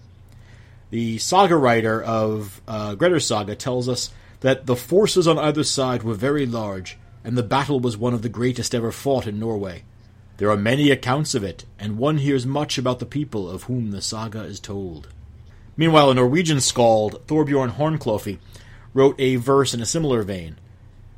The 0.90 1.18
saga 1.18 1.56
writer 1.56 2.04
of 2.04 2.60
uh, 2.68 2.98
saga 3.20 3.56
tells 3.56 3.88
us 3.88 4.12
that 4.42 4.66
the 4.66 4.76
forces 4.76 5.28
on 5.28 5.38
either 5.38 5.64
side 5.64 6.04
were 6.04 6.14
very 6.14 6.46
large, 6.46 6.98
and 7.24 7.38
the 7.38 7.44
battle 7.44 7.80
was 7.80 7.98
one 7.98 8.14
of 8.14 8.22
the 8.22 8.30
greatest 8.30 8.74
ever 8.74 8.92
fought 8.92 9.28
in 9.28 9.40
Norway. 9.40 9.84
There 10.38 10.50
are 10.50 10.58
many 10.58 10.90
accounts 10.90 11.36
of 11.36 11.44
it, 11.44 11.66
and 11.78 11.98
one 11.98 12.18
hears 12.20 12.46
much 12.46 12.78
about 12.78 13.00
the 13.00 13.06
people 13.06 13.50
of 13.50 13.64
whom 13.64 13.92
the 13.92 14.02
saga 14.02 14.44
is 14.44 14.60
told. 14.60 15.10
Meanwhile, 15.76 16.12
a 16.12 16.14
Norwegian 16.14 16.62
skald, 16.62 17.26
Thorbjorn 17.28 17.72
Hornklofi, 17.72 18.40
wrote 18.94 19.20
a 19.20 19.36
verse 19.36 19.74
in 19.74 19.82
a 19.82 19.86
similar 19.86 20.24
vein. 20.24 20.58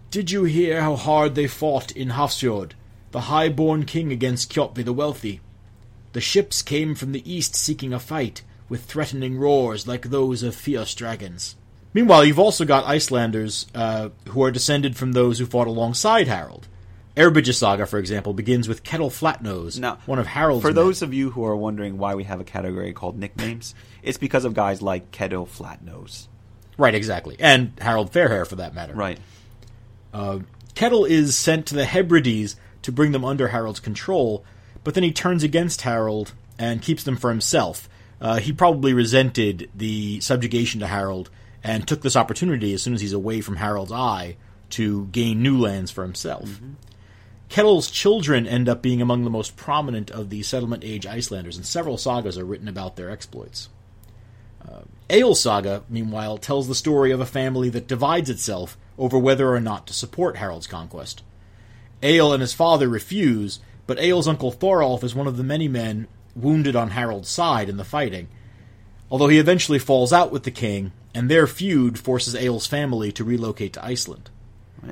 Did 0.10 0.32
you 0.32 0.44
hear 0.44 0.82
how 0.82 0.96
hard 0.96 1.36
they 1.36 1.48
fought 1.48 1.92
in 1.92 2.10
Hafrsfjord, 2.10 2.72
the 3.12 3.22
high-born 3.22 3.86
king 3.86 4.12
against 4.12 4.52
Kjotvi 4.52 4.84
the 4.84 4.94
wealthy? 4.94 5.40
The 6.14 6.22
ships 6.22 6.62
came 6.62 6.96
from 6.96 7.12
the 7.12 7.32
east 7.32 7.56
seeking 7.56 7.94
a 7.94 8.00
fight, 8.00 8.42
with 8.68 8.86
threatening 8.86 9.38
roars 9.38 9.88
like 9.88 10.10
those 10.10 10.44
of 10.44 10.56
fierce 10.56 10.96
dragons. 10.96 11.56
Meanwhile, 11.94 12.26
you've 12.26 12.40
also 12.40 12.64
got 12.66 12.86
Icelanders 12.86 13.68
uh, 13.76 14.10
who 14.30 14.44
are 14.44 14.52
descended 14.52 14.96
from 14.96 15.12
those 15.12 15.40
who 15.40 15.46
fought 15.46 15.68
alongside 15.68 16.28
Harold. 16.28 16.68
Eyrbyggja 17.18 17.54
saga, 17.54 17.86
for 17.86 18.00
example, 18.00 18.34
begins 18.34 18.70
with 18.70 18.84
Kettle 18.84 19.10
Flatnose, 19.10 19.78
Now, 19.78 19.98
one 20.06 20.18
of 20.18 20.28
Harold's 20.28 20.62
For 20.62 20.70
men. 20.70 20.76
those 20.76 21.02
of 21.02 21.14
you 21.14 21.32
who 21.32 21.44
are 21.44 21.56
wondering 21.58 21.98
why 21.98 22.16
we 22.16 22.24
have 22.24 22.40
a 22.40 22.46
category 22.46 22.94
called 22.94 23.20
nicknames, 23.20 23.76
it's 24.02 24.18
because 24.18 24.46
of 24.46 24.54
guys 24.54 24.82
like 24.82 25.12
Keto 25.12 25.46
Flatnose. 25.46 26.28
right, 26.78 26.96
exactly, 26.96 27.36
and 27.40 27.74
Harold 27.82 28.14
Fairhair, 28.14 28.48
for 28.48 28.56
that 28.56 28.74
matter. 28.74 28.94
Right. 28.94 29.20
Kettle 30.74 31.04
is 31.06 31.38
sent 31.38 31.66
to 31.68 31.76
the 31.76 31.86
Hebrides 31.86 32.56
to 32.84 32.92
bring 32.92 33.12
them 33.12 33.26
under 33.26 33.50
Harold's 33.50 33.82
control, 33.82 34.46
but 34.86 34.94
then 34.94 35.04
he 35.04 35.12
turns 35.12 35.44
against 35.44 35.82
Harold 35.82 36.34
and 36.58 36.82
keeps 36.82 37.04
them 37.04 37.18
for 37.18 37.30
himself. 37.30 37.90
Uh, 38.22 38.38
he 38.38 38.54
probably 38.54 38.94
resented 38.94 39.70
the 39.76 40.20
subjugation 40.22 40.80
to 40.80 40.88
Harold 40.88 41.30
and 41.64 41.88
took 41.88 42.02
this 42.02 42.16
opportunity 42.16 42.74
as 42.74 42.82
soon 42.82 42.94
as 42.94 43.02
he's 43.02 43.14
away 43.14 43.42
from 43.42 43.58
Harold's 43.58 43.92
eye 43.92 44.38
to 44.72 45.08
gain 45.08 45.42
new 45.42 45.58
lands 45.58 45.92
for 45.92 46.04
himself. 46.04 46.60
Kettle's 47.50 47.92
children 47.92 48.48
end 48.48 48.70
up 48.70 48.82
being 48.82 49.02
among 49.02 49.24
the 49.24 49.30
most 49.30 49.58
prominent 49.58 50.10
of 50.10 50.30
the 50.30 50.42
settlement 50.42 50.84
age 50.86 51.06
Icelanders, 51.06 51.58
and 51.58 51.66
several 51.66 51.98
sagas 51.98 52.38
are 52.38 52.46
written 52.46 52.70
about 52.70 52.96
their 52.96 53.10
exploits. 53.10 53.68
Uh, 54.66 55.34
saga, 55.34 55.84
meanwhile, 55.90 56.38
tells 56.38 56.68
the 56.68 56.76
story 56.76 57.12
of 57.12 57.20
a 57.20 57.26
family 57.26 57.70
that 57.70 57.88
divides 57.88 58.30
itself 58.30 58.78
over 58.98 59.20
whether 59.20 59.54
or 59.54 59.60
not 59.60 59.86
to 59.88 59.94
support 59.94 60.38
Harold's 60.38 60.68
conquest. 60.68 61.24
Egil 62.02 62.32
and 62.32 62.42
his 62.42 62.54
father 62.54 62.88
refuse, 62.88 63.60
but 63.86 64.00
Egil's 64.00 64.28
uncle 64.28 64.52
Thorolf 64.52 65.04
is 65.04 65.14
one 65.14 65.28
of 65.28 65.38
the 65.38 65.44
many 65.44 65.68
men 65.68 66.08
wounded 66.36 66.76
on 66.76 66.92
Harold's 66.92 67.30
side 67.30 67.68
in 67.68 67.78
the 67.78 67.84
fighting. 67.84 68.30
Although 69.10 69.28
he 69.28 69.40
eventually 69.40 69.80
falls 69.80 70.14
out 70.14 70.32
with 70.32 70.44
the 70.44 70.52
king, 70.52 70.94
and 71.14 71.30
their 71.30 71.48
feud 71.48 72.00
forces 72.00 72.36
Egil's 72.36 72.68
family 72.68 73.12
to 73.14 73.24
relocate 73.24 73.74
to 73.74 73.86
Iceland. 73.86 74.30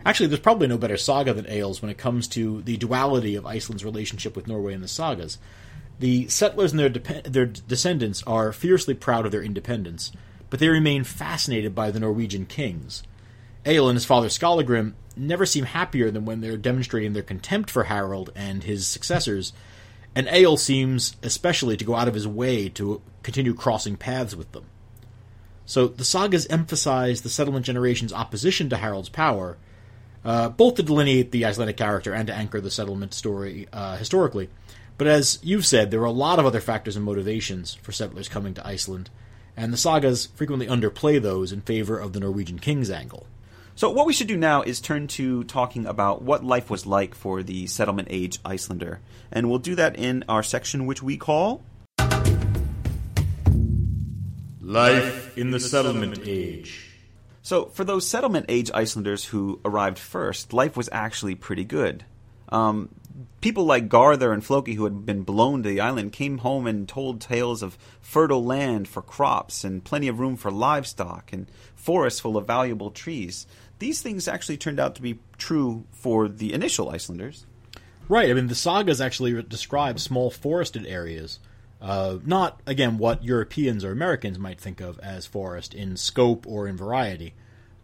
Actually, 0.05 0.27
there's 0.27 0.39
probably 0.39 0.67
no 0.67 0.77
better 0.77 0.97
saga 0.97 1.33
than 1.33 1.47
Egil's 1.47 1.81
when 1.81 1.89
it 1.89 1.97
comes 1.97 2.27
to 2.29 2.61
the 2.61 2.77
duality 2.77 3.35
of 3.35 3.45
Iceland's 3.45 3.85
relationship 3.85 4.35
with 4.35 4.47
Norway 4.47 4.73
in 4.73 4.81
the 4.81 4.87
sagas. 4.87 5.39
The 5.99 6.27
settlers 6.27 6.71
and 6.71 6.79
their, 6.79 6.89
dep- 6.89 7.23
their 7.23 7.45
descendants 7.45 8.23
are 8.27 8.53
fiercely 8.53 8.93
proud 8.93 9.25
of 9.25 9.31
their 9.31 9.41
independence, 9.41 10.11
but 10.49 10.59
they 10.59 10.69
remain 10.69 11.03
fascinated 11.03 11.73
by 11.73 11.91
the 11.91 11.99
Norwegian 11.99 12.45
kings. 12.45 13.03
Egil 13.65 13.89
and 13.89 13.95
his 13.95 14.05
father 14.05 14.29
Skallagrim 14.29 14.95
never 15.15 15.45
seem 15.45 15.65
happier 15.65 16.11
than 16.11 16.25
when 16.25 16.41
they're 16.41 16.57
demonstrating 16.57 17.13
their 17.13 17.23
contempt 17.23 17.69
for 17.69 17.85
Harold 17.85 18.31
and 18.35 18.63
his 18.63 18.87
successors, 18.87 19.53
and 20.15 20.27
Egil 20.27 20.57
seems 20.57 21.17
especially 21.21 21.75
to 21.77 21.85
go 21.85 21.95
out 21.95 22.07
of 22.07 22.13
his 22.13 22.27
way 22.27 22.69
to 22.69 23.01
continue 23.23 23.53
crossing 23.53 23.97
paths 23.97 24.35
with 24.35 24.51
them. 24.53 24.65
So 25.69 25.87
the 25.87 26.03
sagas 26.03 26.47
emphasize 26.47 27.21
the 27.21 27.29
settlement 27.29 27.63
generation's 27.63 28.11
opposition 28.11 28.71
to 28.71 28.77
Harold's 28.77 29.07
power, 29.07 29.55
uh, 30.25 30.49
both 30.49 30.73
to 30.75 30.83
delineate 30.83 31.31
the 31.31 31.45
Icelandic 31.45 31.77
character 31.77 32.11
and 32.11 32.25
to 32.25 32.33
anchor 32.33 32.59
the 32.59 32.71
settlement 32.71 33.13
story 33.13 33.67
uh, 33.71 33.95
historically. 33.95 34.49
But 34.97 35.05
as 35.05 35.37
you've 35.43 35.67
said, 35.67 35.91
there 35.91 36.01
are 36.01 36.05
a 36.05 36.11
lot 36.11 36.39
of 36.39 36.47
other 36.47 36.59
factors 36.59 36.95
and 36.95 37.05
motivations 37.05 37.75
for 37.75 37.91
settlers 37.91 38.27
coming 38.27 38.55
to 38.55 38.65
Iceland, 38.65 39.11
and 39.55 39.71
the 39.71 39.77
sagas 39.77 40.25
frequently 40.25 40.65
underplay 40.65 41.21
those 41.21 41.51
in 41.51 41.61
favor 41.61 41.99
of 41.99 42.13
the 42.13 42.19
Norwegian 42.19 42.57
king's 42.57 42.89
angle. 42.89 43.27
So 43.75 43.91
what 43.91 44.07
we 44.07 44.13
should 44.13 44.25
do 44.25 44.37
now 44.37 44.63
is 44.63 44.81
turn 44.81 45.05
to 45.09 45.43
talking 45.43 45.85
about 45.85 46.23
what 46.23 46.43
life 46.43 46.71
was 46.71 46.87
like 46.87 47.13
for 47.13 47.43
the 47.43 47.67
settlement 47.67 48.07
age 48.09 48.39
Icelander. 48.43 49.01
And 49.31 49.47
we'll 49.47 49.59
do 49.59 49.75
that 49.75 49.99
in 49.99 50.25
our 50.27 50.41
section 50.41 50.87
which 50.87 51.03
we 51.03 51.15
call 51.15 51.61
Life 54.69 55.35
in 55.35 55.49
the 55.49 55.59
settlement 55.59 56.19
age. 56.27 56.91
So, 57.41 57.65
for 57.65 57.83
those 57.83 58.07
settlement 58.07 58.45
age 58.49 58.69
Icelanders 58.71 59.25
who 59.25 59.59
arrived 59.65 59.97
first, 59.97 60.53
life 60.53 60.77
was 60.77 60.87
actually 60.91 61.33
pretty 61.33 61.63
good. 61.63 62.05
Um, 62.49 62.89
people 63.41 63.65
like 63.65 63.89
Garther 63.89 64.31
and 64.31 64.45
Floki, 64.45 64.75
who 64.75 64.83
had 64.83 65.07
been 65.07 65.23
blown 65.23 65.63
to 65.63 65.69
the 65.69 65.81
island, 65.81 66.11
came 66.11 66.37
home 66.37 66.67
and 66.67 66.87
told 66.87 67.19
tales 67.19 67.63
of 67.63 67.79
fertile 67.99 68.45
land 68.45 68.87
for 68.87 69.01
crops 69.01 69.63
and 69.63 69.83
plenty 69.83 70.07
of 70.07 70.19
room 70.19 70.37
for 70.37 70.51
livestock 70.51 71.33
and 71.33 71.47
forests 71.73 72.19
full 72.19 72.37
of 72.37 72.45
valuable 72.45 72.91
trees. 72.91 73.47
These 73.79 74.03
things 74.03 74.27
actually 74.27 74.57
turned 74.57 74.79
out 74.79 74.93
to 74.95 75.01
be 75.01 75.17
true 75.39 75.85
for 75.93 76.27
the 76.27 76.53
initial 76.53 76.91
Icelanders. 76.91 77.47
Right. 78.07 78.29
I 78.29 78.33
mean, 78.33 78.45
the 78.45 78.53
sagas 78.53 79.01
actually 79.01 79.41
describe 79.41 79.99
small 79.99 80.29
forested 80.29 80.85
areas. 80.85 81.39
Uh, 81.81 82.17
not, 82.25 82.61
again, 82.65 82.97
what 82.97 83.23
Europeans 83.23 83.83
or 83.85 83.91
Americans 83.91 84.37
might 84.37 84.59
think 84.59 84.81
of 84.81 84.99
as 84.99 85.25
forest 85.25 85.73
in 85.73 85.95
scope 85.95 86.45
or 86.45 86.67
in 86.67 86.75
variety, 86.75 87.33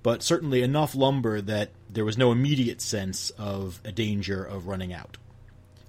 but 0.03 0.21
certainly 0.21 0.61
enough 0.61 0.95
lumber 0.95 1.41
that 1.41 1.71
there 1.89 2.05
was 2.05 2.17
no 2.17 2.31
immediate 2.31 2.81
sense 2.81 3.29
of 3.31 3.79
a 3.85 3.91
danger 3.91 4.43
of 4.43 4.67
running 4.67 4.93
out. 4.93 5.17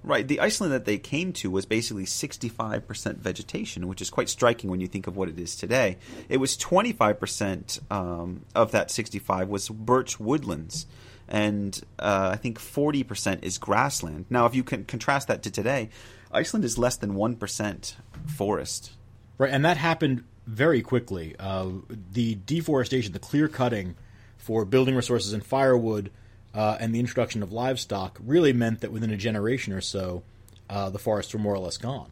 Right. 0.03 0.25
The 0.25 0.39
Iceland 0.39 0.71
that 0.71 0.85
they 0.85 0.97
came 0.97 1.33
to 1.33 1.51
was 1.51 1.65
basically 1.65 2.05
65% 2.05 3.17
vegetation, 3.17 3.87
which 3.89 4.01
is 4.01 4.09
quite 4.09 4.29
striking 4.29 4.69
when 4.69 4.79
you 4.79 4.87
think 4.87 5.05
of 5.05 5.17
what 5.17 5.27
it 5.27 5.37
is 5.37 5.55
today. 5.55 5.97
It 6.29 6.37
was 6.37 6.55
25% 6.57 7.91
um, 7.91 8.45
of 8.55 8.71
that 8.71 8.89
65 8.89 9.49
was 9.49 9.67
birch 9.67 10.17
woodlands, 10.17 10.85
and 11.27 11.81
uh, 11.99 12.29
I 12.31 12.37
think 12.37 12.57
40% 12.57 13.43
is 13.43 13.57
grassland. 13.57 14.27
Now, 14.29 14.45
if 14.45 14.55
you 14.55 14.63
can 14.63 14.85
contrast 14.85 15.27
that 15.27 15.43
to 15.43 15.51
today, 15.51 15.89
Iceland 16.31 16.65
is 16.65 16.77
less 16.77 16.97
than 16.97 17.13
1% 17.13 17.95
forest. 18.27 18.91
Right, 19.37 19.51
and 19.51 19.63
that 19.65 19.77
happened 19.77 20.23
very 20.45 20.81
quickly. 20.81 21.35
Uh, 21.37 21.69
the 22.11 22.35
deforestation, 22.35 23.13
the 23.13 23.19
clear 23.19 23.47
cutting 23.47 23.95
for 24.37 24.65
building 24.65 24.95
resources 24.95 25.33
and 25.33 25.45
firewood, 25.45 26.11
uh, 26.53 26.77
and 26.79 26.93
the 26.93 26.99
introduction 26.99 27.43
of 27.43 27.51
livestock 27.51 28.17
really 28.23 28.53
meant 28.53 28.81
that 28.81 28.91
within 28.91 29.11
a 29.11 29.17
generation 29.17 29.73
or 29.73 29.81
so, 29.81 30.23
uh, 30.69 30.89
the 30.89 30.99
forests 30.99 31.33
were 31.33 31.39
more 31.39 31.53
or 31.53 31.59
less 31.59 31.77
gone. 31.77 32.11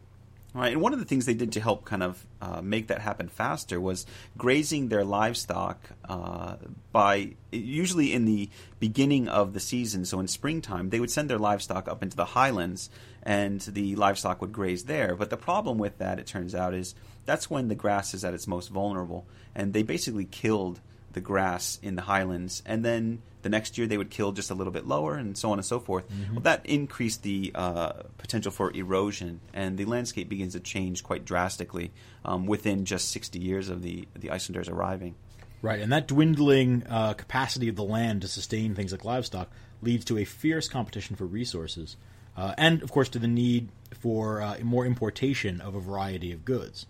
Right, 0.54 0.72
and 0.72 0.80
one 0.80 0.94
of 0.94 0.98
the 1.00 1.04
things 1.04 1.26
they 1.26 1.34
did 1.34 1.52
to 1.52 1.60
help 1.60 1.84
kind 1.84 2.02
of 2.02 2.24
uh, 2.40 2.62
make 2.62 2.86
that 2.86 3.02
happen 3.02 3.28
faster 3.28 3.78
was 3.78 4.06
grazing 4.38 4.88
their 4.88 5.04
livestock 5.04 5.78
uh, 6.08 6.56
by 6.92 7.34
usually 7.52 8.14
in 8.14 8.24
the 8.24 8.48
beginning 8.80 9.28
of 9.28 9.52
the 9.52 9.60
season. 9.60 10.06
So 10.06 10.18
in 10.18 10.28
springtime, 10.28 10.88
they 10.88 10.98
would 10.98 11.10
send 11.10 11.28
their 11.28 11.38
livestock 11.38 11.88
up 11.88 12.02
into 12.02 12.16
the 12.16 12.24
highlands, 12.24 12.88
and 13.26 13.60
the 13.60 13.96
livestock 13.96 14.40
would 14.40 14.52
graze 14.52 14.84
there. 14.84 15.16
But 15.16 15.30
the 15.30 15.36
problem 15.36 15.78
with 15.78 15.98
that, 15.98 16.20
it 16.20 16.26
turns 16.28 16.54
out, 16.54 16.72
is 16.72 16.94
that's 17.24 17.50
when 17.50 17.66
the 17.66 17.74
grass 17.74 18.14
is 18.14 18.24
at 18.24 18.32
its 18.32 18.46
most 18.46 18.68
vulnerable, 18.68 19.26
and 19.52 19.72
they 19.72 19.82
basically 19.82 20.24
killed 20.24 20.80
the 21.12 21.20
grass 21.20 21.80
in 21.82 21.96
the 21.96 22.02
highlands, 22.02 22.62
and 22.64 22.84
then 22.84 23.20
the 23.42 23.48
next 23.48 23.78
year 23.78 23.86
they 23.88 23.96
would 23.96 24.10
kill 24.10 24.30
just 24.30 24.50
a 24.50 24.54
little 24.54 24.72
bit 24.72 24.86
lower, 24.86 25.16
and 25.16 25.36
so 25.36 25.50
on 25.50 25.58
and 25.58 25.64
so 25.64 25.80
forth. 25.80 26.04
Well, 26.30 26.42
that 26.42 26.64
increased 26.66 27.24
the 27.24 27.50
uh, 27.54 27.92
potential 28.16 28.52
for 28.52 28.70
erosion, 28.70 29.40
and 29.52 29.76
the 29.76 29.86
landscape 29.86 30.28
begins 30.28 30.52
to 30.52 30.60
change 30.60 31.02
quite 31.02 31.24
drastically 31.24 31.90
um, 32.24 32.46
within 32.46 32.84
just 32.84 33.10
60 33.10 33.40
years 33.40 33.68
of 33.68 33.82
the 33.82 34.06
the 34.14 34.30
Icelanders 34.30 34.68
arriving. 34.68 35.16
Right, 35.62 35.80
and 35.80 35.90
that 35.90 36.06
dwindling 36.06 36.84
uh, 36.88 37.14
capacity 37.14 37.68
of 37.68 37.74
the 37.74 37.82
land 37.82 38.22
to 38.22 38.28
sustain 38.28 38.76
things 38.76 38.92
like 38.92 39.04
livestock 39.04 39.50
leads 39.82 40.04
to 40.04 40.18
a 40.18 40.24
fierce 40.24 40.68
competition 40.68 41.16
for 41.16 41.24
resources, 41.24 41.96
uh, 42.36 42.54
and 42.58 42.82
of 42.82 42.90
course 42.90 43.08
to 43.08 43.18
the 43.18 43.28
need 43.28 43.68
for 43.98 44.40
uh, 44.40 44.56
more 44.62 44.86
importation 44.86 45.60
of 45.60 45.74
a 45.74 45.80
variety 45.80 46.32
of 46.32 46.44
goods. 46.44 46.86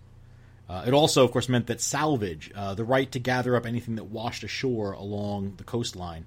Uh, 0.69 0.83
it 0.85 0.93
also, 0.93 1.23
of 1.23 1.31
course, 1.31 1.47
meant 1.47 1.67
that 1.67 1.79
salvage, 1.79 2.51
uh, 2.53 2.73
the 2.73 2.83
right 2.83 3.11
to 3.13 3.19
gather 3.19 3.55
up 3.55 3.65
anything 3.65 3.95
that 3.95 4.03
washed 4.03 4.43
ashore 4.43 4.91
along 4.91 5.53
the 5.57 5.63
coastline, 5.63 6.25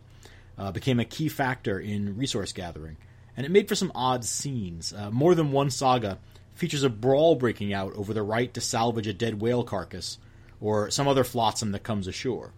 uh, 0.57 0.73
became 0.73 0.99
a 0.99 1.05
key 1.05 1.29
factor 1.29 1.79
in 1.79 2.17
resource 2.17 2.53
gathering, 2.53 2.97
and 3.37 3.45
it 3.45 3.53
made 3.53 3.69
for 3.69 3.75
some 3.75 3.93
odd 3.95 4.25
scenes. 4.25 4.93
Uh, 4.95 5.11
more 5.11 5.35
than 5.35 5.53
one 5.53 5.71
saga 5.71 6.19
features 6.55 6.83
a 6.83 6.89
brawl 6.89 7.35
breaking 7.35 7.73
out 7.73 7.95
over 7.95 8.15
the 8.15 8.23
right 8.23 8.53
to 8.55 8.61
salvage 8.61 9.07
a 9.07 9.13
dead 9.13 9.41
whale 9.41 9.63
carcass 9.63 10.19
or 10.61 10.91
some 10.91 11.09
other 11.09 11.25
flotsam 11.25 11.73
that 11.73 11.83
comes 11.83 12.07
ashore. 12.07 12.53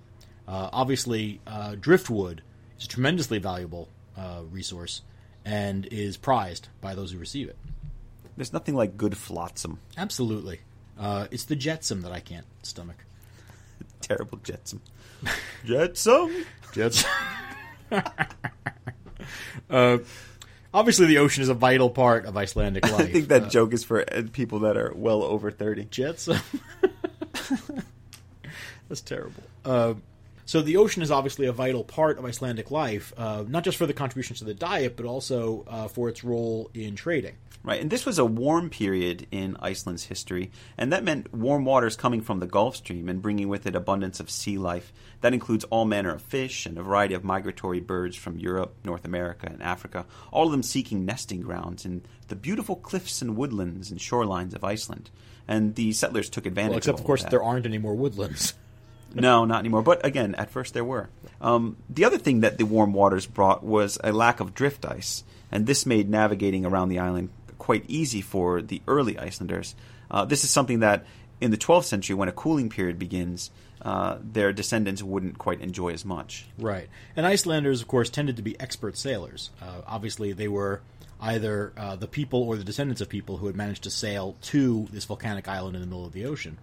Obviously, 0.48 1.40
driftwood 1.81 2.42
is 2.79 2.85
a 2.85 2.88
tremendously 2.88 3.38
valuable 3.38 3.88
resource 4.51 5.03
and 5.44 5.87
is 5.87 6.16
prized 6.16 6.68
by 6.81 6.94
those 6.94 7.12
who 7.12 7.18
receive 7.18 7.48
it. 7.48 7.57
There's 8.37 8.52
nothing 8.52 8.74
like 8.74 8.96
good 8.96 9.16
flotsam. 9.16 9.78
Absolutely. 9.96 10.61
Uh, 10.98 11.26
it's 11.31 11.44
the 11.44 11.57
jetsam 11.57 12.02
that 12.02 12.12
I 12.12 12.20
can't 12.20 12.46
stomach. 12.62 13.05
Terrible 14.00 14.38
jetsam. 14.42 14.81
jetsam. 15.64 16.44
Jetsam. 16.72 17.11
uh, 19.70 19.98
obviously, 20.72 21.07
the 21.07 21.18
ocean 21.18 21.42
is 21.42 21.48
a 21.48 21.55
vital 21.55 21.90
part 21.90 22.24
of 22.26 22.37
Icelandic 22.37 22.85
life. 22.90 23.00
I 23.00 23.07
think 23.07 23.28
that 23.28 23.44
Uh, 23.44 23.48
joke 23.48 23.72
is 23.74 23.85
for 23.85 24.00
uh, 24.00 24.22
people 24.33 24.61
that 24.61 24.76
are 24.76 24.92
well 24.94 25.22
over 25.22 25.50
30. 25.50 25.85
Jetsam. 25.90 26.38
That's 28.88 29.00
terrible. 29.02 29.42
So 30.44 30.61
the 30.61 30.76
ocean 30.76 31.02
is 31.02 31.11
obviously 31.11 31.46
a 31.46 31.52
vital 31.52 31.85
part 31.85 32.18
of 32.18 32.24
Icelandic 32.24 32.70
life, 32.70 33.12
uh, 33.16 33.44
not 33.46 33.64
just 33.64 33.76
for 33.76 33.87
the 33.87 33.92
contributions 33.92 34.40
to 34.40 34.44
the 34.44 34.55
diet, 34.55 34.96
but 34.96 35.07
also 35.07 35.64
uh, 35.68 35.88
for 35.88 36.09
its 36.09 36.24
role 36.24 36.70
in 36.74 36.96
trading. 36.96 37.37
Right, 37.64 37.81
and 37.81 37.90
this 37.90 38.05
was 38.05 38.18
a 38.18 38.24
warm 38.24 38.70
period 38.70 39.28
in 39.31 39.57
Iceland's 39.61 40.05
history, 40.05 40.50
and 40.76 40.92
that 40.92 41.05
meant 41.05 41.33
warm 41.33 41.64
waters 41.64 41.94
coming 41.94 42.20
from 42.20 42.40
the 42.40 42.46
Gulf 42.46 42.74
Stream 42.74 43.09
and 43.09 43.22
bringing 43.22 43.48
with 43.48 43.66
it 43.66 43.76
abundance 43.76 44.18
of 44.18 44.31
sea 44.31 44.59
life. 44.59 44.92
That 45.20 45.33
includes 45.33 45.62
all 45.66 45.85
manner 45.85 46.12
of 46.12 46.22
fish 46.22 46.66
and 46.66 46.76
a 46.76 46.83
variety 46.83 47.14
of 47.14 47.22
migratory 47.22 47.78
birds 47.78 48.16
from 48.16 48.37
Europe, 48.37 48.74
North 48.85 49.05
America, 49.05 49.46
and 49.48 49.62
Africa, 49.62 50.07
all 50.33 50.46
of 50.46 50.50
them 50.50 50.64
seeking 50.64 51.05
nesting 51.05 51.40
grounds 51.40 51.85
in 51.85 52.02
the 52.26 52.35
beautiful 52.35 52.74
cliffs 52.74 53.22
and 53.22 53.37
woodlands 53.37 53.92
and 53.92 54.00
shorelines 54.00 54.57
of 54.57 54.64
Iceland. 54.64 55.11
And 55.46 55.76
the 55.76 55.92
settlers 55.92 56.28
took 56.28 56.46
advantage 56.46 56.70
Well, 56.70 56.78
except 56.78 56.94
of, 56.94 57.00
of 57.00 57.07
course 57.07 57.22
that. 57.22 57.31
there 57.31 57.44
aren't 57.44 57.66
any 57.66 57.78
more 57.78 57.94
woodlands. 57.94 58.55
No, 59.14 59.44
not 59.44 59.61
anymore. 59.61 59.83
But 59.83 60.05
again, 60.05 60.35
at 60.37 60.51
first 60.51 60.75
there 60.75 60.85
were. 60.85 61.09
Um, 61.40 61.77
the 61.90 62.05
other 62.05 62.18
thing 62.18 62.40
that 62.40 62.59
the 62.59 62.64
warm 62.64 62.92
waters 62.92 63.27
brought 63.27 63.64
was 63.64 63.98
a 64.03 64.12
lack 64.12 64.40
of 64.40 64.55
drift 64.55 64.85
ice, 64.85 65.25
and 65.51 65.66
this 65.66 65.87
made 65.87 66.09
navigating 66.09 66.64
around 66.64 66.88
the 66.88 66.98
island 66.98 67.31
quite 67.59 67.85
easy 67.88 68.20
for 68.20 68.61
the 68.61 68.83
early 68.88 69.18
Icelanders. 69.18 69.75
Uh, 70.11 70.25
this 70.25 70.42
is 70.44 70.51
something 70.51 70.81
that 70.81 71.07
in 71.40 71.51
the 71.51 71.57
12th 71.57 71.85
century, 71.85 72.14
when 72.14 72.29
a 72.29 72.33
cooling 72.33 72.68
period 72.68 72.98
begins, 72.98 73.51
uh, 73.83 74.18
their 74.20 74.53
descendants 74.53 75.03
wouldn't 75.03 75.38
quite 75.38 75.61
enjoy 75.61 75.90
as 75.92 76.05
much. 76.05 76.46
Right. 76.59 76.88
And 77.16 77.27
Icelanders, 77.27 77.81
of 77.81 77.88
course, 77.88 78.11
tended 78.11 78.37
to 78.37 78.42
be 78.42 78.59
expert 78.61 78.96
sailors. 78.96 79.51
Uh, 79.61 79.83
obviously, 79.87 80.33
they 80.33 80.48
were 80.48 80.83
either 81.20 81.72
uh, 81.77 81.96
the 81.96 82.09
people 82.09 82.42
or 82.42 82.57
the 82.57 82.64
descendants 82.64 83.01
of 83.01 83.09
people 83.09 83.37
who 83.37 83.46
had 83.46 83.57
managed 83.57 83.85
to 83.85 83.90
sail 83.90 84.37
to 84.42 84.88
this 84.92 85.05
volcanic 85.05 85.48
island 85.48 85.77
in 85.77 85.81
the 85.83 85.87
middle 85.87 86.05
of 86.05 86.12
the 86.12 86.27
ocean. 86.27 86.59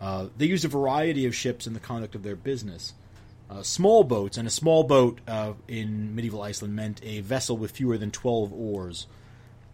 Uh, 0.00 0.28
they 0.36 0.46
used 0.46 0.64
a 0.64 0.68
variety 0.68 1.26
of 1.26 1.34
ships 1.34 1.66
in 1.66 1.72
the 1.72 1.80
conduct 1.80 2.14
of 2.14 2.22
their 2.22 2.36
business. 2.36 2.94
Uh, 3.50 3.62
small 3.62 4.04
boats, 4.04 4.36
and 4.36 4.48
a 4.48 4.50
small 4.50 4.84
boat 4.84 5.20
uh, 5.28 5.52
in 5.68 6.14
medieval 6.14 6.42
Iceland 6.42 6.74
meant 6.74 7.00
a 7.04 7.20
vessel 7.20 7.56
with 7.56 7.72
fewer 7.72 7.98
than 7.98 8.10
12 8.10 8.52
oars, 8.52 9.06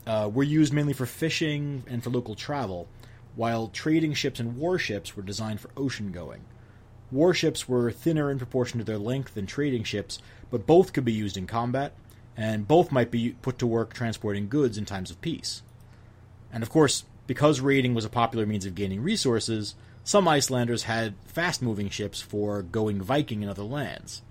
uh, 0.06 0.30
were 0.33 0.42
used 0.42 0.72
mainly 0.72 0.92
for 0.92 1.06
fishing 1.06 1.85
and 1.87 2.02
for 2.02 2.11
local 2.11 2.35
travel, 2.35 2.88
while 3.37 3.68
trading 3.68 4.12
ships 4.12 4.40
and 4.40 4.56
warships 4.56 5.16
were 5.16 5.22
designed 5.22 5.61
for 5.61 5.70
ocean 5.76 6.11
going. 6.11 6.42
Warships 7.12 7.68
were 7.68 7.90
thinner 7.90 8.30
in 8.30 8.38
proportion 8.38 8.78
to 8.78 8.85
their 8.85 8.98
length 8.98 9.35
than 9.35 9.46
trading 9.46 9.85
ships, 9.85 10.20
but 10.50 10.66
both 10.66 10.92
could 10.92 11.04
be 11.04 11.12
used 11.12 11.37
in 11.37 11.46
combat, 11.46 11.92
and 12.37 12.68
both 12.68 12.92
might 12.92 13.11
be 13.11 13.37
put 13.42 13.59
to 13.59 13.66
work 13.66 13.92
transporting 13.92 14.48
goods 14.48 14.78
in 14.78 14.85
times 14.85 15.11
of 15.11 15.20
peace. 15.20 15.62
And 16.52 16.62
of 16.62 16.70
course, 16.70 17.04
because 17.26 17.61
raiding 17.61 17.94
was 17.94 18.04
a 18.04 18.11
popular 18.11 18.46
means 18.46 18.66
of 18.66 18.74
gaining 18.74 19.02
resources, 19.02 19.74
some 20.04 20.26
Icelanders 20.28 20.84
had 20.84 21.14
fast 21.26 21.62
moving 21.62 21.88
ships 21.90 22.20
for 22.20 22.62
going 22.62 23.00
Viking 23.00 23.42
in 23.42 23.48
other 23.48 23.62
lands. 23.62 24.22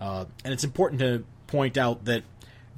Uh, 0.00 0.26
and 0.44 0.52
it's 0.52 0.64
important 0.64 1.00
to 1.00 1.24
point 1.46 1.78
out 1.78 2.04
that, 2.04 2.24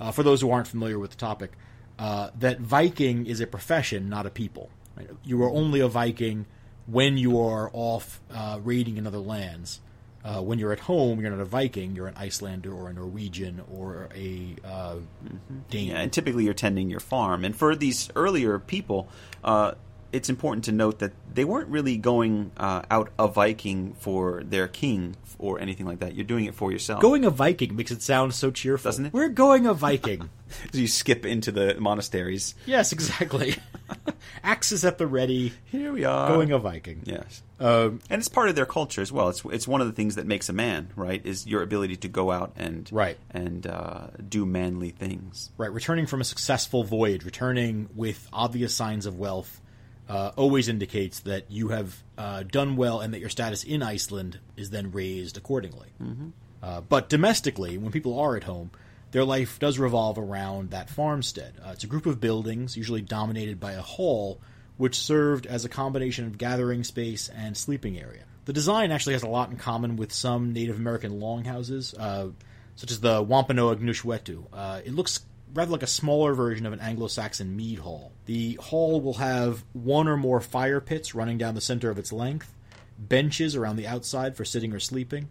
uh, 0.01 0.13
for 0.13 0.23
those 0.23 0.41
who 0.41 0.51
aren't 0.51 0.69
familiar 0.69 0.99
with 0.99 1.11
the 1.11 1.17
topic, 1.17 1.53
uh, 1.99 2.31
that 2.39 2.61
Viking 2.61 3.27
is 3.27 3.41
a 3.41 3.47
profession, 3.47 4.09
not 4.09 4.27
a 4.27 4.31
people. 4.31 4.71
Right? 4.97 5.09
You 5.25 5.43
are 5.43 5.51
only 5.51 5.81
a 5.81 5.89
Viking 5.89 6.47
when 6.87 7.17
you 7.17 7.41
are 7.41 7.71
off 7.73 8.21
uh, 8.33 8.61
raiding 8.63 8.97
in 8.97 9.07
other 9.07 9.19
lands. 9.19 9.81
Uh, 10.25 10.43
when 10.43 10.59
you're 10.59 10.73
at 10.73 10.81
home, 10.81 11.21
you're 11.21 11.31
not 11.31 11.41
a 11.41 11.45
Viking. 11.45 11.95
You're 11.95 12.09
an 12.09 12.17
Icelander 12.17 12.73
or 12.73 12.89
a 12.89 12.93
Norwegian 12.93 13.63
or 13.73 14.09
a 14.15 14.57
uh, 14.65 14.97
Dane. 15.71 15.89
Yeah, 15.89 16.01
and 16.01 16.13
typically 16.13 16.45
you're 16.45 16.55
tending 16.55 16.91
your 16.91 17.01
farm. 17.01 17.45
And 17.45 17.55
for 17.55 17.77
these 17.77 18.11
earlier 18.17 18.59
people, 18.59 19.09
uh, 19.45 19.75
it's 20.13 20.29
important 20.31 20.65
to 20.67 20.73
note 20.73 20.99
that 21.01 21.13
they 21.33 21.45
weren't 21.45 21.69
really 21.69 21.97
going 21.97 22.51
uh, 22.57 22.83
out 22.91 23.11
a 23.19 23.29
Viking 23.29 23.95
for 23.99 24.43
their 24.45 24.69
king 24.69 25.17
or 25.39 25.61
anything 25.61 25.85
like 25.87 25.99
that. 26.01 26.15
You're 26.15 26.25
doing 26.25 26.47
it 26.47 26.55
for 26.55 26.73
yourself. 26.73 27.01
Going 27.03 27.25
a 27.25 27.31
Viking 27.31 27.77
makes 27.77 27.91
it 27.91 28.03
sound 28.03 28.35
so 28.35 28.51
cheerful, 28.51 28.89
Doesn't 28.89 29.07
it? 29.07 29.13
We're 29.13 29.29
going 29.29 29.67
a 29.67 29.75
Viking. 29.75 30.31
So 30.73 30.79
you 30.79 30.87
skip 30.87 31.27
into 31.27 31.51
the 31.51 31.75
monasteries. 31.81 32.55
yes, 32.67 32.93
exactly. 32.93 33.57
Axes 34.45 34.85
at 34.85 34.97
the 34.97 35.07
ready. 35.07 35.53
Here 35.65 35.93
we 35.93 36.05
are. 36.05 36.29
Going 36.29 36.53
a 36.53 36.59
Viking. 36.59 37.03
Yes. 37.05 37.43
Um, 37.59 38.01
And 38.11 38.21
it's 38.21 38.29
part 38.29 38.49
of 38.49 38.55
their 38.55 38.65
culture 38.65 39.01
as 39.03 39.11
well. 39.11 39.29
It's 39.29 39.43
it's 39.47 39.67
one 39.67 39.81
of 39.81 39.89
the 39.89 39.93
things 39.93 40.15
that 40.15 40.25
makes 40.27 40.49
a 40.49 40.53
man, 40.53 40.91
right? 40.95 41.21
Is 41.27 41.49
your 41.49 41.63
ability 41.63 41.97
to 41.97 42.09
go 42.09 42.31
out 42.31 42.53
and 42.57 42.89
Right. 42.93 43.19
and 43.33 43.67
uh, 43.67 44.07
do 44.29 44.47
manly 44.47 44.91
things. 44.91 45.51
right, 45.59 45.73
returning 45.73 46.07
from 46.07 46.21
a 46.21 46.25
successful 46.25 46.85
voyage, 46.85 47.25
returning 47.25 47.89
with 47.97 48.29
obvious 48.33 48.73
signs 48.73 49.05
of 49.05 49.19
wealth, 49.19 49.61
uh, 50.09 50.33
always 50.37 50.69
indicates 50.69 51.21
that 51.21 51.51
you 51.51 51.69
have 51.69 52.03
uh, 52.17 52.43
done 52.45 52.77
well 52.77 53.01
and 53.01 53.13
that 53.13 53.21
your 53.21 53.29
status 53.29 53.65
in 53.65 53.83
Iceland 53.83 54.39
is 54.57 54.71
then 54.71 54.93
raised 54.93 55.37
accordingly. 55.37 55.89
Mm-hmm. 56.03 56.29
Uh, 56.63 56.81
but 56.81 57.09
domestically, 57.09 57.79
when 57.79 57.93
people 57.93 58.19
are 58.19 58.37
at 58.37 58.45
home, 58.45 58.71
their 59.13 59.25
life 59.25 59.59
does 59.59 59.79
revolve 59.79 60.19
around 60.19 60.71
that 60.71 60.91
farmstead. 60.91 61.55
Uh, 61.65 61.71
it's 61.71 61.85
a 61.85 61.89
group 61.89 62.07
of 62.07 62.21
buildings, 62.21 62.77
usually 62.77 63.03
dominated 63.03 63.59
by 63.59 63.73
a 63.73 63.83
hall, 63.83 64.41
which 64.77 64.99
served 64.99 65.47
as 65.47 65.65
a 65.65 65.69
combination 65.69 66.27
of 66.27 66.39
gathering 66.39 66.85
space 66.85 67.29
and 67.29 67.57
sleeping 67.57 67.99
area. 67.99 68.25
The 68.45 68.53
design 68.53 68.93
actually 68.93 69.15
has 69.15 69.23
a 69.23 69.29
lot 69.29 69.51
in 69.51 69.57
common 69.57 69.97
with 69.97 70.13
some 70.13 70.53
Native 70.53 70.77
American 70.77 71.19
longhouses, 71.19 71.95
uh, 71.95 72.29
such 72.77 72.91
as 72.91 73.01
the 73.01 73.23
Wampanoag 73.23 73.81
Nushwetu. 73.81 74.45
Uh, 74.53 74.81
it 74.85 74.95
looks 74.95 75.21
rather 75.57 75.73
like 75.73 75.83
a 75.83 75.87
smaller 75.89 76.35
version 76.35 76.67
of 76.67 76.73
an 76.73 76.81
Anglo-Saxon 76.81 77.57
mead 77.57 77.79
hall. 77.81 78.13
The 78.27 78.55
hall 78.61 79.01
will 79.01 79.15
have 79.15 79.65
one 79.73 80.07
or 80.07 80.17
more 80.17 80.41
fire 80.41 80.81
pits 80.81 81.15
running 81.15 81.39
down 81.39 81.55
the 81.55 81.61
center 81.61 81.91
of 81.91 81.99
its 81.99 82.13
length, 82.13 82.55
benches 82.99 83.57
around 83.57 83.77
the 83.77 83.87
outside 83.87 84.37
for 84.37 84.45
sitting 84.45 84.73
or 84.73 84.81
sleeping, 84.81 85.29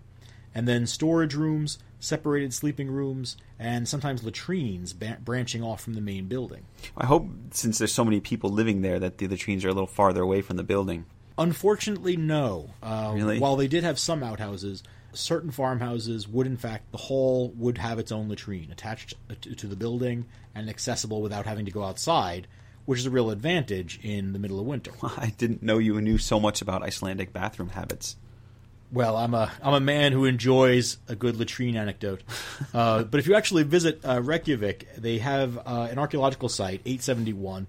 and 0.54 0.68
then 0.68 0.88
storage 0.88 1.36
rooms, 1.36 1.78
separated 2.00 2.54
sleeping 2.54 2.90
rooms, 2.90 3.38
and 3.60 3.88
sometimes 3.88 4.24
latrines 4.24 4.94
ba- 4.94 5.18
branching 5.24 5.62
off 5.64 5.82
from 5.82 5.94
the 5.94 6.02
main 6.02 6.26
building. 6.28 6.66
I 6.98 7.06
hope 7.06 7.28
since 7.52 7.78
there's 7.78 7.94
so 7.94 8.06
many 8.06 8.20
people 8.20 8.50
living 8.50 8.82
there 8.82 9.00
that 9.00 9.18
the 9.18 9.28
latrines 9.28 9.64
are 9.64 9.70
a 9.70 9.74
little 9.74 9.88
farther 9.88 10.22
away 10.22 10.42
from 10.42 10.58
the 10.58 10.64
building. 10.64 11.06
Unfortunately, 11.38 12.16
no. 12.16 12.72
Uh, 12.82 13.12
Really? 13.14 13.40
While 13.40 13.58
they 13.58 13.68
did 13.68 13.84
have 13.84 14.00
some 14.00 14.24
outhouses, 14.24 14.84
certain 15.16 15.52
farmhouses 15.52 16.28
would, 16.28 16.48
in 16.48 16.58
fact, 16.58 16.92
the 16.92 16.98
hall 16.98 17.52
would 17.56 17.78
have 17.78 18.00
its 18.00 18.12
own 18.12 18.30
latrine 18.30 18.70
attached 18.72 19.14
to 19.42 19.68
the 19.68 19.76
building 19.76 20.26
and 20.54 20.70
accessible 20.70 21.22
without 21.22 21.46
having 21.46 21.66
to 21.66 21.72
go 21.72 21.84
outside, 21.84 22.48
which 22.86 23.00
is 23.00 23.06
a 23.06 23.12
real 23.12 23.30
advantage 23.30 24.00
in 24.04 24.34
the 24.34 24.40
middle 24.40 24.60
of 24.60 24.66
winter. 24.66 24.92
I 25.18 25.34
didn't 25.38 25.64
know 25.64 25.78
you 25.78 26.00
knew 26.02 26.18
so 26.18 26.40
much 26.40 26.62
about 26.62 26.84
Icelandic 26.84 27.34
bathroom 27.34 27.70
habits. 27.70 28.16
Well, 28.92 29.18
I'm 29.18 29.34
a 29.34 29.52
I'm 29.62 29.74
a 29.74 29.80
man 29.80 30.12
who 30.12 30.26
enjoys 30.26 30.98
a 31.08 31.16
good 31.16 31.38
latrine 31.38 31.76
anecdote. 31.76 32.24
Uh, 32.74 33.04
but 33.04 33.20
if 33.20 33.28
you 33.28 33.36
actually 33.36 33.64
visit 33.64 34.02
uh, 34.04 34.22
Reykjavik, 34.22 34.96
they 34.98 35.20
have 35.20 35.58
uh, 35.58 35.88
an 35.90 35.98
archaeological 35.98 36.50
site, 36.50 36.82
871, 36.86 37.68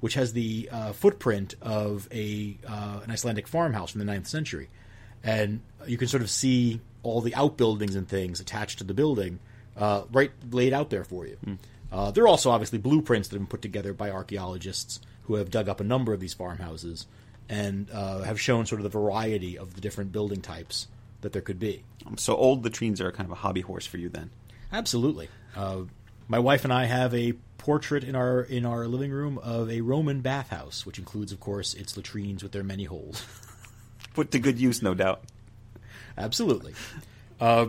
which 0.00 0.14
has 0.14 0.32
the 0.32 0.68
uh, 0.70 0.92
footprint 0.92 1.54
of 1.60 2.08
a 2.12 2.56
uh, 2.66 3.00
an 3.02 3.10
Icelandic 3.10 3.48
farmhouse 3.48 3.90
from 3.90 4.04
the 4.04 4.12
9th 4.12 4.26
century, 4.26 4.68
and 5.24 5.60
you 5.86 5.96
can 5.96 6.06
sort 6.06 6.22
of 6.22 6.30
see 6.30 6.80
all 7.02 7.20
the 7.20 7.34
outbuildings 7.34 7.96
and 7.96 8.08
things 8.08 8.38
attached 8.40 8.78
to 8.78 8.84
the 8.84 8.94
building, 8.94 9.40
uh, 9.76 10.02
right 10.12 10.30
laid 10.52 10.72
out 10.72 10.90
there 10.90 11.04
for 11.04 11.26
you. 11.26 11.36
Uh, 11.90 12.10
there 12.10 12.24
are 12.24 12.28
also 12.28 12.50
obviously 12.50 12.78
blueprints 12.78 13.28
that 13.28 13.34
have 13.34 13.40
been 13.42 13.46
put 13.46 13.62
together 13.62 13.92
by 13.92 14.10
archaeologists 14.10 15.00
who 15.24 15.34
have 15.36 15.50
dug 15.50 15.68
up 15.68 15.80
a 15.80 15.84
number 15.84 16.12
of 16.12 16.20
these 16.20 16.34
farmhouses 16.34 17.06
and 17.48 17.90
uh, 17.92 18.22
have 18.22 18.40
shown 18.40 18.66
sort 18.66 18.80
of 18.80 18.82
the 18.84 18.88
variety 18.98 19.58
of 19.58 19.74
the 19.74 19.80
different 19.80 20.12
building 20.12 20.40
types 20.40 20.88
that 21.20 21.32
there 21.32 21.42
could 21.42 21.58
be. 21.58 21.82
Um, 22.06 22.16
So 22.18 22.36
old 22.36 22.64
latrines 22.64 23.00
are 23.00 23.10
kind 23.12 23.26
of 23.26 23.32
a 23.32 23.40
hobby 23.40 23.60
horse 23.62 23.86
for 23.86 23.98
you 23.98 24.08
then. 24.08 24.30
Absolutely. 24.72 25.28
Uh, 25.56 25.82
my 26.28 26.38
wife 26.38 26.64
and 26.64 26.72
I 26.72 26.84
have 26.86 27.14
a 27.14 27.34
portrait 27.58 28.02
in 28.04 28.14
our 28.16 28.42
in 28.42 28.66
our 28.66 28.86
living 28.86 29.10
room 29.10 29.38
of 29.38 29.70
a 29.70 29.80
Roman 29.82 30.20
bathhouse, 30.20 30.84
which 30.84 30.98
includes, 30.98 31.32
of 31.32 31.40
course, 31.40 31.74
its 31.74 31.96
latrines 31.96 32.42
with 32.42 32.52
their 32.52 32.64
many 32.64 32.84
holes. 32.84 33.24
Put 34.14 34.30
to 34.30 34.38
good 34.38 34.58
use, 34.58 34.82
no 34.82 34.94
doubt. 34.94 35.22
Absolutely. 36.16 36.74
Uh, 37.40 37.66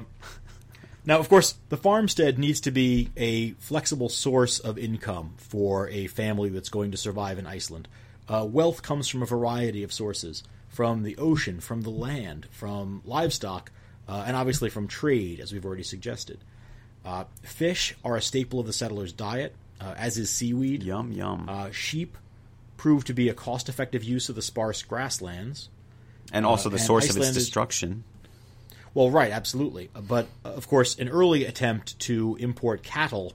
now, 1.05 1.19
of 1.19 1.29
course, 1.29 1.55
the 1.69 1.77
farmstead 1.77 2.39
needs 2.39 2.61
to 2.61 2.71
be 2.71 3.09
a 3.17 3.51
flexible 3.51 4.09
source 4.09 4.59
of 4.59 4.77
income 4.77 5.33
for 5.37 5.89
a 5.89 6.07
family 6.07 6.49
that's 6.49 6.69
going 6.69 6.91
to 6.91 6.97
survive 6.97 7.37
in 7.37 7.45
Iceland. 7.45 7.87
Uh, 8.27 8.47
wealth 8.49 8.81
comes 8.81 9.07
from 9.07 9.21
a 9.21 9.27
variety 9.27 9.83
of 9.83 9.93
sources 9.93 10.43
from 10.67 11.03
the 11.03 11.17
ocean, 11.17 11.59
from 11.59 11.81
the 11.81 11.89
land, 11.89 12.47
from 12.51 13.01
livestock, 13.05 13.71
uh, 14.07 14.23
and 14.27 14.35
obviously 14.35 14.69
from 14.69 14.87
trade, 14.87 15.39
as 15.39 15.53
we've 15.53 15.65
already 15.65 15.83
suggested. 15.83 16.39
Uh, 17.05 17.25
fish 17.43 17.95
are 18.03 18.17
a 18.17 18.21
staple 18.21 18.59
of 18.59 18.65
the 18.65 18.73
settlers' 18.73 19.13
diet, 19.13 19.55
uh, 19.79 19.93
as 19.97 20.17
is 20.17 20.29
seaweed. 20.29 20.81
Yum 20.83 21.11
yum. 21.11 21.47
Uh, 21.47 21.69
sheep 21.71 22.17
prove 22.77 23.05
to 23.05 23.13
be 23.13 23.29
a 23.29 23.33
cost 23.33 23.69
effective 23.69 24.03
use 24.03 24.27
of 24.27 24.35
the 24.35 24.41
sparse 24.41 24.81
grasslands. 24.81 25.69
And 26.31 26.45
also 26.45 26.69
the 26.69 26.75
and 26.77 26.85
source 26.85 27.05
of 27.05 27.11
its 27.11 27.17
Iceland 27.17 27.37
is- 27.37 27.43
destruction. 27.43 28.03
Well, 28.93 29.11
right, 29.11 29.31
absolutely. 29.31 29.89
But 29.93 30.27
uh, 30.45 30.53
of 30.53 30.67
course, 30.69 30.97
an 30.97 31.09
early 31.09 31.43
attempt 31.43 31.99
to 31.99 32.37
import 32.39 32.81
cattle 32.81 33.33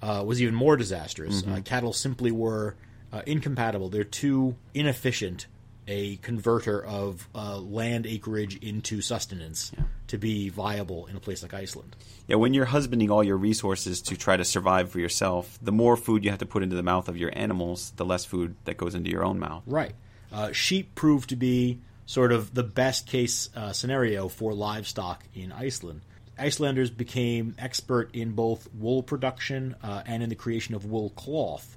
uh, 0.00 0.22
was 0.24 0.40
even 0.40 0.54
more 0.54 0.76
disastrous. 0.76 1.44
Uh, 1.44 1.60
cattle 1.64 1.92
simply 1.92 2.30
were 2.30 2.76
uh, 3.12 3.22
incompatible. 3.26 3.88
They're 3.88 4.04
too 4.04 4.56
inefficient 4.74 5.46
a 5.88 6.16
converter 6.16 6.84
of 6.84 7.28
uh, 7.34 7.58
land 7.58 8.06
acreage 8.06 8.56
into 8.58 9.00
sustenance 9.00 9.72
to 10.06 10.18
be 10.18 10.48
viable 10.48 11.06
in 11.06 11.16
a 11.16 11.20
place 11.20 11.42
like 11.42 11.54
Iceland. 11.54 11.96
Yeah, 12.28 12.36
when 12.36 12.54
you're 12.54 12.66
husbanding 12.66 13.10
all 13.10 13.24
your 13.24 13.36
resources 13.36 14.00
to 14.02 14.16
try 14.16 14.36
to 14.36 14.44
survive 14.44 14.90
for 14.90 15.00
yourself, 15.00 15.58
the 15.60 15.72
more 15.72 15.96
food 15.96 16.24
you 16.24 16.30
have 16.30 16.38
to 16.38 16.46
put 16.46 16.62
into 16.62 16.76
the 16.76 16.82
mouth 16.82 17.08
of 17.08 17.16
your 17.16 17.30
animals, 17.34 17.92
the 17.96 18.04
less 18.04 18.24
food 18.24 18.54
that 18.64 18.76
goes 18.76 18.94
into 18.94 19.10
your 19.10 19.24
own 19.24 19.40
mouth. 19.40 19.64
Right. 19.66 19.94
Uh, 20.32 20.52
sheep 20.52 20.94
proved 20.94 21.28
to 21.30 21.36
be 21.36 21.80
sort 22.06 22.32
of 22.32 22.54
the 22.54 22.62
best 22.62 23.06
case 23.06 23.48
uh, 23.54 23.72
scenario 23.72 24.28
for 24.28 24.52
livestock 24.52 25.24
in 25.34 25.52
Iceland. 25.52 26.02
Icelanders 26.38 26.90
became 26.90 27.54
expert 27.58 28.14
in 28.14 28.32
both 28.32 28.68
wool 28.74 29.02
production 29.02 29.76
uh, 29.82 30.02
and 30.06 30.22
in 30.22 30.28
the 30.28 30.34
creation 30.34 30.74
of 30.74 30.84
wool 30.84 31.10
cloth. 31.10 31.76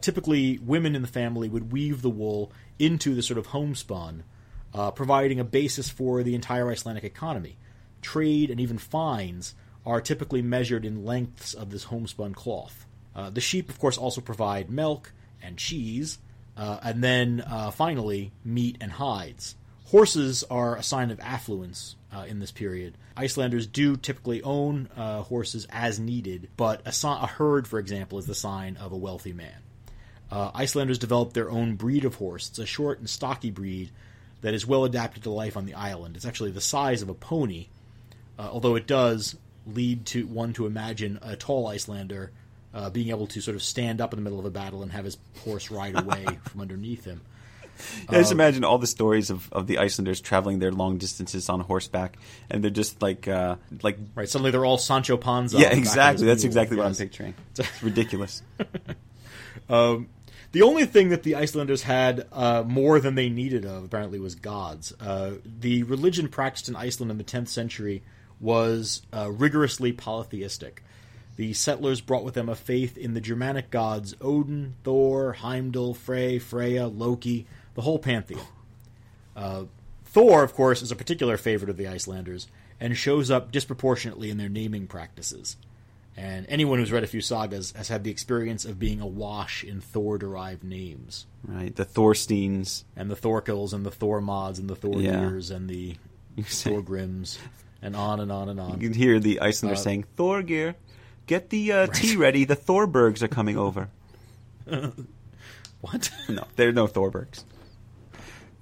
Typically, 0.00 0.58
women 0.58 0.94
in 0.94 1.02
the 1.02 1.08
family 1.08 1.48
would 1.48 1.72
weave 1.72 2.02
the 2.02 2.10
wool 2.10 2.52
into 2.78 3.14
the 3.14 3.22
sort 3.22 3.38
of 3.38 3.46
homespun, 3.46 4.22
uh, 4.72 4.90
providing 4.90 5.40
a 5.40 5.44
basis 5.44 5.90
for 5.90 6.22
the 6.22 6.34
entire 6.34 6.70
Icelandic 6.70 7.04
economy. 7.04 7.56
Trade 8.02 8.50
and 8.50 8.60
even 8.60 8.78
fines 8.78 9.54
are 9.84 10.00
typically 10.00 10.42
measured 10.42 10.84
in 10.84 11.04
lengths 11.04 11.54
of 11.54 11.70
this 11.70 11.84
homespun 11.84 12.34
cloth. 12.34 12.86
Uh, 13.14 13.30
the 13.30 13.40
sheep, 13.40 13.68
of 13.68 13.78
course, 13.78 13.96
also 13.96 14.20
provide 14.20 14.70
milk 14.70 15.12
and 15.42 15.56
cheese, 15.56 16.18
uh, 16.56 16.78
and 16.82 17.02
then 17.02 17.42
uh, 17.46 17.70
finally, 17.70 18.32
meat 18.44 18.76
and 18.80 18.92
hides. 18.92 19.56
Horses 19.86 20.42
are 20.50 20.74
a 20.74 20.82
sign 20.82 21.12
of 21.12 21.20
affluence 21.20 21.94
uh, 22.12 22.24
in 22.26 22.40
this 22.40 22.50
period. 22.50 22.94
Icelanders 23.16 23.68
do 23.68 23.96
typically 23.96 24.42
own 24.42 24.88
uh, 24.96 25.22
horses 25.22 25.64
as 25.70 26.00
needed, 26.00 26.48
but 26.56 26.82
a, 26.84 27.06
a, 27.06 27.26
herd, 27.26 27.68
for 27.68 27.78
example, 27.78 28.18
is 28.18 28.26
the 28.26 28.34
sign 28.34 28.76
of 28.78 28.90
a 28.90 28.96
wealthy 28.96 29.32
man. 29.32 29.62
Uh, 30.28 30.50
Icelanders 30.54 30.98
developed 30.98 31.34
their 31.34 31.48
own 31.48 31.76
breed 31.76 32.04
of 32.04 32.16
horse. 32.16 32.48
It's 32.48 32.58
a 32.58 32.66
short 32.66 32.98
and 32.98 33.08
stocky 33.08 33.52
breed 33.52 33.90
that 34.40 34.54
is 34.54 34.66
well 34.66 34.84
adapted 34.84 35.22
to 35.22 35.30
life 35.30 35.56
on 35.56 35.66
the 35.66 35.74
island. 35.74 36.16
It's 36.16 36.26
actually 36.26 36.50
the 36.50 36.60
size 36.60 37.00
of 37.00 37.08
a 37.08 37.14
pony, 37.14 37.68
uh, 38.40 38.48
although 38.50 38.74
it 38.74 38.88
does 38.88 39.36
lead 39.68 40.04
to 40.06 40.26
one 40.26 40.52
to 40.54 40.66
imagine 40.66 41.20
a 41.22 41.36
tall 41.36 41.68
Icelander 41.68 42.32
uh, 42.74 42.90
being 42.90 43.10
able 43.10 43.28
to 43.28 43.40
sort 43.40 43.54
of 43.54 43.62
stand 43.62 44.00
up 44.00 44.12
in 44.12 44.18
the 44.18 44.22
middle 44.22 44.40
of 44.40 44.44
a 44.46 44.50
battle 44.50 44.82
and 44.82 44.90
have 44.90 45.04
his 45.04 45.16
horse 45.44 45.70
ride 45.70 45.96
away 45.98 46.26
from 46.44 46.60
underneath 46.60 47.04
him. 47.04 47.20
Yeah, 48.10 48.18
just 48.18 48.32
imagine 48.32 48.64
all 48.64 48.78
the 48.78 48.86
stories 48.86 49.30
of, 49.30 49.52
of 49.52 49.66
the 49.66 49.78
Icelanders 49.78 50.20
traveling 50.20 50.58
their 50.58 50.72
long 50.72 50.98
distances 50.98 51.48
on 51.48 51.60
horseback, 51.60 52.16
and 52.50 52.62
they're 52.62 52.70
just 52.70 53.02
like 53.02 53.28
uh, 53.28 53.56
like 53.82 53.98
right. 54.14 54.28
Suddenly, 54.28 54.50
they're 54.50 54.64
all 54.64 54.78
Sancho 54.78 55.16
Panza. 55.16 55.58
Yeah, 55.58 55.74
exactly. 55.74 56.26
That's 56.26 56.44
exactly 56.44 56.76
what 56.76 56.86
I'm 56.86 56.94
picturing. 56.94 57.34
It's 57.56 57.82
ridiculous. 57.82 58.42
um, 59.68 60.08
the 60.52 60.62
only 60.62 60.86
thing 60.86 61.10
that 61.10 61.22
the 61.22 61.34
Icelanders 61.34 61.82
had 61.82 62.26
uh, 62.32 62.62
more 62.66 63.00
than 63.00 63.14
they 63.14 63.28
needed 63.28 63.66
of 63.66 63.84
apparently 63.84 64.18
was 64.18 64.34
gods. 64.34 64.92
Uh, 64.98 65.32
the 65.44 65.82
religion 65.82 66.28
practiced 66.28 66.68
in 66.68 66.76
Iceland 66.76 67.10
in 67.10 67.18
the 67.18 67.24
10th 67.24 67.48
century 67.48 68.02
was 68.40 69.02
uh, 69.12 69.30
rigorously 69.30 69.92
polytheistic. 69.92 70.82
The 71.36 71.52
settlers 71.52 72.00
brought 72.00 72.24
with 72.24 72.34
them 72.34 72.48
a 72.48 72.54
faith 72.54 72.96
in 72.96 73.12
the 73.12 73.20
Germanic 73.20 73.70
gods 73.70 74.14
Odin, 74.20 74.74
Thor, 74.84 75.34
Heimdall, 75.34 75.92
Frey, 75.94 76.38
Freya, 76.38 76.86
Loki, 76.86 77.46
the 77.76 77.82
whole 77.82 78.00
pantheon. 78.00 78.40
Uh, 79.36 79.64
Thor, 80.06 80.42
of 80.42 80.54
course, 80.54 80.82
is 80.82 80.90
a 80.90 80.96
particular 80.96 81.36
favorite 81.36 81.70
of 81.70 81.76
the 81.76 81.86
Icelanders 81.86 82.48
and 82.80 82.96
shows 82.96 83.30
up 83.30 83.52
disproportionately 83.52 84.30
in 84.30 84.38
their 84.38 84.48
naming 84.48 84.86
practices. 84.86 85.56
And 86.16 86.46
anyone 86.48 86.78
who's 86.78 86.90
read 86.90 87.04
a 87.04 87.06
few 87.06 87.20
sagas 87.20 87.72
has 87.72 87.88
had 87.88 88.02
the 88.02 88.10
experience 88.10 88.64
of 88.64 88.78
being 88.78 89.02
awash 89.02 89.62
in 89.62 89.82
Thor 89.82 90.16
derived 90.16 90.64
names. 90.64 91.26
Right. 91.44 91.76
The 91.76 91.84
Thorsteins. 91.84 92.84
And 92.96 93.10
the 93.10 93.14
Thorkels 93.14 93.74
and 93.74 93.84
the 93.84 93.90
Thormods 93.90 94.58
and 94.58 94.70
the 94.70 94.76
Thorgeirs 94.76 95.50
yeah. 95.50 95.56
and 95.56 95.68
the 95.68 95.96
Thorgrims 96.42 97.38
and 97.82 97.94
on 97.94 98.20
and 98.20 98.32
on 98.32 98.48
and 98.48 98.58
on. 98.58 98.80
You 98.80 98.88
can 98.88 98.98
hear 98.98 99.20
the 99.20 99.40
Icelanders 99.40 99.80
uh, 99.80 99.84
saying, 99.84 100.06
Thorgeir, 100.16 100.76
get 101.26 101.50
the 101.50 101.72
uh, 101.72 101.80
right. 101.80 101.92
tea 101.92 102.16
ready. 102.16 102.46
The 102.46 102.56
Thorbergs 102.56 103.20
are 103.20 103.28
coming 103.28 103.58
over. 103.58 103.90
what? 105.82 106.10
No, 106.30 106.46
there 106.56 106.70
are 106.70 106.72
no 106.72 106.86
Thorbergs. 106.86 107.44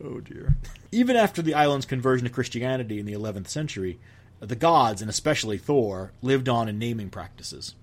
Oh, 0.02 0.20
dear. 0.20 0.56
Even 0.90 1.16
after 1.16 1.42
the 1.42 1.54
island's 1.54 1.86
conversion 1.86 2.26
to 2.26 2.32
Christianity 2.32 2.98
in 2.98 3.06
the 3.06 3.12
11th 3.12 3.48
century, 3.48 3.98
the 4.40 4.56
gods, 4.56 5.00
and 5.00 5.10
especially 5.10 5.58
Thor, 5.58 6.12
lived 6.22 6.48
on 6.48 6.68
in 6.68 6.78
naming 6.78 7.10
practices. 7.10 7.74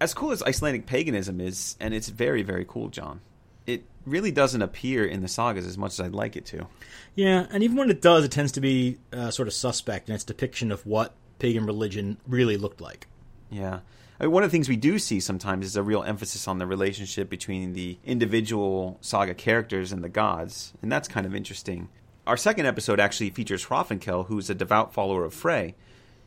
As 0.00 0.14
cool 0.14 0.32
as 0.32 0.42
Icelandic 0.42 0.86
paganism 0.86 1.40
is, 1.40 1.76
and 1.80 1.94
it's 1.94 2.08
very, 2.08 2.42
very 2.42 2.64
cool, 2.68 2.88
John, 2.88 3.20
it 3.66 3.84
really 4.04 4.30
doesn't 4.30 4.60
appear 4.60 5.06
in 5.06 5.22
the 5.22 5.28
sagas 5.28 5.66
as 5.66 5.78
much 5.78 5.92
as 5.92 6.00
I'd 6.00 6.12
like 6.12 6.36
it 6.36 6.44
to. 6.46 6.66
Yeah, 7.14 7.46
and 7.50 7.62
even 7.62 7.76
when 7.76 7.90
it 7.90 8.02
does, 8.02 8.24
it 8.24 8.30
tends 8.30 8.52
to 8.52 8.60
be 8.60 8.98
uh, 9.12 9.30
sort 9.30 9.48
of 9.48 9.54
suspect 9.54 10.08
in 10.08 10.14
its 10.14 10.24
depiction 10.24 10.70
of 10.70 10.84
what 10.84 11.14
pagan 11.38 11.64
religion 11.64 12.18
really 12.26 12.56
looked 12.56 12.80
like. 12.80 13.06
Yeah. 13.50 13.80
I 14.18 14.24
mean, 14.24 14.32
one 14.32 14.44
of 14.44 14.50
the 14.50 14.54
things 14.54 14.68
we 14.68 14.76
do 14.76 14.98
see 15.00 15.18
sometimes 15.18 15.66
is 15.66 15.76
a 15.76 15.82
real 15.82 16.04
emphasis 16.04 16.46
on 16.46 16.58
the 16.58 16.66
relationship 16.66 17.28
between 17.28 17.72
the 17.72 17.98
individual 18.04 18.96
saga 19.00 19.34
characters 19.34 19.90
and 19.90 20.04
the 20.04 20.08
gods, 20.08 20.72
and 20.82 20.92
that's 20.92 21.08
kind 21.08 21.26
of 21.26 21.34
interesting. 21.34 21.88
Our 22.26 22.36
second 22.36 22.66
episode 22.66 23.00
actually 23.00 23.30
features 23.30 23.66
Hrafnkel, 23.66 24.26
who's 24.26 24.48
a 24.48 24.54
devout 24.54 24.94
follower 24.94 25.24
of 25.24 25.34
Frey, 25.34 25.74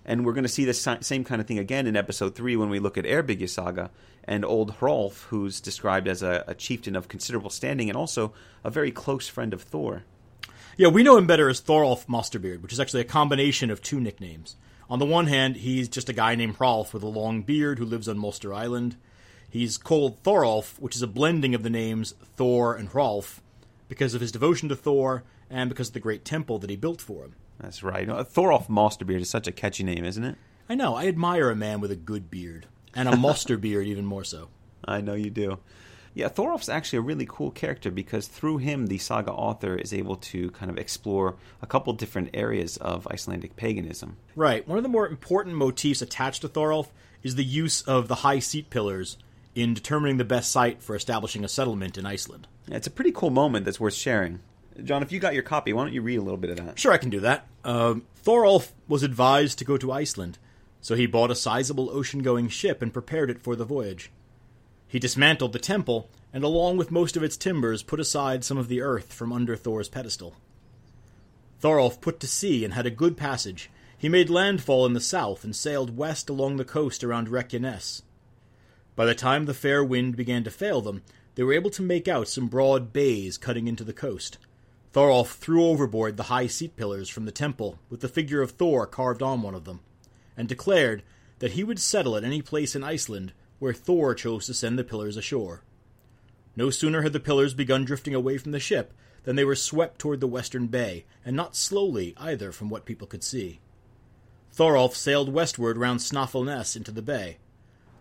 and 0.05 0.25
we're 0.25 0.33
going 0.33 0.43
to 0.43 0.49
see 0.49 0.65
the 0.65 0.73
same 0.73 1.23
kind 1.23 1.39
of 1.39 1.47
thing 1.47 1.59
again 1.59 1.87
in 1.87 1.95
episode 1.95 2.35
3 2.35 2.57
when 2.57 2.69
we 2.69 2.79
look 2.79 2.97
at 2.97 3.05
Eyrbyggja 3.05 3.49
Saga 3.49 3.89
and 4.25 4.43
old 4.43 4.77
Hrolf, 4.79 5.23
who's 5.25 5.61
described 5.61 6.07
as 6.09 6.21
a, 6.21 6.43
a, 6.47 6.53
chieftain 6.53 6.95
of 6.95 7.07
considerable 7.07 7.49
standing 7.49 7.89
and 7.89 7.97
also 7.97 8.33
a 8.63 8.69
very 8.69 8.91
close 8.91 9.27
friend 9.27 9.53
of 9.53 9.61
Thor. 9.61 10.03
Yeah, 10.75 10.89
we 10.89 11.03
know 11.03 11.17
him 11.17 11.25
better 11.25 11.49
as 11.49 11.61
Thorolf 11.61 12.05
Mosterbeard, 12.07 12.61
which 12.61 12.73
is 12.73 12.79
actually 12.79 13.01
a 13.01 13.05
combination 13.05 13.71
of 13.71 13.81
two 13.81 13.99
nicknames. 13.99 14.55
On 14.89 14.99
the 14.99 15.05
one 15.05 15.27
hand, 15.27 15.57
he's 15.57 15.89
just 15.89 16.09
a 16.09 16.13
guy 16.13 16.35
named 16.35 16.57
Hrolf 16.57 16.93
with 16.93 17.03
a 17.03 17.07
long 17.07 17.41
beard 17.41 17.77
who 17.77 17.85
lives 17.85 18.07
on 18.07 18.17
Moster 18.17 18.53
Island. 18.53 18.95
He's 19.49 19.77
called 19.77 20.23
Thorolf, 20.23 20.79
which 20.79 20.95
is 20.95 21.01
a 21.01 21.07
blending 21.07 21.53
of 21.53 21.63
the 21.63 21.69
names 21.69 22.13
Thor 22.35 22.75
and 22.75 22.89
Hrolf, 22.89 23.39
because 23.89 24.13
of 24.13 24.21
his 24.21 24.31
devotion 24.31 24.69
to 24.69 24.75
Thor 24.75 25.23
and 25.49 25.69
because 25.69 25.89
of 25.89 25.93
the 25.93 25.99
great 25.99 26.25
temple 26.25 26.59
that 26.59 26.69
he 26.69 26.75
built 26.75 27.01
for 27.01 27.23
him. 27.23 27.35
That's 27.59 27.83
right. 27.83 28.07
Thorolf 28.07 28.67
Mosterbeard 28.67 29.21
is 29.21 29.29
such 29.29 29.47
a 29.47 29.51
catchy 29.51 29.83
name, 29.83 30.05
isn't 30.05 30.23
it? 30.23 30.35
I 30.69 30.75
know. 30.75 30.95
I 30.95 31.07
admire 31.07 31.49
a 31.49 31.55
man 31.55 31.79
with 31.79 31.91
a 31.91 31.95
good 31.95 32.29
beard, 32.29 32.67
and 32.93 33.07
a 33.09 33.15
Moster 33.17 33.57
beard 33.57 33.87
even 33.87 34.05
more 34.05 34.23
so. 34.23 34.49
I 34.85 35.01
know 35.01 35.15
you 35.15 35.29
do. 35.29 35.59
Yeah, 36.17 36.29
Thorolf's 36.29 36.67
actually 36.67 36.97
a 36.97 37.03
really 37.03 37.27
cool 37.29 37.51
character 37.51 37.91
because 37.91 38.25
through 38.27 38.57
him, 38.57 38.87
the 38.87 38.97
saga 38.97 39.31
author 39.31 39.75
is 39.75 39.93
able 39.93 40.15
to 40.15 40.49
kind 40.49 40.71
of 40.71 40.79
explore 40.79 41.35
a 41.61 41.67
couple 41.67 41.93
different 41.93 42.31
areas 42.33 42.75
of 42.77 43.05
Icelandic 43.05 43.55
paganism. 43.55 44.17
Right. 44.35 44.67
One 44.67 44.79
of 44.79 44.83
the 44.83 44.89
more 44.89 45.07
important 45.07 45.57
motifs 45.57 46.01
attached 46.01 46.41
to 46.41 46.49
Thorolf 46.49 46.87
is 47.21 47.35
the 47.35 47.43
use 47.43 47.83
of 47.83 48.07
the 48.07 48.15
high 48.15 48.39
seat 48.39 48.71
pillars 48.71 49.19
in 49.53 49.75
determining 49.75 50.17
the 50.17 50.25
best 50.25 50.51
site 50.51 50.81
for 50.81 50.95
establishing 50.95 51.43
a 51.45 51.47
settlement 51.47 51.99
in 51.99 52.07
Iceland. 52.07 52.47
Yeah, 52.67 52.77
it's 52.77 52.87
a 52.87 52.91
pretty 52.91 53.11
cool 53.11 53.29
moment 53.29 53.65
that's 53.65 53.79
worth 53.79 53.93
sharing. 53.93 54.39
John, 54.83 55.03
if 55.03 55.11
you 55.11 55.19
got 55.19 55.35
your 55.35 55.43
copy, 55.43 55.71
why 55.71 55.83
don't 55.83 55.93
you 55.93 56.01
read 56.01 56.17
a 56.17 56.23
little 56.23 56.37
bit 56.37 56.49
of 56.49 56.65
that? 56.65 56.79
Sure, 56.79 56.93
I 56.93 56.97
can 56.97 57.11
do 57.11 57.19
that. 57.19 57.45
Um, 57.63 58.07
Thorolf 58.25 58.71
was 58.87 59.03
advised 59.03 59.59
to 59.59 59.65
go 59.65 59.77
to 59.77 59.91
Iceland, 59.91 60.39
so 60.81 60.95
he 60.95 61.05
bought 61.05 61.29
a 61.29 61.35
sizable 61.35 61.91
ocean 61.91 62.23
going 62.23 62.49
ship 62.49 62.81
and 62.81 62.91
prepared 62.91 63.29
it 63.29 63.39
for 63.39 63.55
the 63.55 63.65
voyage. 63.65 64.09
He 64.87 64.99
dismantled 64.99 65.53
the 65.53 65.59
temple, 65.59 66.09
and 66.31 66.43
along 66.43 66.77
with 66.77 66.91
most 66.91 67.17
of 67.17 67.23
its 67.23 67.35
timbers, 67.35 67.83
put 67.83 67.99
aside 67.99 68.43
some 68.43 68.57
of 68.57 68.67
the 68.67 68.81
earth 68.81 69.11
from 69.11 69.33
under 69.33 69.55
Thor's 69.55 69.89
pedestal. 69.89 70.35
Thorolf 71.59 71.99
put 71.99 72.19
to 72.21 72.27
sea 72.27 72.63
and 72.63 72.73
had 72.73 72.85
a 72.85 72.91
good 72.91 73.17
passage. 73.17 73.69
He 73.97 74.09
made 74.09 74.29
landfall 74.29 74.85
in 74.85 74.93
the 74.93 75.01
south 75.01 75.43
and 75.43 75.55
sailed 75.55 75.97
west 75.97 76.29
along 76.29 76.57
the 76.57 76.65
coast 76.65 77.03
around 77.03 77.27
Reykjanes. 77.29 78.03
By 78.95 79.05
the 79.05 79.15
time 79.15 79.45
the 79.45 79.53
fair 79.53 79.83
wind 79.83 80.15
began 80.15 80.43
to 80.43 80.51
fail 80.51 80.81
them, 80.81 81.03
they 81.35 81.43
were 81.43 81.53
able 81.53 81.69
to 81.71 81.81
make 81.81 82.07
out 82.07 82.27
some 82.27 82.47
broad 82.47 82.93
bays 82.93 83.37
cutting 83.37 83.67
into 83.67 83.83
the 83.83 83.93
coast. 83.93 84.37
Thorolf 84.93 85.35
threw 85.35 85.65
overboard 85.65 86.17
the 86.17 86.23
high 86.23 86.47
seat 86.47 86.75
pillars 86.75 87.09
from 87.09 87.25
the 87.25 87.31
temple 87.31 87.77
with 87.89 88.01
the 88.01 88.07
figure 88.07 88.41
of 88.41 88.51
Thor 88.51 88.87
carved 88.87 89.21
on 89.21 89.41
one 89.41 89.53
of 89.53 89.65
them, 89.65 89.81
and 90.35 90.47
declared 90.47 91.03
that 91.39 91.51
he 91.51 91.63
would 91.63 91.79
settle 91.79 92.15
at 92.15 92.23
any 92.23 92.41
place 92.41 92.75
in 92.75 92.83
Iceland 92.83 93.33
where 93.59 93.73
Thor 93.73 94.13
chose 94.13 94.45
to 94.45 94.53
send 94.53 94.77
the 94.77 94.83
pillars 94.83 95.17
ashore. 95.17 95.63
No 96.55 96.69
sooner 96.69 97.01
had 97.01 97.13
the 97.13 97.19
pillars 97.19 97.53
begun 97.53 97.85
drifting 97.85 98.15
away 98.15 98.37
from 98.37 98.51
the 98.51 98.59
ship 98.59 98.93
than 99.23 99.35
they 99.35 99.45
were 99.45 99.55
swept 99.55 99.99
toward 99.99 100.21
the 100.21 100.27
western 100.27 100.67
bay, 100.67 101.05
and 101.25 101.35
not 101.35 101.55
slowly 101.55 102.13
either 102.17 102.51
from 102.51 102.69
what 102.69 102.85
people 102.85 103.07
could 103.07 103.23
see. 103.23 103.59
Thorolf 104.53 104.95
sailed 104.95 105.33
westward 105.33 105.77
round 105.77 105.99
Snaefellsnes 105.99 106.75
into 106.75 106.91
the 106.91 107.01
bay. 107.01 107.37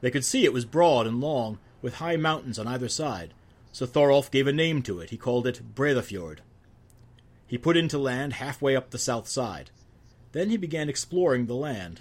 They 0.01 0.11
could 0.11 0.25
see 0.25 0.45
it 0.45 0.53
was 0.53 0.65
broad 0.65 1.07
and 1.07 1.21
long, 1.21 1.59
with 1.83 1.97
high 1.97 2.17
mountains 2.17 2.59
on 2.59 2.67
either 2.67 2.89
side, 2.89 3.35
so 3.73 3.87
Thorolf 3.87 4.31
gave 4.31 4.47
a 4.47 4.53
name 4.53 4.83
to 4.83 5.01
it. 5.01 5.11
He 5.11 5.17
called 5.17 5.47
it 5.47 5.75
Breiðafjord. 5.75 6.39
He 7.47 7.59
put 7.59 7.77
into 7.77 7.99
land 7.99 8.35
halfway 8.35 8.75
up 8.75 8.91
the 8.91 8.99
south 8.99 9.29
side. 9.29 9.71
Then 10.33 10.51
he 10.51 10.57
began 10.57 10.89
exploring 10.89 11.47
the 11.47 11.55
land. 11.55 12.01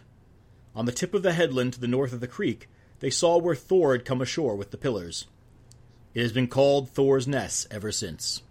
On 0.74 0.86
the 0.86 0.92
tip 0.92 1.14
of 1.14 1.24
the 1.24 1.34
headland 1.34 1.74
to 1.74 1.80
the 1.80 1.88
north 1.88 2.14
of 2.14 2.20
the 2.20 2.28
creek, 2.28 2.70
they 3.00 3.10
saw 3.10 3.38
where 3.38 3.56
Thor 3.56 3.94
had 3.94 4.06
come 4.06 4.22
ashore 4.22 4.56
with 4.56 4.72
the 4.72 4.78
pillars. 4.78 5.26
It 6.14 6.22
has 6.22 6.32
been 6.32 6.48
called 6.48 6.90
Thor's 6.90 7.28
Ness 7.28 7.68
ever 7.70 7.92
since. 7.92 8.42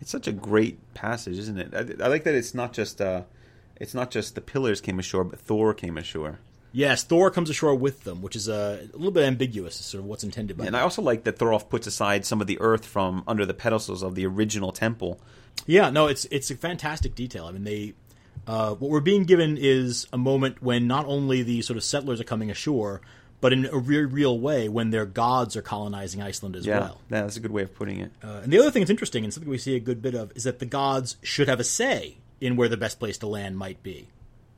It's 0.00 0.10
such 0.10 0.26
a 0.26 0.32
great 0.32 0.94
passage, 0.94 1.38
isn't 1.38 1.58
it? 1.58 1.74
I, 1.74 2.04
I 2.04 2.08
like 2.08 2.24
that 2.24 2.34
it's 2.34 2.54
not 2.54 2.72
just 2.72 3.00
uh, 3.00 3.22
it's 3.76 3.94
not 3.94 4.10
just 4.10 4.34
the 4.34 4.40
pillars 4.40 4.80
came 4.80 4.98
ashore, 4.98 5.24
but 5.24 5.40
Thor 5.40 5.74
came 5.74 5.96
ashore. 5.96 6.38
Yes, 6.72 7.02
Thor 7.02 7.30
comes 7.30 7.50
ashore 7.50 7.74
with 7.74 8.04
them, 8.04 8.22
which 8.22 8.36
is 8.36 8.48
uh, 8.48 8.86
a 8.92 8.96
little 8.96 9.10
bit 9.10 9.24
ambiguous 9.24 9.80
as 9.80 9.86
sort 9.86 10.04
of 10.04 10.06
what's 10.06 10.22
intended 10.22 10.56
by 10.56 10.66
And. 10.66 10.76
I 10.76 10.82
also 10.82 11.02
like 11.02 11.24
that 11.24 11.36
Thorolf 11.36 11.68
puts 11.68 11.86
aside 11.86 12.24
some 12.24 12.40
of 12.40 12.46
the 12.46 12.60
earth 12.60 12.86
from 12.86 13.24
under 13.26 13.44
the 13.44 13.54
pedestals 13.54 14.04
of 14.04 14.14
the 14.14 14.24
original 14.26 14.70
temple. 14.70 15.20
Yeah, 15.66 15.90
no, 15.90 16.06
it's 16.06 16.26
it's 16.26 16.50
a 16.50 16.54
fantastic 16.54 17.14
detail. 17.14 17.46
I 17.46 17.52
mean, 17.52 17.64
they 17.64 17.94
uh, 18.46 18.74
what 18.74 18.90
we're 18.90 19.00
being 19.00 19.24
given 19.24 19.56
is 19.56 20.06
a 20.12 20.18
moment 20.18 20.62
when 20.62 20.86
not 20.86 21.06
only 21.06 21.42
the 21.42 21.62
sort 21.62 21.76
of 21.76 21.84
settlers 21.84 22.20
are 22.20 22.24
coming 22.24 22.50
ashore, 22.50 23.00
but 23.40 23.52
in 23.52 23.66
a 23.66 23.78
real, 23.78 24.08
real 24.08 24.38
way 24.38 24.68
when 24.68 24.90
their 24.90 25.06
gods 25.06 25.56
are 25.56 25.62
colonizing 25.62 26.20
Iceland 26.22 26.56
as 26.56 26.66
Yeah, 26.66 26.80
well. 26.80 27.00
yeah, 27.10 27.22
that's 27.22 27.36
a 27.36 27.40
good 27.40 27.50
way 27.52 27.62
of 27.62 27.74
putting 27.74 28.00
it. 28.00 28.12
Uh, 28.22 28.40
and 28.42 28.52
the 28.52 28.58
other 28.58 28.70
thing 28.70 28.82
that's 28.82 28.90
interesting, 28.90 29.24
and 29.24 29.32
something 29.32 29.50
we 29.50 29.58
see 29.58 29.76
a 29.76 29.80
good 29.80 30.02
bit 30.02 30.14
of, 30.14 30.32
is 30.34 30.44
that 30.44 30.58
the 30.58 30.66
gods 30.66 31.16
should 31.22 31.48
have 31.48 31.60
a 31.60 31.64
say 31.64 32.18
in 32.40 32.56
where 32.56 32.68
the 32.68 32.76
best 32.76 32.98
place 32.98 33.18
to 33.18 33.26
land 33.26 33.56
might 33.58 33.82
be. 33.82 34.08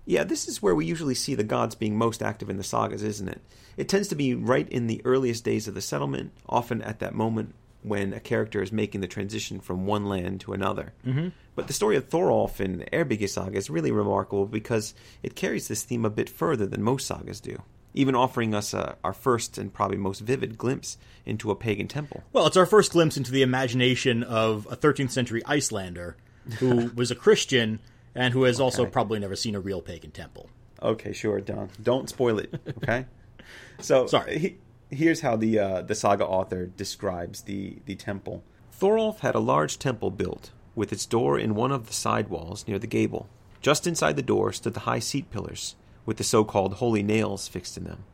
Yeah, 0.05 0.25
this 0.25 0.49
is 0.49 0.61
where 0.61 0.75
we 0.75 0.85
usually 0.85 1.14
see 1.14 1.35
the 1.37 1.45
gods 1.45 1.75
being 1.77 1.97
most 1.97 2.23
active 2.23 2.51
in 2.51 2.57
the 2.57 2.64
sagas, 2.64 3.05
isn't 3.05 3.29
it? 3.29 3.40
It 3.77 3.88
tends 3.88 4.09
to 4.09 4.16
be 4.16 4.35
right 4.35 4.68
in 4.68 4.88
the 4.88 5.01
earliest 5.05 5.45
days 5.45 5.68
of 5.68 5.75
the 5.75 5.81
settlement, 5.81 6.33
often 6.49 6.83
at 6.83 6.99
that 6.99 7.14
moment 7.14 7.55
when 7.85 8.12
a 8.12 8.21
character 8.21 8.62
is 8.62 8.71
making 8.73 9.01
the 9.01 9.07
transition 9.09 9.61
from 9.61 9.87
one 9.87 10.07
land 10.07 10.40
to 10.40 10.53
another. 10.53 10.92
Mm-hmm. 11.07 11.29
But 11.55 11.66
the 11.66 11.73
story 11.73 11.97
of 11.97 12.09
Thorolf 12.09 12.61
in 12.61 12.85
Eyrbyggja 12.92 13.29
saga 13.29 13.59
is 13.59 13.71
really 13.71 13.90
remarkable 13.92 14.47
because 14.47 14.95
it 15.23 15.35
carries 15.37 15.68
this 15.68 15.83
theme 15.83 16.05
a 16.05 16.11
bit 16.11 16.29
further 16.29 16.66
than 16.66 16.83
most 16.83 17.07
sagas 17.07 17.40
do, 17.40 17.61
even 17.94 18.14
offering 18.14 18.55
us 18.55 18.72
uh, 18.74 18.94
our 19.05 19.12
first 19.12 19.59
and 19.59 19.72
probably 19.72 19.96
most 19.96 20.20
vivid 20.20 20.57
glimpse 20.59 20.96
into 21.26 21.50
a 21.50 21.55
pagan 21.57 21.88
temple. 21.88 22.22
Well, 22.33 22.46
it's 22.46 22.57
our 22.57 22.66
first 22.66 22.92
glimpse 22.92 23.16
into 23.16 23.31
the 23.33 23.42
imagination 23.42 24.22
of 24.22 24.66
a 24.70 24.76
13th 24.76 25.11
century 25.11 25.42
Icelander 25.46 26.16
who 26.59 26.90
was 26.94 27.11
a 27.11 27.14
Christian 27.14 27.81
and 28.14 28.33
who 28.35 28.44
has 28.44 28.61
also 28.61 28.87
probably 28.87 29.18
never 29.18 29.37
seen 29.37 29.55
a 29.55 29.61
real 29.61 29.81
pagan 29.81 30.11
temple. 30.11 30.48
Okay, 30.83 31.12
sure, 31.12 31.40
Don. 31.40 31.70
Don't 31.83 32.09
spoil 32.09 32.38
it. 32.38 32.55
Okay. 32.78 33.07
so 33.81 34.07
Sorry. 34.07 34.38
he- 34.38 34.57
here's 34.90 35.20
how 35.20 35.37
the 35.37 35.59
uh, 35.59 35.83
the 35.83 35.94
saga 35.94 36.26
author 36.26 36.66
describes 36.66 37.42
the 37.42 37.78
the 37.87 37.94
temple. 37.94 38.42
Thorolf 38.72 39.20
had 39.20 39.35
a 39.35 39.40
large 39.40 39.78
temple 39.78 40.11
built, 40.11 40.50
with 40.74 40.92
its 40.92 41.07
door 41.07 41.38
in 41.38 41.55
one 41.55 41.70
of 41.70 41.87
the 41.87 41.92
side 41.92 42.28
walls 42.28 42.66
near 42.66 42.78
the 42.78 42.87
gable. 42.87 43.28
Just 43.61 43.87
inside 43.87 44.16
the 44.16 44.22
door 44.22 44.52
stood 44.52 44.74
the 44.74 44.81
high 44.81 44.98
seat 44.98 45.31
pillars, 45.31 45.76
with 46.05 46.17
the 46.17 46.25
so 46.25 46.45
called 46.45 46.75
holy 46.75 47.03
nails 47.03 47.49
fixed 47.49 47.77
in 47.77 47.85
them. 47.85 48.05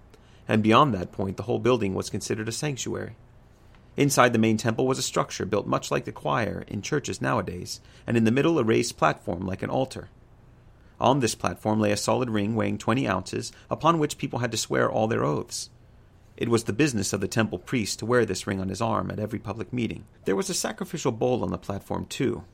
And 0.47 0.63
beyond 0.63 0.95
that 0.95 1.13
point, 1.13 1.37
the 1.37 1.43
whole 1.45 1.59
building 1.59 1.95
was 1.95 2.11
considered 2.11 2.49
a 2.49 2.53
sanctuary. 2.53 3.17
Inside 3.97 4.33
the 4.33 4.39
main 4.39 4.57
temple 4.57 4.87
was 4.87 4.99
a 4.99 5.03
structure 5.03 5.45
built 5.45 5.67
much 5.67 5.91
like 5.91 6.05
the 6.05 6.13
choir 6.13 6.65
in 6.69 6.83
churches 6.83 7.21
nowadays, 7.21 7.81
and 8.07 8.17
in 8.17 8.25
the 8.25 8.31
middle 8.31 8.59
a 8.59 8.65
raised 8.65 8.97
platform 8.97 9.47
like 9.47 9.63
an 9.63 9.71
altar. 9.71 10.09
On 11.01 11.21
this 11.21 11.35
platform 11.35 11.81
lay 11.81 11.93
a 11.93 11.97
solid 11.97 12.31
ring 12.31 12.55
weighing 12.55 12.79
twenty 12.79 13.09
ounces, 13.09 13.53
upon 13.71 13.99
which 13.99 14.19
people 14.19 14.39
had 14.39 14.53
to 14.53 14.57
swear 14.57 14.91
all 14.91 15.09
their 15.09 15.25
oaths. 15.25 15.71
It 16.37 16.49
was 16.49 16.65
the 16.65 16.73
business 16.73 17.13
of 17.13 17.21
the 17.21 17.27
temple 17.29 17.59
priest 17.59 17.99
to 17.99 18.07
wear 18.07 18.25
this 18.25 18.47
ring 18.47 18.61
on 18.61 18.69
his 18.69 18.81
arm 18.81 19.11
at 19.11 19.19
every 19.19 19.41
public 19.41 19.73
meeting. 19.73 20.05
There 20.25 20.37
was 20.37 20.49
a 20.49 20.55
sacrificial 20.55 21.11
bowl 21.11 21.43
on 21.43 21.51
the 21.51 21.59
platform, 21.59 22.07
too, 22.07 22.45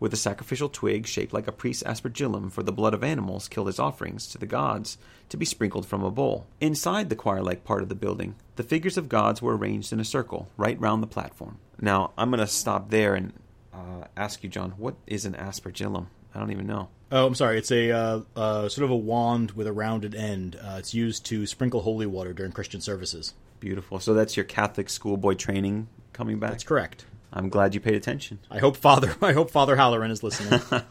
with 0.00 0.12
a 0.12 0.16
sacrificial 0.16 0.68
twig 0.68 1.06
shaped 1.06 1.32
like 1.32 1.46
a 1.46 1.52
priest's 1.52 1.82
aspergillum 1.82 2.50
for 2.50 2.62
the 2.62 2.72
blood 2.72 2.94
of 2.94 3.02
animals 3.02 3.48
killed 3.48 3.68
as 3.68 3.78
offerings 3.78 4.26
to 4.28 4.38
the 4.38 4.46
gods 4.46 4.98
to 5.28 5.36
be 5.36 5.44
sprinkled 5.44 5.86
from 5.86 6.02
a 6.02 6.10
bowl. 6.10 6.46
Inside 6.60 7.08
the 7.08 7.16
choir 7.16 7.42
like 7.42 7.64
part 7.64 7.82
of 7.82 7.88
the 7.88 7.94
building, 7.94 8.36
the 8.56 8.62
figures 8.62 8.96
of 8.96 9.08
gods 9.08 9.42
were 9.42 9.56
arranged 9.56 9.92
in 9.92 10.00
a 10.00 10.04
circle 10.04 10.48
right 10.56 10.80
round 10.80 11.02
the 11.02 11.06
platform. 11.06 11.58
Now, 11.80 12.12
I'm 12.16 12.30
going 12.30 12.40
to 12.40 12.46
stop 12.46 12.90
there 12.90 13.14
and 13.14 13.32
uh, 13.72 14.04
ask 14.16 14.42
you, 14.42 14.48
John, 14.48 14.72
what 14.72 14.96
is 15.06 15.24
an 15.24 15.34
aspergillum? 15.34 16.06
I 16.34 16.38
don't 16.38 16.50
even 16.50 16.66
know. 16.66 16.88
Oh, 17.10 17.26
I'm 17.26 17.34
sorry. 17.34 17.58
It's 17.58 17.70
a 17.70 17.90
uh, 17.90 18.20
uh, 18.36 18.68
sort 18.68 18.84
of 18.84 18.90
a 18.90 18.96
wand 18.96 19.52
with 19.52 19.66
a 19.66 19.72
rounded 19.72 20.14
end. 20.14 20.56
Uh, 20.56 20.76
it's 20.78 20.92
used 20.92 21.24
to 21.26 21.46
sprinkle 21.46 21.80
holy 21.80 22.06
water 22.06 22.32
during 22.32 22.52
Christian 22.52 22.80
services. 22.80 23.34
Beautiful. 23.60 23.98
So 23.98 24.14
that's 24.14 24.36
your 24.36 24.44
Catholic 24.44 24.90
schoolboy 24.90 25.34
training 25.34 25.88
coming 26.12 26.38
back. 26.38 26.50
That's 26.50 26.64
correct. 26.64 27.06
I'm 27.32 27.48
glad 27.48 27.74
you 27.74 27.80
paid 27.80 27.94
attention. 27.94 28.38
I 28.50 28.58
hope 28.58 28.76
Father 28.76 29.14
I 29.22 29.32
hope 29.32 29.50
Father 29.50 29.76
Halloran 29.76 30.10
is 30.10 30.22
listening. 30.22 30.60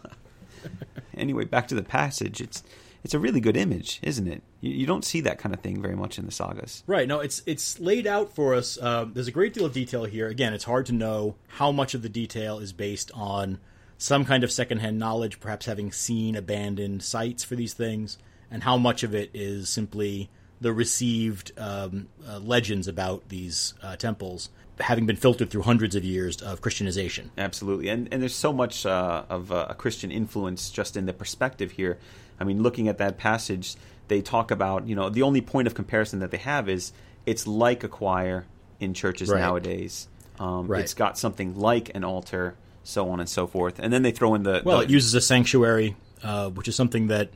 Anyway, 1.15 1.45
back 1.45 1.67
to 1.67 1.75
the 1.75 1.83
passage. 1.83 2.41
It's 2.41 2.63
it's 3.03 3.13
a 3.13 3.19
really 3.19 3.39
good 3.39 3.57
image, 3.57 3.99
isn't 4.03 4.27
it? 4.27 4.43
You, 4.61 4.71
you 4.71 4.85
don't 4.85 5.05
see 5.05 5.21
that 5.21 5.39
kind 5.39 5.53
of 5.55 5.61
thing 5.61 5.81
very 5.81 5.95
much 5.95 6.19
in 6.19 6.25
the 6.25 6.31
sagas. 6.31 6.83
right. 6.87 7.07
No, 7.07 7.19
it's 7.19 7.41
it's 7.45 7.79
laid 7.79 8.05
out 8.05 8.33
for 8.33 8.53
us. 8.53 8.77
Uh, 8.79 9.05
there's 9.11 9.27
a 9.27 9.31
great 9.31 9.53
deal 9.53 9.65
of 9.65 9.73
detail 9.73 10.05
here. 10.05 10.27
Again, 10.27 10.53
it's 10.53 10.65
hard 10.65 10.85
to 10.87 10.93
know 10.93 11.35
how 11.47 11.71
much 11.71 11.93
of 11.93 12.01
the 12.01 12.09
detail 12.09 12.59
is 12.59 12.73
based 12.73 13.11
on 13.13 13.59
some 13.97 14.25
kind 14.25 14.43
of 14.43 14.51
secondhand 14.51 14.99
knowledge, 14.99 15.39
perhaps 15.39 15.65
having 15.65 15.91
seen 15.91 16.35
abandoned 16.35 17.01
sites 17.01 17.43
for 17.43 17.55
these 17.55 17.73
things, 17.73 18.19
and 18.51 18.61
how 18.63 18.77
much 18.77 19.01
of 19.01 19.15
it 19.15 19.31
is 19.33 19.69
simply 19.69 20.29
the 20.61 20.73
received 20.73 21.51
um, 21.57 22.07
uh, 22.27 22.39
legends 22.39 22.87
about 22.87 23.29
these 23.29 23.73
uh, 23.83 23.95
temples 23.95 24.49
having 24.79 25.05
been 25.07 25.15
filtered 25.15 25.49
through 25.49 25.63
hundreds 25.63 25.95
of 25.95 26.03
years 26.05 26.39
of 26.41 26.61
Christianization. 26.61 27.31
Absolutely, 27.37 27.87
and 27.89 28.07
and 28.11 28.21
there's 28.21 28.35
so 28.35 28.53
much 28.53 28.85
uh, 28.85 29.23
of 29.29 29.51
uh, 29.51 29.67
a 29.69 29.73
Christian 29.75 30.11
influence 30.11 30.69
just 30.69 30.95
in 30.97 31.05
the 31.05 31.13
perspective 31.13 31.71
here. 31.71 31.97
I 32.39 32.43
mean, 32.43 32.61
looking 32.61 32.87
at 32.87 32.97
that 32.99 33.17
passage, 33.17 33.75
they 34.07 34.21
talk 34.21 34.51
about 34.51 34.87
you 34.87 34.95
know 34.95 35.09
the 35.09 35.23
only 35.23 35.41
point 35.41 35.67
of 35.67 35.73
comparison 35.75 36.19
that 36.19 36.31
they 36.31 36.37
have 36.37 36.69
is 36.69 36.91
it's 37.25 37.45
like 37.47 37.83
a 37.83 37.87
choir 37.87 38.45
in 38.79 38.93
churches 38.93 39.29
Right. 39.29 39.39
nowadays. 39.39 40.07
Um, 40.39 40.67
Right. 40.67 40.81
It's 40.81 40.93
got 40.93 41.17
something 41.17 41.57
like 41.57 41.91
an 41.95 42.03
altar, 42.03 42.55
so 42.83 43.09
on 43.09 43.19
and 43.19 43.27
so 43.27 43.47
forth, 43.47 43.79
and 43.79 43.91
then 43.91 44.03
they 44.03 44.11
throw 44.11 44.35
in 44.35 44.43
the 44.43 44.61
Well, 44.63 44.77
the- 44.77 44.83
it 44.83 44.89
uses 44.91 45.15
a 45.15 45.21
sanctuary, 45.21 45.95
uh, 46.23 46.49
which 46.51 46.67
is 46.67 46.75
something 46.75 47.07
that 47.07 47.31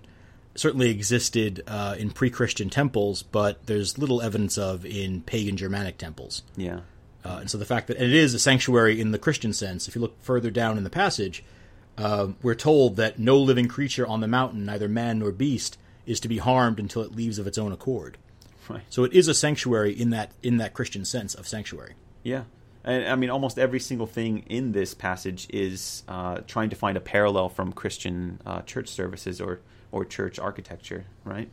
certainly 0.56 0.90
existed 0.90 1.64
uh, 1.68 1.96
in 1.98 2.12
pre-Christian 2.12 2.70
temples, 2.70 3.24
but 3.24 3.66
there's 3.66 3.98
little 3.98 4.22
evidence 4.22 4.58
of 4.58 4.86
in 4.86 5.22
pagan 5.22 5.58
Germanic 5.58 5.98
temples. 5.98 6.44
yeah. 6.56 6.82
Uh, 7.24 7.38
and 7.42 7.52
so 7.52 7.58
the 7.60 7.66
fact 7.66 7.86
that 7.86 8.02
it 8.02 8.14
is 8.14 8.34
a 8.34 8.40
sanctuary 8.40 9.00
in 9.00 9.12
the 9.12 9.20
Christian 9.20 9.54
sense, 9.54 9.88
if 9.88 9.94
you 9.94 10.02
look 10.02 10.20
further 10.24 10.50
down 10.50 10.76
in 10.76 10.84
the 10.84 10.90
passage, 10.90 11.44
uh, 11.98 12.30
we're 12.42 12.56
told 12.56 12.96
that 12.96 13.20
no 13.20 13.38
living 13.38 13.68
creature 13.68 14.08
on 14.08 14.22
the 14.22 14.28
mountain, 14.28 14.66
neither 14.66 14.90
man 14.90 15.20
nor 15.20 15.32
beast, 15.32 15.78
is 16.08 16.20
to 16.20 16.28
be 16.28 16.40
harmed 16.40 16.80
until 16.80 17.04
it 17.04 17.16
leaves 17.16 17.38
of 17.38 17.46
its 17.46 17.60
own 17.60 17.72
accord. 17.72 18.18
Right. 18.68 18.82
So 18.90 19.04
it 19.04 19.14
is 19.14 19.28
a 19.28 19.36
sanctuary 19.36 19.94
in 19.94 20.10
that 20.12 20.32
in 20.42 20.58
that 20.58 20.74
Christian 20.74 21.06
sense 21.06 21.36
of 21.36 21.48
sanctuary. 21.48 21.94
Yeah. 22.24 22.44
And 22.84 23.08
I 23.08 23.16
mean, 23.16 23.30
almost 23.30 23.60
every 23.60 23.80
single 23.80 24.08
thing 24.08 24.44
in 24.48 24.72
this 24.72 24.94
passage 24.96 25.48
is 25.52 26.04
uh, 26.08 26.40
trying 26.48 26.72
to 26.72 26.76
find 26.76 26.98
a 26.98 27.02
parallel 27.02 27.50
from 27.50 27.72
Christian 27.72 28.40
uh, 28.46 28.62
church 28.62 28.88
services 28.88 29.40
or, 29.40 29.60
or 29.92 30.06
church 30.06 30.40
architecture, 30.40 31.06
right? 31.24 31.50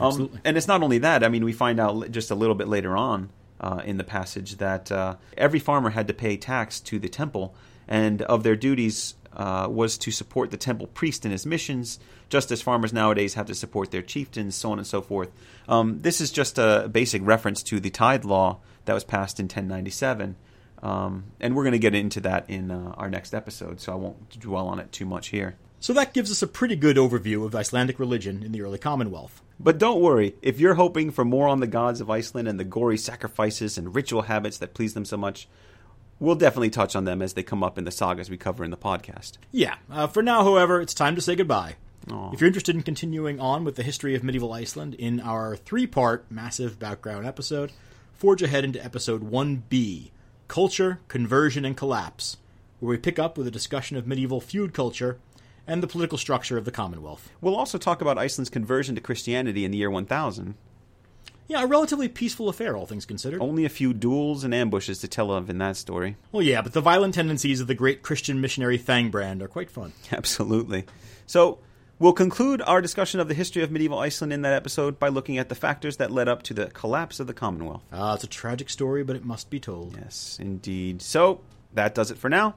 Um, 0.00 0.08
Absolutely. 0.08 0.40
and 0.44 0.56
it's 0.56 0.68
not 0.68 0.82
only 0.82 0.98
that. 0.98 1.22
I 1.22 1.28
mean, 1.28 1.44
we 1.44 1.52
find 1.52 1.78
out 1.78 2.10
just 2.10 2.30
a 2.30 2.34
little 2.34 2.54
bit 2.54 2.68
later 2.68 2.96
on 2.96 3.30
uh, 3.60 3.82
in 3.84 3.96
the 3.96 4.04
passage 4.04 4.56
that 4.56 4.90
uh, 4.90 5.16
every 5.36 5.60
farmer 5.60 5.90
had 5.90 6.08
to 6.08 6.14
pay 6.14 6.36
tax 6.36 6.80
to 6.80 6.98
the 6.98 7.08
temple, 7.08 7.54
and 7.86 8.22
of 8.22 8.42
their 8.42 8.56
duties 8.56 9.14
uh, 9.34 9.66
was 9.70 9.98
to 9.98 10.10
support 10.10 10.50
the 10.50 10.56
temple 10.56 10.86
priest 10.88 11.24
in 11.24 11.32
his 11.32 11.46
missions, 11.46 11.98
just 12.28 12.50
as 12.50 12.62
farmers 12.62 12.92
nowadays 12.92 13.34
have 13.34 13.46
to 13.46 13.54
support 13.54 13.90
their 13.90 14.02
chieftains, 14.02 14.54
so 14.54 14.72
on 14.72 14.78
and 14.78 14.86
so 14.86 15.00
forth. 15.00 15.30
Um, 15.68 16.00
this 16.00 16.20
is 16.20 16.30
just 16.30 16.58
a 16.58 16.88
basic 16.90 17.24
reference 17.24 17.62
to 17.64 17.80
the 17.80 17.90
tithe 17.90 18.24
law 18.24 18.60
that 18.84 18.94
was 18.94 19.04
passed 19.04 19.40
in 19.40 19.44
1097. 19.44 20.36
Um, 20.82 21.24
and 21.40 21.56
we're 21.56 21.62
going 21.62 21.72
to 21.72 21.78
get 21.78 21.94
into 21.94 22.20
that 22.20 22.48
in 22.50 22.70
uh, 22.70 22.94
our 22.96 23.08
next 23.08 23.34
episode, 23.34 23.80
so 23.80 23.92
I 23.92 23.96
won't 23.96 24.38
dwell 24.38 24.68
on 24.68 24.78
it 24.78 24.92
too 24.92 25.06
much 25.06 25.28
here. 25.28 25.56
So 25.84 25.92
that 25.92 26.14
gives 26.14 26.30
us 26.30 26.40
a 26.40 26.46
pretty 26.46 26.76
good 26.76 26.96
overview 26.96 27.44
of 27.44 27.54
Icelandic 27.54 27.98
religion 27.98 28.42
in 28.42 28.52
the 28.52 28.62
early 28.62 28.78
Commonwealth. 28.78 29.42
But 29.60 29.76
don't 29.76 30.00
worry, 30.00 30.34
if 30.40 30.58
you're 30.58 30.76
hoping 30.76 31.10
for 31.10 31.26
more 31.26 31.46
on 31.46 31.60
the 31.60 31.66
gods 31.66 32.00
of 32.00 32.08
Iceland 32.08 32.48
and 32.48 32.58
the 32.58 32.64
gory 32.64 32.96
sacrifices 32.96 33.76
and 33.76 33.94
ritual 33.94 34.22
habits 34.22 34.56
that 34.56 34.72
please 34.72 34.94
them 34.94 35.04
so 35.04 35.18
much, 35.18 35.46
we'll 36.18 36.36
definitely 36.36 36.70
touch 36.70 36.96
on 36.96 37.04
them 37.04 37.20
as 37.20 37.34
they 37.34 37.42
come 37.42 37.62
up 37.62 37.76
in 37.76 37.84
the 37.84 37.90
sagas 37.90 38.30
we 38.30 38.38
cover 38.38 38.64
in 38.64 38.70
the 38.70 38.78
podcast. 38.78 39.32
Yeah. 39.52 39.74
Uh, 39.90 40.06
for 40.06 40.22
now, 40.22 40.42
however, 40.42 40.80
it's 40.80 40.94
time 40.94 41.16
to 41.16 41.20
say 41.20 41.36
goodbye. 41.36 41.76
Aw. 42.10 42.32
If 42.32 42.40
you're 42.40 42.48
interested 42.48 42.74
in 42.74 42.82
continuing 42.82 43.38
on 43.38 43.62
with 43.62 43.76
the 43.76 43.82
history 43.82 44.14
of 44.14 44.24
medieval 44.24 44.54
Iceland 44.54 44.94
in 44.94 45.20
our 45.20 45.54
three 45.54 45.86
part 45.86 46.24
massive 46.30 46.78
background 46.78 47.26
episode, 47.26 47.72
forge 48.14 48.40
ahead 48.40 48.64
into 48.64 48.82
episode 48.82 49.30
1b 49.30 50.12
Culture, 50.48 51.00
Conversion, 51.08 51.66
and 51.66 51.76
Collapse, 51.76 52.38
where 52.80 52.88
we 52.88 52.96
pick 52.96 53.18
up 53.18 53.36
with 53.36 53.46
a 53.46 53.50
discussion 53.50 53.98
of 53.98 54.06
medieval 54.06 54.40
feud 54.40 54.72
culture 54.72 55.18
and 55.66 55.82
the 55.82 55.86
political 55.86 56.18
structure 56.18 56.58
of 56.58 56.64
the 56.64 56.70
Commonwealth. 56.70 57.30
We'll 57.40 57.56
also 57.56 57.78
talk 57.78 58.00
about 58.00 58.18
Iceland's 58.18 58.50
conversion 58.50 58.94
to 58.94 59.00
Christianity 59.00 59.64
in 59.64 59.70
the 59.70 59.78
year 59.78 59.90
1000. 59.90 60.54
Yeah, 61.46 61.62
a 61.62 61.66
relatively 61.66 62.08
peaceful 62.08 62.48
affair, 62.48 62.76
all 62.76 62.86
things 62.86 63.04
considered. 63.04 63.42
Only 63.42 63.64
a 63.66 63.68
few 63.68 63.92
duels 63.92 64.44
and 64.44 64.54
ambushes 64.54 65.00
to 65.00 65.08
tell 65.08 65.30
of 65.30 65.50
in 65.50 65.58
that 65.58 65.76
story. 65.76 66.16
Well, 66.32 66.42
yeah, 66.42 66.62
but 66.62 66.72
the 66.72 66.80
violent 66.80 67.14
tendencies 67.14 67.60
of 67.60 67.66
the 67.66 67.74
great 67.74 68.02
Christian 68.02 68.40
missionary 68.40 68.78
Thangbrand 68.78 69.42
are 69.42 69.48
quite 69.48 69.70
fun. 69.70 69.92
Absolutely. 70.12 70.84
So, 71.26 71.58
we'll 71.98 72.14
conclude 72.14 72.62
our 72.62 72.80
discussion 72.80 73.20
of 73.20 73.28
the 73.28 73.34
history 73.34 73.62
of 73.62 73.70
medieval 73.70 73.98
Iceland 73.98 74.32
in 74.32 74.40
that 74.42 74.54
episode 74.54 74.98
by 74.98 75.08
looking 75.08 75.36
at 75.36 75.50
the 75.50 75.54
factors 75.54 75.98
that 75.98 76.10
led 76.10 76.28
up 76.28 76.42
to 76.44 76.54
the 76.54 76.66
collapse 76.68 77.20
of 77.20 77.26
the 77.26 77.34
Commonwealth. 77.34 77.82
Ah, 77.92 78.14
it's 78.14 78.24
a 78.24 78.28
tragic 78.28 78.70
story, 78.70 79.04
but 79.04 79.14
it 79.14 79.24
must 79.24 79.50
be 79.50 79.60
told. 79.60 79.96
Yes, 79.98 80.38
indeed. 80.40 81.02
So 81.02 81.42
that 81.74 81.94
does 81.94 82.10
it 82.10 82.16
for 82.16 82.30
now. 82.30 82.54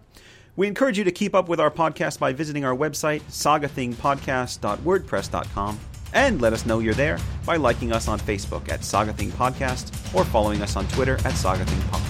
We 0.57 0.67
encourage 0.67 0.97
you 0.97 1.03
to 1.05 1.11
keep 1.11 1.33
up 1.35 1.47
with 1.47 1.59
our 1.59 1.69
podcast 1.71 2.17
by 2.19 2.33
visiting 2.33 2.65
our 2.65 2.75
website, 2.75 3.21
sagathingpodcast.wordpress.com, 3.29 5.79
and 6.13 6.41
let 6.41 6.51
us 6.51 6.65
know 6.65 6.79
you're 6.79 6.95
there 6.95 7.19
by 7.45 7.57
liking 7.57 7.91
us 7.93 8.07
on 8.07 8.19
Facebook 8.19 8.67
at 8.69 8.83
Saga 8.83 9.13
Thing 9.13 9.29
Podcast 9.31 9.93
or 10.15 10.25
following 10.25 10.63
us 10.63 10.75
on 10.75 10.87
Twitter 10.87 11.19
at 11.25 11.33
Saga 11.33 11.63
Thing 11.63 11.79
Pod. 11.89 12.01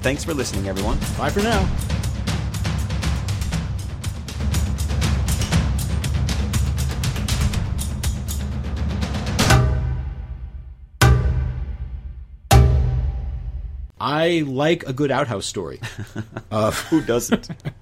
Thanks 0.00 0.24
for 0.24 0.32
listening, 0.32 0.68
everyone. 0.68 0.98
Bye 1.18 1.28
for 1.28 1.42
now. 1.42 1.68
I 14.00 14.42
like 14.46 14.86
a 14.88 14.92
good 14.92 15.10
outhouse 15.10 15.46
story. 15.46 15.80
Uh, 16.50 16.70
Who 16.70 17.00
doesn't? 17.00 17.48